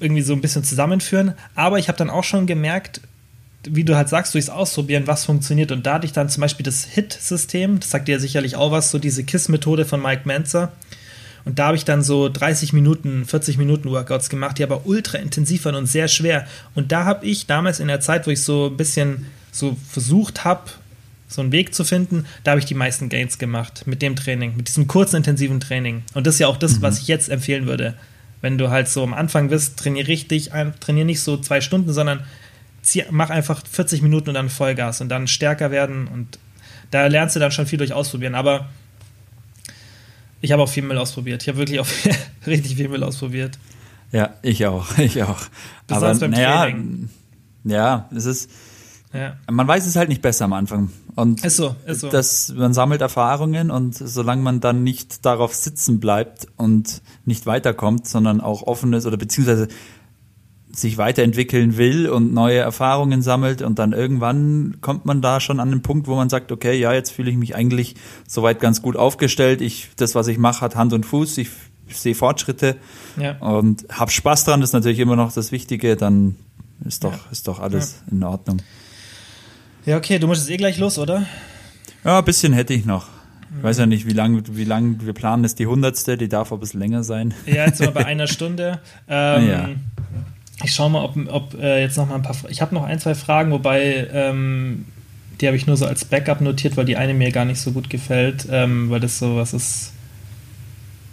[0.00, 1.34] irgendwie so ein bisschen zusammenführen.
[1.54, 3.00] Aber ich habe dann auch schon gemerkt,
[3.66, 5.72] wie du halt sagst, durchs Ausprobieren, was funktioniert.
[5.72, 8.70] Und da hatte ich dann zum Beispiel das HIT-System, das sagt dir ja sicherlich auch
[8.70, 10.72] was, so diese KISS-Methode von Mike Manzer.
[11.44, 15.18] Und da habe ich dann so 30 Minuten, 40 Minuten Workouts gemacht, die aber ultra
[15.18, 16.46] intensiv waren und sehr schwer.
[16.74, 20.44] Und da habe ich damals in der Zeit, wo ich so ein bisschen so versucht
[20.44, 20.70] habe,
[21.34, 24.56] so einen Weg zu finden, da habe ich die meisten Gains gemacht mit dem Training,
[24.56, 26.02] mit diesem kurzen, intensiven Training.
[26.14, 27.94] Und das ist ja auch das, was ich jetzt empfehlen würde.
[28.40, 32.24] Wenn du halt so am Anfang bist, trainier richtig, trainier nicht so zwei Stunden, sondern
[32.82, 36.38] zieh, mach einfach 40 Minuten und dann Vollgas und dann stärker werden und
[36.90, 38.34] da lernst du dann schon viel durch Ausprobieren.
[38.34, 38.68] Aber
[40.40, 41.42] ich habe auch viel Müll ausprobiert.
[41.42, 41.88] Ich habe wirklich auch
[42.46, 43.58] richtig viel Müll ausprobiert.
[44.12, 45.40] Ja, ich auch, ich auch.
[45.86, 47.08] Besonders beim naja, Training.
[47.64, 48.50] ja, es ist,
[49.14, 49.36] Ja.
[49.50, 50.90] man weiß es halt nicht besser am Anfang.
[51.14, 52.08] Und Ist so, ist so.
[52.10, 58.08] Das, man sammelt Erfahrungen und solange man dann nicht darauf sitzen bleibt und nicht weiterkommt,
[58.08, 59.68] sondern auch offen ist oder beziehungsweise
[60.72, 65.70] sich weiterentwickeln will und neue Erfahrungen sammelt und dann irgendwann kommt man da schon an
[65.70, 67.94] den Punkt, wo man sagt, okay, ja, jetzt fühle ich mich eigentlich
[68.26, 69.60] soweit ganz gut aufgestellt.
[69.60, 71.38] Ich, das, was ich mache, hat Hand und Fuß.
[71.38, 71.50] Ich
[71.90, 72.74] sehe Fortschritte
[73.16, 73.36] Ja.
[73.38, 74.60] und hab Spaß dran.
[74.60, 75.94] Das ist natürlich immer noch das Wichtige.
[75.94, 76.34] Dann
[76.84, 77.20] ist doch, Ja.
[77.30, 78.58] ist doch alles in Ordnung.
[79.86, 81.26] Ja, okay, du musst jetzt eh gleich los, oder?
[82.04, 83.08] Ja, ein bisschen hätte ich noch.
[83.56, 86.52] Ich weiß ja nicht, wie lang, wie lang wir planen, ist die hundertste, die darf
[86.52, 87.34] ein bisschen länger sein.
[87.46, 88.80] Ja, jetzt sind wir bei einer Stunde.
[89.08, 89.68] Ähm, Ja.
[90.62, 92.36] Ich schaue mal, ob, ob äh, jetzt noch mal ein paar.
[92.48, 94.86] Ich habe noch ein, zwei Fragen, wobei ähm,
[95.40, 97.72] die habe ich nur so als Backup notiert, weil die eine mir gar nicht so
[97.72, 99.92] gut gefällt, ähm, weil das so was ist,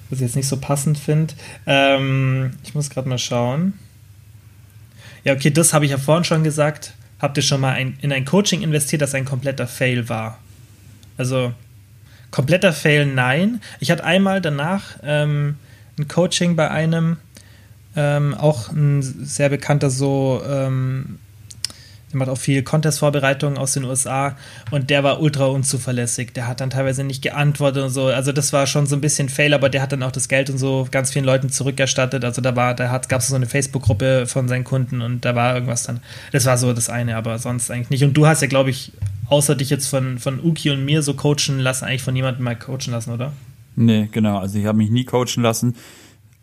[0.09, 1.33] was ich jetzt nicht so passend finde.
[1.65, 3.73] Ähm, ich muss gerade mal schauen.
[5.23, 6.93] Ja, okay, das habe ich ja vorhin schon gesagt.
[7.21, 10.39] Habt ihr schon mal ein, in ein Coaching investiert, das ein kompletter Fail war?
[11.17, 11.53] Also
[12.31, 13.61] kompletter Fail, nein.
[13.79, 15.57] Ich hatte einmal danach ähm,
[15.99, 17.17] ein Coaching bei einem,
[17.95, 21.19] ähm, auch ein sehr bekannter so, ähm,
[22.11, 24.35] der macht auch viel Contest-Vorbereitungen aus den USA
[24.69, 26.33] und der war ultra unzuverlässig.
[26.33, 28.05] Der hat dann teilweise nicht geantwortet und so.
[28.05, 30.49] Also das war schon so ein bisschen Fail, aber der hat dann auch das Geld
[30.49, 32.23] und so ganz vielen Leuten zurückerstattet.
[32.23, 35.53] Also da war, da gab es so eine Facebook-Gruppe von seinen Kunden und da war
[35.53, 36.01] irgendwas dann.
[36.31, 38.03] Das war so das eine, aber sonst eigentlich nicht.
[38.03, 38.91] Und du hast ja, glaube ich,
[39.27, 42.55] außer dich jetzt von, von Uki und mir so coachen lassen, eigentlich von niemandem mal
[42.57, 43.33] coachen lassen, oder?
[43.75, 44.39] Nee, genau.
[44.39, 45.75] Also ich habe mich nie coachen lassen.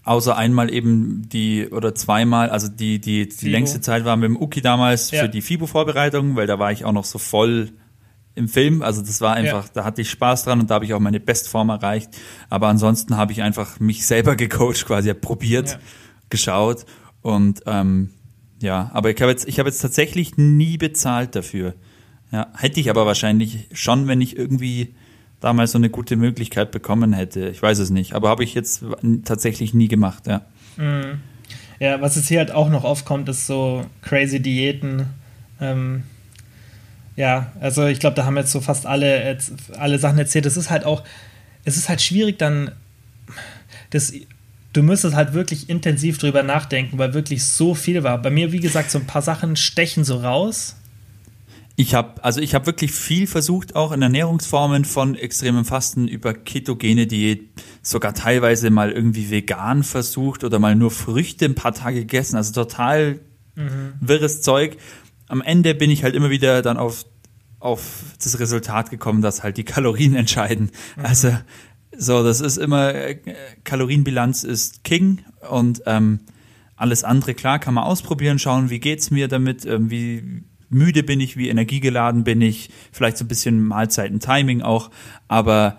[0.08, 3.50] Außer einmal eben die oder zweimal, also die, die, die FIBO.
[3.50, 5.22] längste Zeit war mit dem Uki damals Ja.
[5.22, 7.70] für die FIBO-Vorbereitung, weil da war ich auch noch so voll
[8.34, 8.80] im Film.
[8.82, 9.70] Also das war einfach, Ja.
[9.74, 12.10] da hatte ich Spaß dran und da habe ich auch meine Bestform erreicht.
[12.48, 15.78] Aber ansonsten habe ich einfach mich selber gecoacht, quasi probiert, Ja.
[16.30, 16.86] geschaut
[17.20, 18.10] und ähm,
[18.62, 21.74] ja, aber ich habe jetzt, ich habe jetzt tatsächlich nie bezahlt dafür.
[22.32, 24.94] Ja, hätte ich aber wahrscheinlich schon, wenn ich irgendwie
[25.40, 27.48] damals so eine gute Möglichkeit bekommen hätte.
[27.48, 28.84] Ich weiß es nicht, aber habe ich jetzt
[29.24, 30.42] tatsächlich nie gemacht, ja.
[31.80, 35.06] Ja, was jetzt hier halt auch noch aufkommt, ist so crazy Diäten.
[35.60, 36.02] Ähm,
[37.16, 39.38] ja, also ich glaube, da haben jetzt so fast alle,
[39.76, 40.46] alle Sachen erzählt.
[40.46, 41.04] Es ist halt auch,
[41.64, 42.72] es ist halt schwierig dann,
[43.90, 44.12] das
[44.72, 48.20] du müsstest halt wirklich intensiv drüber nachdenken, weil wirklich so viel war.
[48.20, 50.76] Bei mir, wie gesagt, so ein paar Sachen stechen so raus.
[51.80, 56.34] Ich habe also ich habe wirklich viel versucht, auch in Ernährungsformen von extremem Fasten über
[56.34, 57.50] ketogene Diät,
[57.82, 62.52] sogar teilweise mal irgendwie vegan versucht oder mal nur Früchte ein paar Tage gegessen, also
[62.52, 63.20] total
[63.54, 63.92] mhm.
[64.00, 64.76] wirres Zeug.
[65.28, 67.04] Am Ende bin ich halt immer wieder dann auf
[67.60, 70.72] auf das Resultat gekommen, dass halt die Kalorien entscheiden.
[70.96, 71.04] Mhm.
[71.04, 71.38] Also
[71.96, 73.20] so, das ist immer äh,
[73.62, 76.18] Kalorienbilanz ist King und ähm,
[76.74, 81.20] alles andere klar kann man ausprobieren, schauen, wie geht's mir damit, ähm, wie müde bin
[81.20, 84.90] ich, wie energiegeladen bin ich, vielleicht so ein bisschen Mahlzeiten-Timing auch,
[85.28, 85.78] aber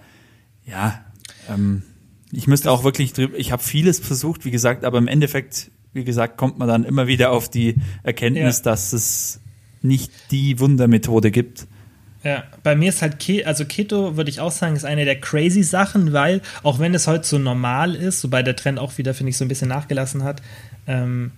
[0.65, 1.03] ja,
[1.49, 1.83] ähm,
[2.31, 6.03] ich müsste auch wirklich drüber, ich habe vieles versucht, wie gesagt, aber im Endeffekt, wie
[6.03, 8.63] gesagt, kommt man dann immer wieder auf die Erkenntnis, ja.
[8.63, 9.41] dass es
[9.81, 11.67] nicht die Wundermethode gibt.
[12.23, 15.19] Ja, bei mir ist halt Keto, also Keto würde ich auch sagen, ist eine der
[15.19, 19.13] crazy Sachen, weil auch wenn es heute so normal ist, wobei der Trend auch wieder,
[19.13, 20.41] finde ich, so ein bisschen nachgelassen hat,
[20.85, 21.31] ähm,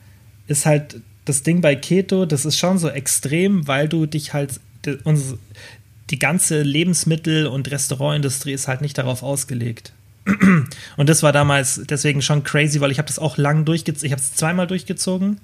[0.48, 4.60] ist halt das Ding bei Keto, das ist schon so extrem, weil du dich halt,
[4.86, 9.94] die, ganze Lebensmittel- und Restaurantindustrie ist halt nicht darauf ausgelegt.
[10.98, 14.12] Und das war damals deswegen schon crazy, weil ich habe das auch lang durchgezogen, ich
[14.12, 15.40] habe es zweimal durchgezogen.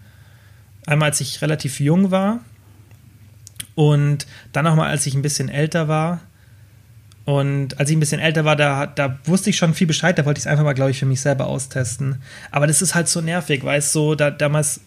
[0.85, 2.41] Einmal, als ich relativ jung war
[3.75, 6.21] und dann nochmal, als ich ein bisschen älter war.
[7.25, 10.25] Und als ich ein bisschen älter war, da, da wusste ich schon viel Bescheid, da
[10.25, 12.21] wollte ich es einfach mal, glaube ich, für mich selber austesten.
[12.51, 14.79] Aber das ist halt so nervig, weil es so, da, damals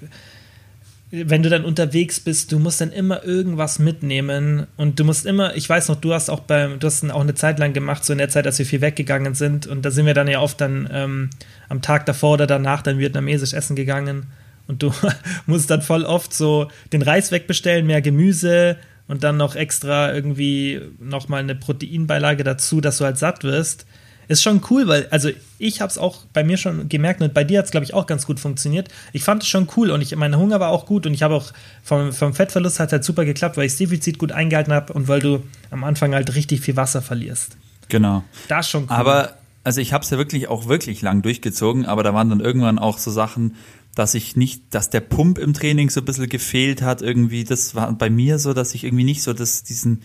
[1.10, 5.56] wenn du dann unterwegs bist, du musst dann immer irgendwas mitnehmen und du musst immer,
[5.56, 8.12] ich weiß noch, du hast auch beim, du hast auch eine Zeit lang gemacht, so
[8.12, 10.60] in der Zeit, als wir viel weggegangen sind und da sind wir dann ja oft
[10.60, 11.30] dann ähm,
[11.68, 14.26] am Tag davor oder danach dann vietnamesisch essen gegangen
[14.68, 14.92] und du
[15.46, 18.76] musst dann voll oft so den Reis wegbestellen, mehr Gemüse
[19.08, 23.84] und dann noch extra irgendwie nochmal eine Proteinbeilage dazu, dass du halt satt wirst
[24.30, 27.42] ist schon cool, weil, also ich habe es auch bei mir schon gemerkt und bei
[27.42, 28.88] dir hat es, glaube ich, auch ganz gut funktioniert.
[29.12, 31.34] Ich fand es schon cool und ich, mein Hunger war auch gut und ich habe
[31.34, 31.52] auch
[31.82, 35.08] vom, vom Fettverlust hat halt super geklappt, weil ich das Defizit gut eingehalten habe und
[35.08, 37.56] weil du am Anfang halt richtig viel Wasser verlierst.
[37.88, 38.22] Genau.
[38.46, 38.90] Das ist schon cool.
[38.90, 42.38] Aber, also ich habe es ja wirklich auch wirklich lang durchgezogen, aber da waren dann
[42.38, 43.56] irgendwann auch so Sachen,
[43.96, 47.42] dass ich nicht, dass der Pump im Training so ein bisschen gefehlt hat irgendwie.
[47.42, 50.02] Das war bei mir so, dass ich irgendwie nicht so das, diesen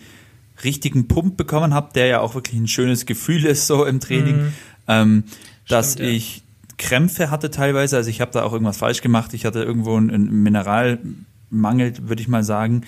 [0.64, 4.36] richtigen Pump bekommen habe, der ja auch wirklich ein schönes Gefühl ist so im Training,
[4.36, 4.52] mhm.
[4.88, 5.24] ähm,
[5.68, 6.42] dass Stimmt, ich
[6.78, 10.42] Krämpfe hatte teilweise, also ich habe da auch irgendwas falsch gemacht, ich hatte irgendwo einen
[10.42, 12.82] Mineralmangel, würde ich mal sagen.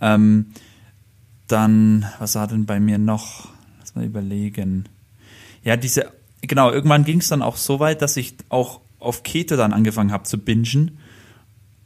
[0.00, 0.46] Ähm,
[1.48, 3.48] dann, was war denn bei mir noch?
[3.80, 4.88] Lass mal überlegen.
[5.64, 6.12] Ja, diese,
[6.42, 10.12] genau, irgendwann ging es dann auch so weit, dass ich auch auf Keto dann angefangen
[10.12, 10.98] habe zu bingen.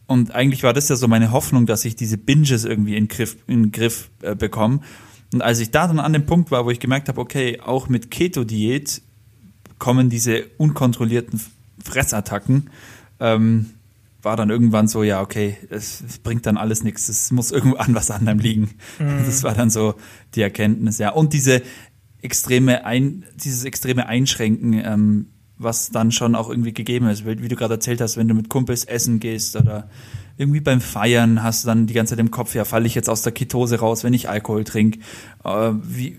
[0.07, 3.37] Und eigentlich war das ja so meine Hoffnung, dass ich diese Binges irgendwie in Griff,
[3.47, 4.81] in Griff äh, bekomme.
[5.33, 7.89] Und als ich da dann an dem Punkt war, wo ich gemerkt habe, okay, auch
[7.89, 9.03] mit Keto-Diät
[9.79, 11.41] kommen diese unkontrollierten
[11.83, 12.71] Fressattacken,
[13.21, 13.71] ähm,
[14.23, 17.77] war dann irgendwann so, ja, okay, es, es bringt dann alles nichts, es muss irgendwo
[17.79, 18.71] an was anderem liegen.
[18.99, 19.25] Mhm.
[19.27, 19.95] Das war dann so
[20.35, 21.11] die Erkenntnis, ja.
[21.11, 21.63] Und diese
[22.23, 25.27] extreme Ein, dieses extreme Einschränken, ähm,
[25.59, 28.49] was dann schon auch irgendwie gegeben ist, wie du gerade erzählt hast, wenn du mit
[28.49, 29.89] Kumpels essen gehst oder
[30.37, 33.09] irgendwie beim Feiern hast du dann die ganze Zeit im Kopf, ja, falle ich jetzt
[33.09, 34.99] aus der Ketose raus, wenn ich Alkohol trinke.
[35.45, 36.19] Äh, wie,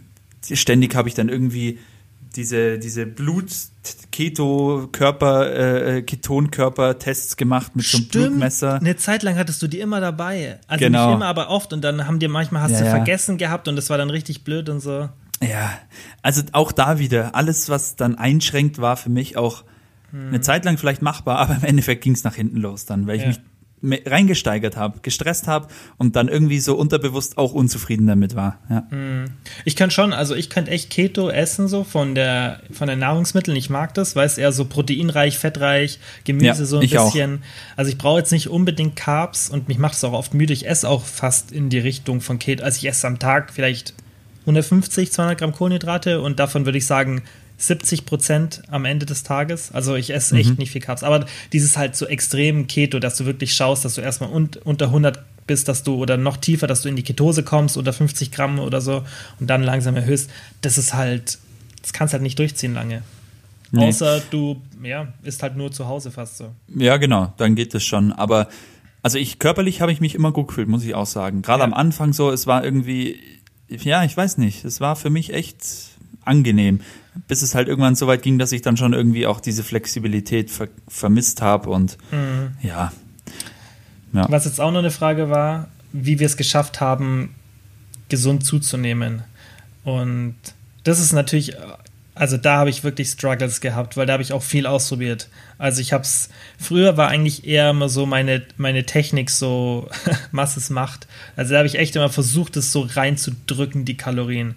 [0.52, 1.80] ständig habe ich dann irgendwie
[2.36, 8.14] diese, diese Blut-Keto-Körper, äh, Ketonkörper-Tests gemacht mit Stimmt.
[8.14, 8.74] so einem Blutmesser.
[8.76, 10.60] Eine Zeit lang hattest du die immer dabei.
[10.68, 11.08] Also genau.
[11.08, 11.72] nicht immer, aber oft.
[11.74, 12.92] Und dann haben dir manchmal hast ja, du ja.
[12.92, 15.10] vergessen gehabt und das war dann richtig blöd und so.
[15.42, 15.72] Ja,
[16.22, 19.64] also auch da wieder, alles, was dann einschränkt, war für mich auch
[20.12, 20.28] hm.
[20.30, 23.16] eine Zeit lang vielleicht machbar, aber im Endeffekt ging es nach hinten los dann, weil
[23.18, 23.30] ich ja.
[23.30, 23.40] mich
[24.06, 25.68] reingesteigert habe, gestresst habe
[25.98, 28.60] und dann irgendwie so unterbewusst auch unzufrieden damit war.
[28.70, 28.88] Ja.
[28.90, 29.26] Hm.
[29.64, 33.56] Ich kann schon, also ich könnte echt Keto essen so von der von den Nahrungsmitteln.
[33.58, 37.36] Ich mag das, weil es eher so proteinreich, fettreich, Gemüse ja, so ein bisschen.
[37.36, 37.78] Auch.
[37.78, 40.54] Also ich brauche jetzt nicht unbedingt Carbs und mich macht es auch oft müde.
[40.54, 42.64] Ich esse auch fast in die Richtung von Keto.
[42.64, 43.94] Also ich esse am Tag vielleicht
[44.42, 47.24] 150, 200 Gramm Kohlenhydrate und davon würde ich sagen
[47.58, 49.72] 70 Prozent am Ende des Tages.
[49.72, 50.56] Also ich esse echt mhm.
[50.58, 51.04] nicht viel Carbs.
[51.04, 54.88] Aber dieses halt so extrem Keto, dass du wirklich schaust, dass du erstmal un unter
[54.88, 58.32] 100 bist, dass du oder noch tiefer, dass du in die Ketose kommst, unter 50
[58.32, 59.04] Gramm oder so
[59.40, 60.30] und dann langsam erhöhst.
[60.62, 61.38] Das ist halt,
[61.82, 63.04] das kannst halt nicht durchziehen lange.
[63.72, 63.88] Nee.
[63.88, 66.52] Außer du, ja, isst halt nur zu Hause fast so.
[66.76, 68.12] Ja, genau, dann geht es schon.
[68.12, 68.48] Aber
[69.02, 71.42] also ich körperlich habe ich mich immer gut gefühlt, muss ich auch sagen.
[71.42, 71.66] Gerade ja.
[71.66, 73.20] am Anfang so, es war irgendwie,
[73.68, 75.64] ja, ich weiß nicht, es war für mich echt
[76.26, 76.80] angenehm
[77.28, 80.52] bis es halt irgendwann so weit ging, dass ich dann schon irgendwie auch diese Flexibilität
[80.52, 82.52] ver vermisst habe und mhm.
[82.62, 82.92] ja.
[84.14, 84.26] ja.
[84.30, 87.34] Was jetzt auch noch eine Frage war, wie wir es geschafft haben,
[88.10, 89.24] gesund zuzunehmen.
[89.84, 90.36] Und
[90.84, 91.56] das ist natürlich
[92.18, 95.28] also da habe ich wirklich Struggles gehabt, weil da habe ich auch viel ausprobiert.
[95.58, 99.90] Also ich habe es, früher war eigentlich eher immer so meine, meine Technik so,
[100.32, 101.08] was es macht.
[101.36, 104.56] Also da habe ich echt immer versucht, es so reinzudrücken, die Kalorien.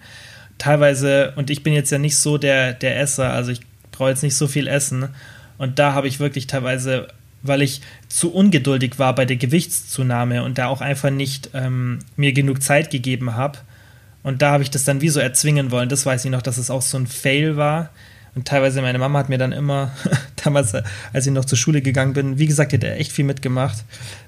[0.59, 3.61] Teilweise, und ich bin jetzt ja nicht so der, der Esser, also ich
[3.91, 5.09] brauche jetzt nicht so viel essen.
[5.57, 7.07] Und da habe ich wirklich teilweise,
[7.41, 12.33] weil ich zu ungeduldig war bei der Gewichtszunahme und da auch einfach nicht ähm, mir
[12.33, 13.57] genug Zeit gegeben habe,
[14.23, 15.89] und da habe ich das dann wie so erzwingen wollen.
[15.89, 17.89] Das weiß ich noch, dass es auch so ein Fail war.
[18.35, 19.91] Und teilweise meine Mama hat mir dann immer,
[20.43, 20.73] damals,
[21.13, 23.83] als ich noch zur Schule gegangen bin, wie gesagt, die hat echt viel mitgemacht,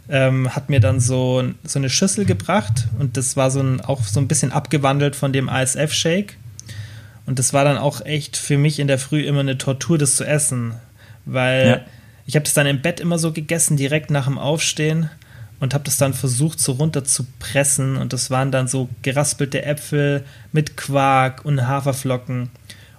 [0.10, 4.03] ähm, hat mir dann so, so eine Schüssel gebracht und das war so ein, auch
[4.03, 6.38] so ein bisschen abgewandelt von dem ASF-Shake.
[7.26, 10.15] Und das war dann auch echt für mich in der Früh immer eine Tortur, das
[10.15, 10.73] zu essen.
[11.26, 11.82] Weil ja.
[12.26, 15.10] ich habe das dann im Bett immer so gegessen, direkt nach dem Aufstehen
[15.60, 17.95] und habe das dann versucht, so runter zu pressen.
[17.95, 22.49] Und das waren dann so geraspelte Äpfel mit Quark und Haferflocken.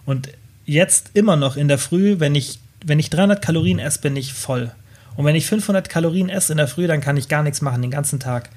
[0.06, 0.28] Und
[0.64, 4.32] jetzt immer noch in der Früh, wenn ich, wenn ich 300 Kalorien esse, bin ich
[4.32, 4.70] voll.
[5.16, 7.82] Und wenn ich 500 Kalorien esse in der Früh, dann kann ich gar nichts machen
[7.82, 8.50] den ganzen Tag.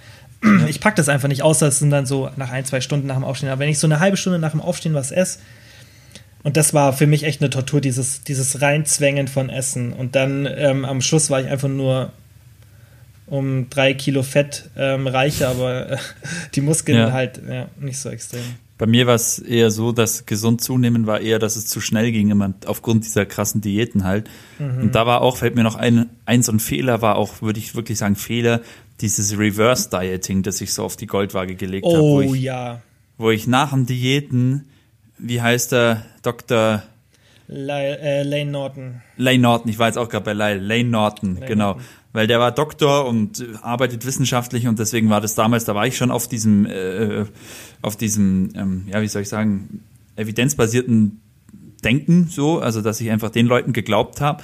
[0.67, 3.15] Ich packe das einfach nicht, außer es sind dann so nach ein, zwei Stunden nach
[3.15, 3.49] dem Aufstehen.
[3.49, 5.39] Aber wenn ich so eine halbe Stunde nach dem Aufstehen was esse,
[6.43, 9.93] und das war für mich echt eine Tortur, dieses, dieses Reinzwängen von Essen.
[9.93, 12.11] Und dann ähm, am Schluss war ich einfach nur
[13.25, 15.97] um drei Kilo Fett ähm, reicher, aber äh,
[16.53, 17.11] die Muskeln ja.
[17.11, 18.43] halt ja, nicht so extrem.
[18.77, 22.11] Bei mir war es eher so, dass gesund zunehmen war eher, dass es zu schnell
[22.11, 24.29] ging, immer aufgrund dieser krassen Diäten halt.
[24.59, 24.83] Mhm.
[24.83, 27.59] Und da war auch, fällt mir noch ein, ein so ein Fehler war auch, würde
[27.59, 28.61] ich wirklich sagen, Fehler,
[28.99, 32.01] dieses Reverse Dieting, das ich so auf die Goldwaage gelegt habe.
[32.01, 32.81] Oh hab, ja.
[33.17, 34.65] Wo ich nach dem Diäten,
[35.17, 36.83] wie heißt der, Dr.
[37.47, 39.01] Lyle, äh, Lane Norton.
[39.15, 41.65] Lane Norton, ich war jetzt auch gerade bei Lyle, Lane Norton, Lane genau.
[41.67, 41.85] Norton
[42.15, 45.97] weil der war Doktor und arbeitet wissenschaftlich und deswegen war das damals, da war ich
[45.97, 47.25] schon auf diesem, äh,
[47.81, 49.83] auf diesem, ähm, ja, wie soll ich sagen,
[50.15, 51.21] evidenzbasierten
[51.83, 54.43] Denken so, also dass ich einfach den Leuten geglaubt habe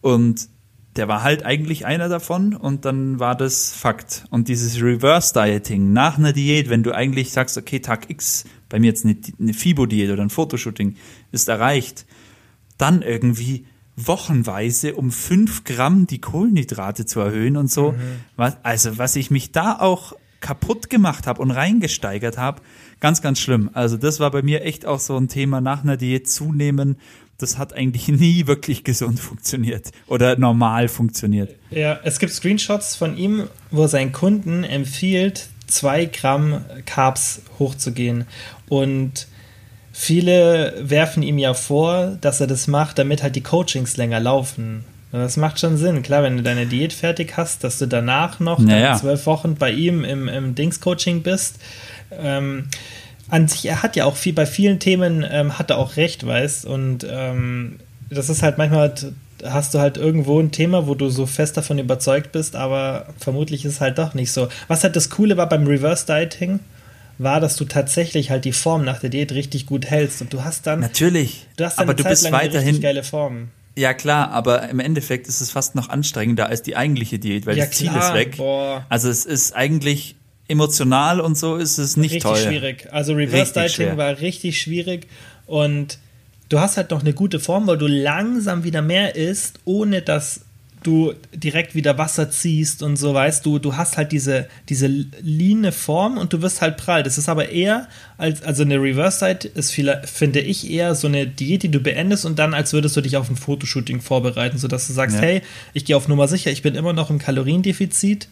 [0.00, 0.48] und
[0.96, 4.24] der war halt eigentlich einer davon und dann war das Fakt.
[4.30, 8.78] Und dieses Reverse Dieting nach einer Diät, wenn du eigentlich sagst, okay, Tag X, bei
[8.78, 10.96] mir jetzt eine, eine FIBO-Diät oder ein Fotoshooting
[11.30, 12.04] ist erreicht,
[12.76, 13.64] dann irgendwie
[13.96, 17.92] wochenweise um fünf Gramm die Kohlenhydrate zu erhöhen und so.
[17.92, 17.96] Mhm.
[18.36, 22.60] Was, also was ich mich da auch kaputt gemacht habe und reingesteigert habe,
[23.00, 23.70] ganz, ganz schlimm.
[23.72, 26.96] Also das war bei mir echt auch so ein Thema nach einer Diät zunehmen.
[27.38, 31.54] Das hat eigentlich nie wirklich gesund funktioniert oder normal funktioniert.
[31.70, 38.26] Ja, es gibt Screenshots von ihm, wo sein Kunden empfiehlt, zwei Gramm Carbs hochzugehen.
[38.68, 39.28] Und
[39.92, 44.84] viele werfen ihm ja vor, dass er das macht, damit halt die Coachings länger laufen.
[45.12, 46.02] Das macht schon Sinn.
[46.02, 48.96] Klar, wenn du deine Diät fertig hast, dass du danach noch naja.
[48.96, 51.56] zwölf Wochen bei ihm im, im Dings-Coaching bist.
[52.10, 52.68] Ähm,
[53.28, 56.26] an sich, er hat ja auch viel, bei vielen Themen ähm, hat er auch recht,
[56.26, 57.78] weißt und ähm,
[58.10, 58.92] das ist halt manchmal,
[59.44, 63.64] hast du halt irgendwo ein Thema, wo du so fest davon überzeugt bist, aber vermutlich
[63.64, 64.48] ist es halt doch nicht so.
[64.68, 66.60] Was halt das Coole war beim Reverse Dieting,
[67.22, 70.44] war, dass du tatsächlich halt die Form nach der Diät richtig gut hältst und du
[70.44, 73.48] hast dann natürlich, du hast dann aber du Zeit bist weiterhin geile Form.
[73.74, 77.56] Ja klar, aber im Endeffekt ist es fast noch anstrengender als die eigentliche Diät, weil
[77.56, 78.36] ja, das Ziel ist weg.
[78.36, 78.84] Boah.
[78.88, 80.16] Also es ist eigentlich
[80.48, 82.32] emotional und so ist es nicht richtig toll.
[82.34, 82.88] Richtig schwierig.
[82.92, 85.06] Also Reverse Dieting war richtig schwierig
[85.46, 85.98] und
[86.50, 90.42] du hast halt noch eine gute Form, weil du langsam wieder mehr isst, ohne dass
[90.86, 95.72] du direkt wieder Wasser ziehst und so, weißt du, du hast halt diese, diese line
[95.72, 97.02] Form und du wirst halt prall.
[97.02, 97.88] Das ist aber eher,
[98.18, 102.24] als, also eine Reverse-Side ist, viel, finde ich, eher so eine Diät, die du beendest
[102.24, 105.22] und dann, als würdest du dich auf ein Fotoshooting vorbereiten, sodass du sagst, ja.
[105.22, 105.42] hey,
[105.72, 108.28] ich gehe auf Nummer sicher, ich bin immer noch im Kaloriendefizit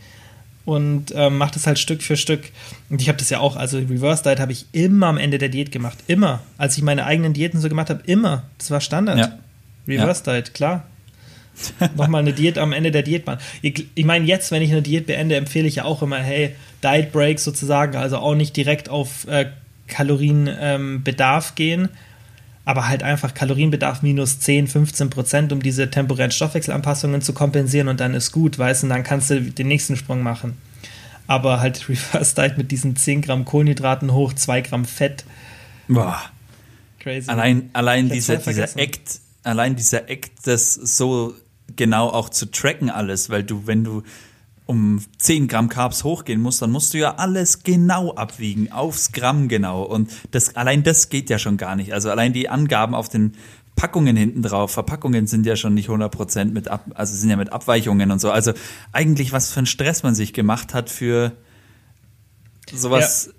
[0.65, 2.51] und ähm, mach das halt Stück für Stück.
[2.91, 5.49] Und ich habe das ja auch, also Reverse Diet habe ich immer am Ende der
[5.49, 5.99] Diät gemacht.
[6.07, 6.41] Immer.
[6.59, 8.45] Als ich meine eigenen Diäten so gemacht habe, immer.
[8.59, 9.19] Das war Standard.
[9.19, 9.39] Ja.
[9.89, 10.35] Reverse ja.
[10.35, 10.85] Diet, klar.
[11.97, 13.41] Nochmal eine Diät am Ende der Diät machen.
[13.63, 16.55] Ich, ich meine, jetzt, wenn ich eine Diät beende, empfehle ich ja auch immer, hey,
[16.83, 19.47] Diet Break sozusagen, also auch nicht direkt auf äh,
[19.89, 21.89] Kalorienbedarf ähm, gehen,
[22.65, 28.01] aber halt einfach Kalorienbedarf minus 10, 15 Prozent, um diese temporären Stoffwechselanpassungen zu kompensieren und
[28.01, 30.57] dann ist gut, weißt du, und dann kannst du den nächsten Sprung machen.
[31.27, 35.25] Aber halt Reverse Diet mit diesen 10 Gramm Kohlenhydraten hoch, 2 Gramm Fett.
[35.89, 36.21] Boah.
[37.01, 37.31] Crazy.
[37.31, 41.35] Allein, allein dieser, dieser Act, allein dieser Act, das so
[41.77, 44.03] genau auch zu tracken alles, weil du, wenn du
[44.67, 49.49] um 10 Gramm Carbs hochgehen musst, dann musst du ja alles genau abwiegen, aufs Gramm
[49.49, 49.83] genau.
[49.83, 51.93] Und das, allein das geht ja schon gar nicht.
[51.93, 53.35] Also allein die Angaben auf den
[53.75, 57.53] Packungen hinten drauf, Verpackungen sind ja schon nicht 100% mit ab, also sind ja mit
[57.53, 58.31] Abweichungen und so.
[58.31, 58.53] Also
[58.93, 61.33] eigentlich was für ein Stress man sich gemacht hat für
[62.73, 63.31] sowas.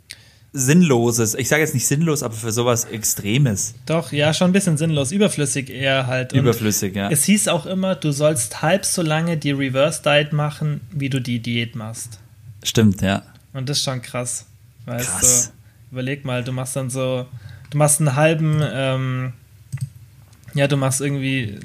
[0.54, 1.34] Sinnloses.
[1.36, 3.74] Ich sage jetzt nicht sinnlos, aber für sowas Extremes.
[3.86, 5.14] Doch, ja, schon ein bisschen sinnlos.
[5.14, 6.34] Überflüssig eher halt.
[6.34, 7.10] Und Überflüssig, ja.
[7.10, 11.22] Es hieß auch immer, du sollst halb so lange die Reverse Diet machen, wie du
[11.22, 12.20] die Diät machst.
[12.64, 13.24] Stimmt, ja.
[13.54, 14.46] Und das ist schon krass.
[14.86, 15.52] Weißt Krass.
[15.90, 15.94] du?
[15.94, 17.26] Überleg mal, du machst dann so,
[17.70, 19.34] du machst einen halben, ähm,
[20.54, 21.60] ja, du machst irgendwie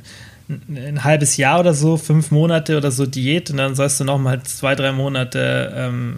[0.48, 4.04] ein, ein halbes Jahr oder so, fünf Monate oder so Diät und dann sollst du
[4.04, 6.16] noch mal zwei, drei Monate, ähm,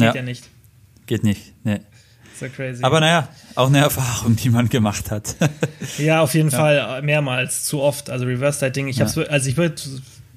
[0.00, 0.48] geht ja, Ja, nicht.
[1.06, 1.52] geht nicht.
[1.64, 1.80] Nee.
[2.38, 2.82] So crazy.
[2.82, 5.36] Aber naja, auch eine Erfahrung, die man gemacht hat.
[5.98, 8.08] Ja, auf jeden Fall mehrmals, zu oft.
[8.10, 8.88] Also Reverse Dieting.
[8.88, 9.04] Ich Ja.
[9.06, 9.74] hab's, also ich würde,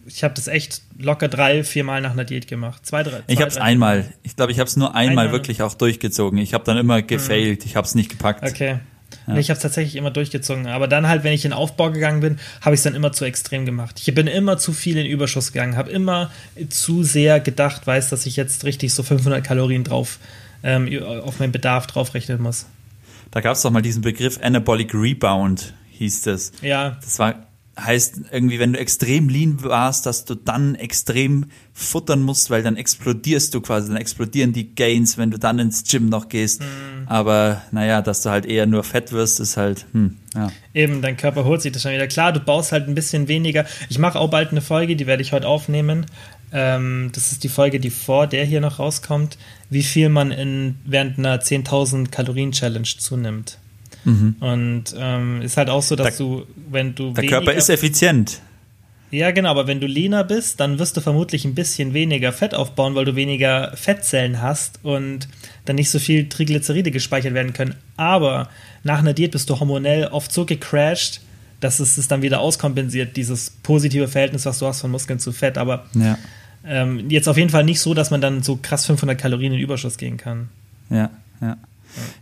[0.05, 2.85] ich habe das echt locker drei, vier Mal nach einer Diät gemacht.
[2.85, 3.21] Zwei, drei.
[3.27, 4.05] Ich zwei, habe es einmal.
[4.23, 5.31] Ich glaube, ich habe es nur einmal Einmal.
[5.31, 6.37] wirklich auch durchgezogen.
[6.39, 7.65] Ich habe dann immer gefailt.
[7.65, 8.43] Ich habe es nicht gepackt.
[8.43, 8.79] Okay.
[9.27, 10.67] Nee, ich habe es tatsächlich immer durchgezogen.
[10.67, 13.11] Aber dann halt, wenn ich in den Aufbau gegangen bin, habe ich es dann immer
[13.11, 14.01] zu extrem gemacht.
[14.05, 16.31] Ich bin immer zu viel in Überschuss gegangen, habe immer
[16.69, 20.19] zu sehr gedacht, weiß, dass ich jetzt richtig so 500 Kalorien drauf
[20.63, 22.65] ähm, auf meinen Bedarf draufrechnen muss.
[23.31, 26.51] Da gab es doch mal diesen Begriff Anabolic Rebound, hieß das.
[26.61, 27.47] Ja, Das war,
[27.79, 32.77] heißt irgendwie, wenn du extrem lean warst, dass du dann extrem futtern musst, weil dann
[32.77, 36.61] explodierst du quasi, dann explodieren die Gains, wenn du dann ins Gym noch gehst.
[36.61, 37.07] Mhm.
[37.07, 40.51] Aber naja, dass du halt eher nur fett wirst, ist halt, hm, ja.
[40.75, 42.07] Eben, dein Körper holt sich das schon wieder.
[42.07, 43.65] Klar, du baust halt ein bisschen weniger.
[43.89, 46.05] Ich mache auch bald eine Folge, die werde ich heute aufnehmen.
[46.51, 49.39] Ähm, das ist die Folge, die vor der hier noch rauskommt,
[49.71, 53.57] wie viel man in, während einer 10.000 Kalorien Challenge zunimmt.
[54.05, 58.41] Und ähm, ist halt auch so, dass Der- du, wenn du Der Körper ist effizient.
[59.11, 62.53] ja, genau, aber wenn du leaner bist, dann wirst du vermutlich ein bisschen weniger Fett
[62.55, 65.27] aufbauen, weil du weniger Fettzellen hast und
[65.65, 67.75] dann nicht so viel Triglyceride gespeichert werden können.
[67.95, 68.49] Aber
[68.83, 71.21] nach einer Diät bist du hormonell oft so gecrashed,
[71.61, 75.31] dass es es dann wieder auskompensiert, dieses positive Verhältnis, was du hast von Muskeln zu
[75.31, 75.57] Fett.
[75.57, 76.17] Aber Ja,
[76.65, 79.59] ähm, jetzt auf jeden Fall nicht so, dass man dann so krass 500 Kalorien in
[79.59, 80.49] Überschuss gehen kann.
[80.89, 81.09] ja,
[81.41, 81.57] ja.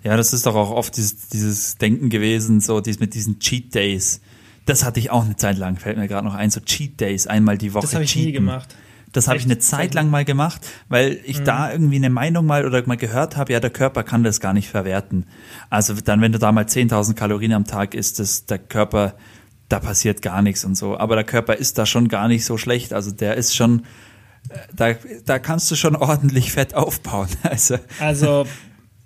[0.04, 3.74] Ja, das ist doch auch oft dieses, dieses Denken gewesen, so dies mit diesen Cheat
[3.76, 4.22] Days.
[4.66, 7.28] Das hatte ich auch eine Zeit lang, fällt mir gerade noch ein, so Cheat Days,
[7.28, 8.46] einmal die Woche Das habe ich nie cheaten.
[8.46, 8.76] gemacht.
[9.14, 11.44] Das habe ich eine Zeit lang mal gemacht, weil ich Mhm.
[11.46, 14.54] da irgendwie eine Meinung mal oder mal gehört habe, ja, der Körper kann das gar
[14.54, 15.26] nicht verwerten.
[15.70, 19.16] Also dann, wenn du da mal 10.000 Kalorien am Tag isst, das, der Körper,
[19.68, 20.98] da passiert gar nichts und so.
[20.98, 22.94] Aber der Körper ist da schon gar nicht so schlecht.
[22.94, 23.80] Also der ist schon,
[24.50, 24.94] äh, da,
[25.26, 27.28] da kannst du schon ordentlich Fett aufbauen.
[27.44, 28.46] Also Also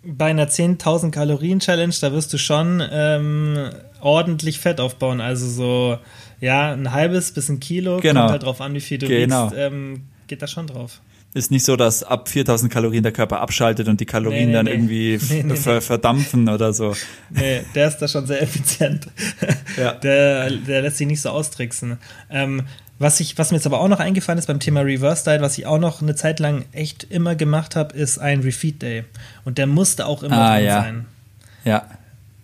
[0.06, 3.70] bei einer 10.000 Kalorien Challenge, da wirst du schon ähm,
[4.02, 5.22] ordentlich Fett aufbauen.
[5.22, 5.98] Also so,
[6.40, 8.00] ja, ein halbes bis ein Kilo.
[8.00, 8.22] Genau.
[8.22, 9.46] Kommt halt drauf an, wie viel du Genau.
[9.46, 9.58] wiegst.
[9.58, 11.02] Ähm, geht da schon drauf.
[11.36, 14.54] Ist nicht so, dass ab 4.000 Kalorien der Körper abschaltet und die Kalorien Nee, nee,
[14.54, 14.72] dann nee.
[14.72, 15.20] irgendwie
[15.56, 16.96] ver verdampfen oder so.
[17.30, 19.08] Nee, der ist da schon sehr effizient.
[19.78, 19.92] Ja.
[19.92, 21.98] Der, der lässt sich nicht so austricksen.
[22.30, 22.64] Ähm,
[22.98, 25.58] was, ich, was mir jetzt aber auch noch eingefallen ist beim Thema Reverse Diet, was
[25.58, 29.04] ich auch noch eine Zeit lang echt immer gemacht habe, ist ein Refeed Day.
[29.44, 30.82] Und der musste auch immer Ah, drin ja.
[30.82, 31.06] sein.
[31.66, 31.86] Ja,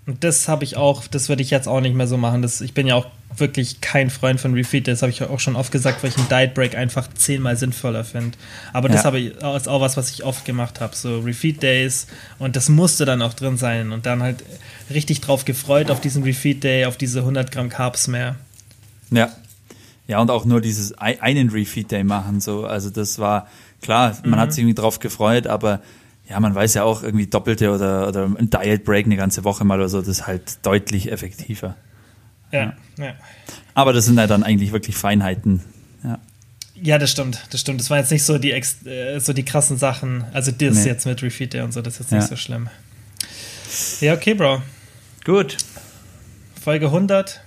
[0.08, 2.42] Und das habe ich auch, das würde ich jetzt auch nicht mehr so machen.
[2.42, 4.88] Das, ich bin ja auch wirklich kein Freund von Refeed.
[4.88, 8.04] Das habe ich auch schon oft gesagt, weil ich einen Diet Break einfach zehnmal sinnvoller
[8.04, 8.38] finde.
[8.74, 9.04] Aber das Ja.
[9.06, 10.96] habe ich, ist auch was, was ich oft gemacht habe.
[10.96, 12.08] So Refeed Days.
[12.40, 13.92] Und das musste dann auch drin sein.
[13.92, 14.44] Und dann halt
[14.90, 18.36] richtig drauf gefreut auf diesen Refeed Day, auf diese 100 Gramm Carbs mehr.
[19.12, 19.30] Ja.
[20.08, 22.66] Ja, und auch nur dieses ei- einen Refeed Day machen, so.
[22.66, 23.48] Also das war,
[23.82, 24.36] klar, man Mhm.
[24.38, 25.80] hat sich irgendwie drauf gefreut, aber
[26.28, 29.64] ja, man weiß ja auch irgendwie doppelte oder, oder ein Diet Break eine ganze Woche
[29.64, 31.76] mal oder so, das ist halt deutlich effektiver.
[32.52, 33.14] Ja, ja.
[33.74, 35.62] Aber das sind ja dann eigentlich wirklich Feinheiten.
[36.04, 36.20] Ja.
[36.76, 37.80] Ja, das stimmt, das stimmt.
[37.80, 40.26] Das waren jetzt nicht so die, äh, so die krassen Sachen.
[40.34, 40.86] Also das Nee.
[40.86, 42.18] jetzt mit Refeed Day und so, das ist jetzt Ja.
[42.18, 42.70] nicht so schlimm.
[44.02, 44.62] Ja, okay, Bro.
[45.24, 45.58] Gut.
[46.62, 47.42] Folge 100.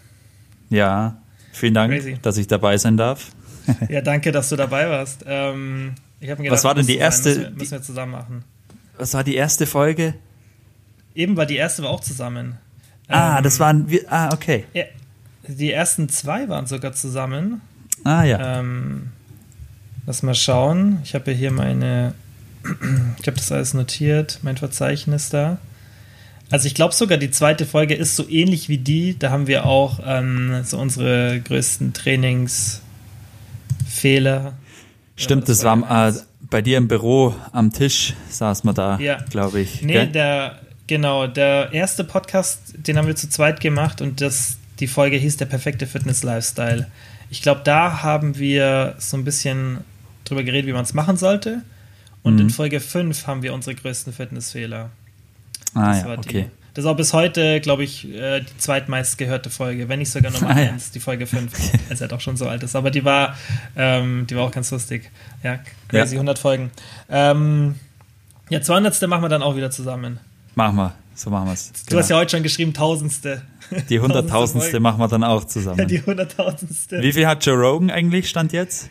[0.71, 1.17] Ja.
[1.53, 2.19] Vielen Dank, Crazy.
[2.23, 3.31] dass ich dabei sein darf.
[3.89, 5.25] Ja, danke, dass du dabei warst.
[5.27, 8.45] Ähm, ich hab mir Was war denn die erste- Müssen wir, müssen wir zusammen machen.
[8.99, 10.15] Was war die erste Folge?
[11.15, 12.59] Eben war die erste war auch zusammen.
[13.09, 14.01] Ah, Ähm, das waren wir.
[14.11, 14.65] Ah, okay.
[14.75, 14.85] Ja,
[15.47, 17.61] die ersten zwei waren sogar zusammen.
[18.05, 18.61] Ah, ja.
[18.61, 19.11] Ähm,
[20.07, 20.99] lass mal schauen.
[21.05, 22.15] Ich habe ja hier meine.
[23.21, 25.59] Ich habe das alles notiert, mein Verzeichnis da.
[26.51, 29.19] Also ich glaube sogar, die zweite Folge ist so ähnlich wie die.
[29.19, 32.81] Da haben wir auch ähm, so unsere größten Trainingsfehler.
[35.17, 36.13] Stimmt, das das war äh,
[36.51, 39.19] bei dir im Büro am Tisch, saß man da, Ja.
[39.31, 39.83] glaube ich.
[39.83, 40.07] Nee, gell?
[40.09, 45.17] der, genau, der erste Podcast, den haben wir zu zweit gemacht und das, die Folge
[45.17, 46.87] hieß Der perfekte Fitness-Lifestyle.
[47.31, 49.79] Ich glaube, da haben wir so ein bisschen
[50.25, 51.63] drüber geredet, wie man es machen sollte.
[52.23, 52.41] Und Mhm.
[52.43, 54.91] in Folge 5 haben wir unsere größten Fitnessfehler.
[55.75, 56.43] ah, Das ja, war okay.
[56.45, 56.51] die.
[56.75, 60.33] Das ist auch bis heute, glaube ich, äh, die zweitmeist gehörte Folge, wenn nicht sogar
[60.33, 60.71] Nummer Ah, ja.
[60.73, 61.53] 1, die Folge 5,
[61.89, 62.75] als er doch schon so alt ist.
[62.75, 63.37] Aber die war,
[63.77, 65.11] ähm, die war auch ganz lustig.
[65.45, 66.19] Ja, crazy, Ja.
[66.21, 66.71] 100 Folgen.
[67.11, 67.77] Ähm,
[68.51, 69.07] Ja, 200.
[69.07, 70.19] machen wir dann auch wieder zusammen.
[70.55, 71.73] Machen wir, so machen wir es.
[71.89, 73.43] Du hast ja heute schon geschrieben, Tausendste.
[73.89, 75.79] Die Hunderttausendste machen wir dann auch zusammen.
[75.79, 77.03] Ja, die Hunderttausendste.
[77.03, 78.89] Wie viel hat Joe Rogan eigentlich, stand jetzt?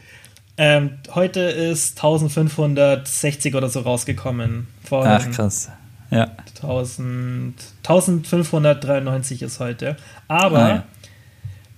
[0.58, 4.68] Ähm, heute ist 1560 oder so rausgekommen.
[4.84, 5.70] Vorhin Ach, krass.
[6.12, 6.28] Ja.
[6.62, 9.96] 1000, 1593 ist heute.
[10.28, 10.84] Aber Ah, ja.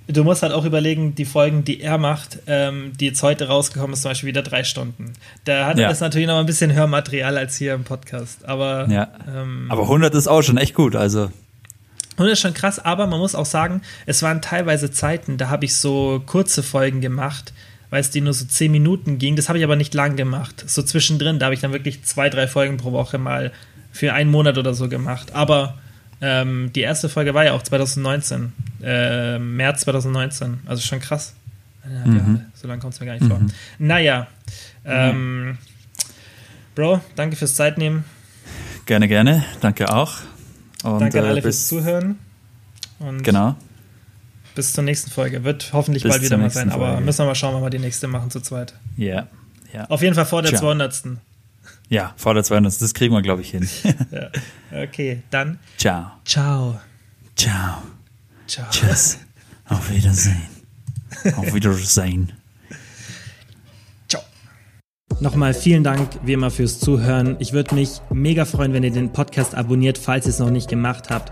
[0.07, 3.93] Du musst halt auch überlegen, die Folgen, die er macht, ähm, die jetzt heute rausgekommen
[3.93, 5.13] ist, zum Beispiel wieder drei Stunden.
[5.45, 5.89] Da hat Ja.
[5.89, 8.45] es natürlich noch ein bisschen Hörmaterial als hier im Podcast.
[8.45, 9.07] Aber Ja.
[9.27, 11.31] ähm, Aber 100 ist auch schon echt gut, also.
[12.17, 15.49] Und das ist schon krass, aber man muss auch sagen, es waren teilweise Zeiten, da
[15.49, 17.51] habe ich so kurze Folgen gemacht,
[17.89, 19.35] weil es die nur so 10 Minuten ging.
[19.35, 20.63] Das habe ich aber nicht lang gemacht.
[20.65, 23.51] So zwischendrin, da habe ich dann wirklich zwei, drei Folgen pro Woche mal
[23.91, 25.33] für einen Monat oder so gemacht.
[25.33, 25.75] Aber
[26.21, 30.59] ähm, die erste Folge war ja auch 2019, äh, März 2019.
[30.65, 31.33] Also schon krass.
[31.83, 33.39] Ja, ja, so lange kommt es mir gar nicht vor.
[33.77, 34.27] Naja,
[34.85, 35.57] ähm,
[36.73, 38.03] Bro, danke fürs Zeitnehmen.
[38.85, 39.45] Gerne, gerne.
[39.61, 40.15] Danke auch.
[40.83, 42.19] Und, Danke an äh, alle fürs Zuhören.
[42.99, 43.55] Und Genau.
[44.55, 45.43] Bis zur nächsten Folge.
[45.43, 47.05] Wird hoffentlich Bis bald wieder mal sein, nächsten aber Folge.
[47.05, 48.73] müssen wir mal schauen, wann wir die nächste machen zu zweit.
[48.97, 49.27] Ja.
[49.73, 49.85] Ja.
[49.89, 50.59] Auf jeden Fall vor der Tja.
[50.59, 51.03] 200.
[51.89, 52.81] ja, vor der 200.
[52.81, 53.67] Das kriegen wir, glaube ich, hin.
[54.11, 54.83] Ja.
[54.83, 56.11] Okay, dann Ciao.
[56.25, 56.79] ciao.
[57.35, 57.81] Ciao.
[58.47, 58.65] Ciao.
[58.71, 59.19] Tschüss.
[59.67, 60.41] Auf Wiedersehen.
[61.35, 62.31] Auf Wiedersehen.
[64.07, 64.21] Ciao.
[65.19, 67.35] Nochmal vielen Dank wie immer fürs Zuhören.
[67.39, 70.67] Ich würde mich mega freuen, wenn ihr den Podcast abonniert, falls ihr es noch nicht
[70.69, 71.31] gemacht habt.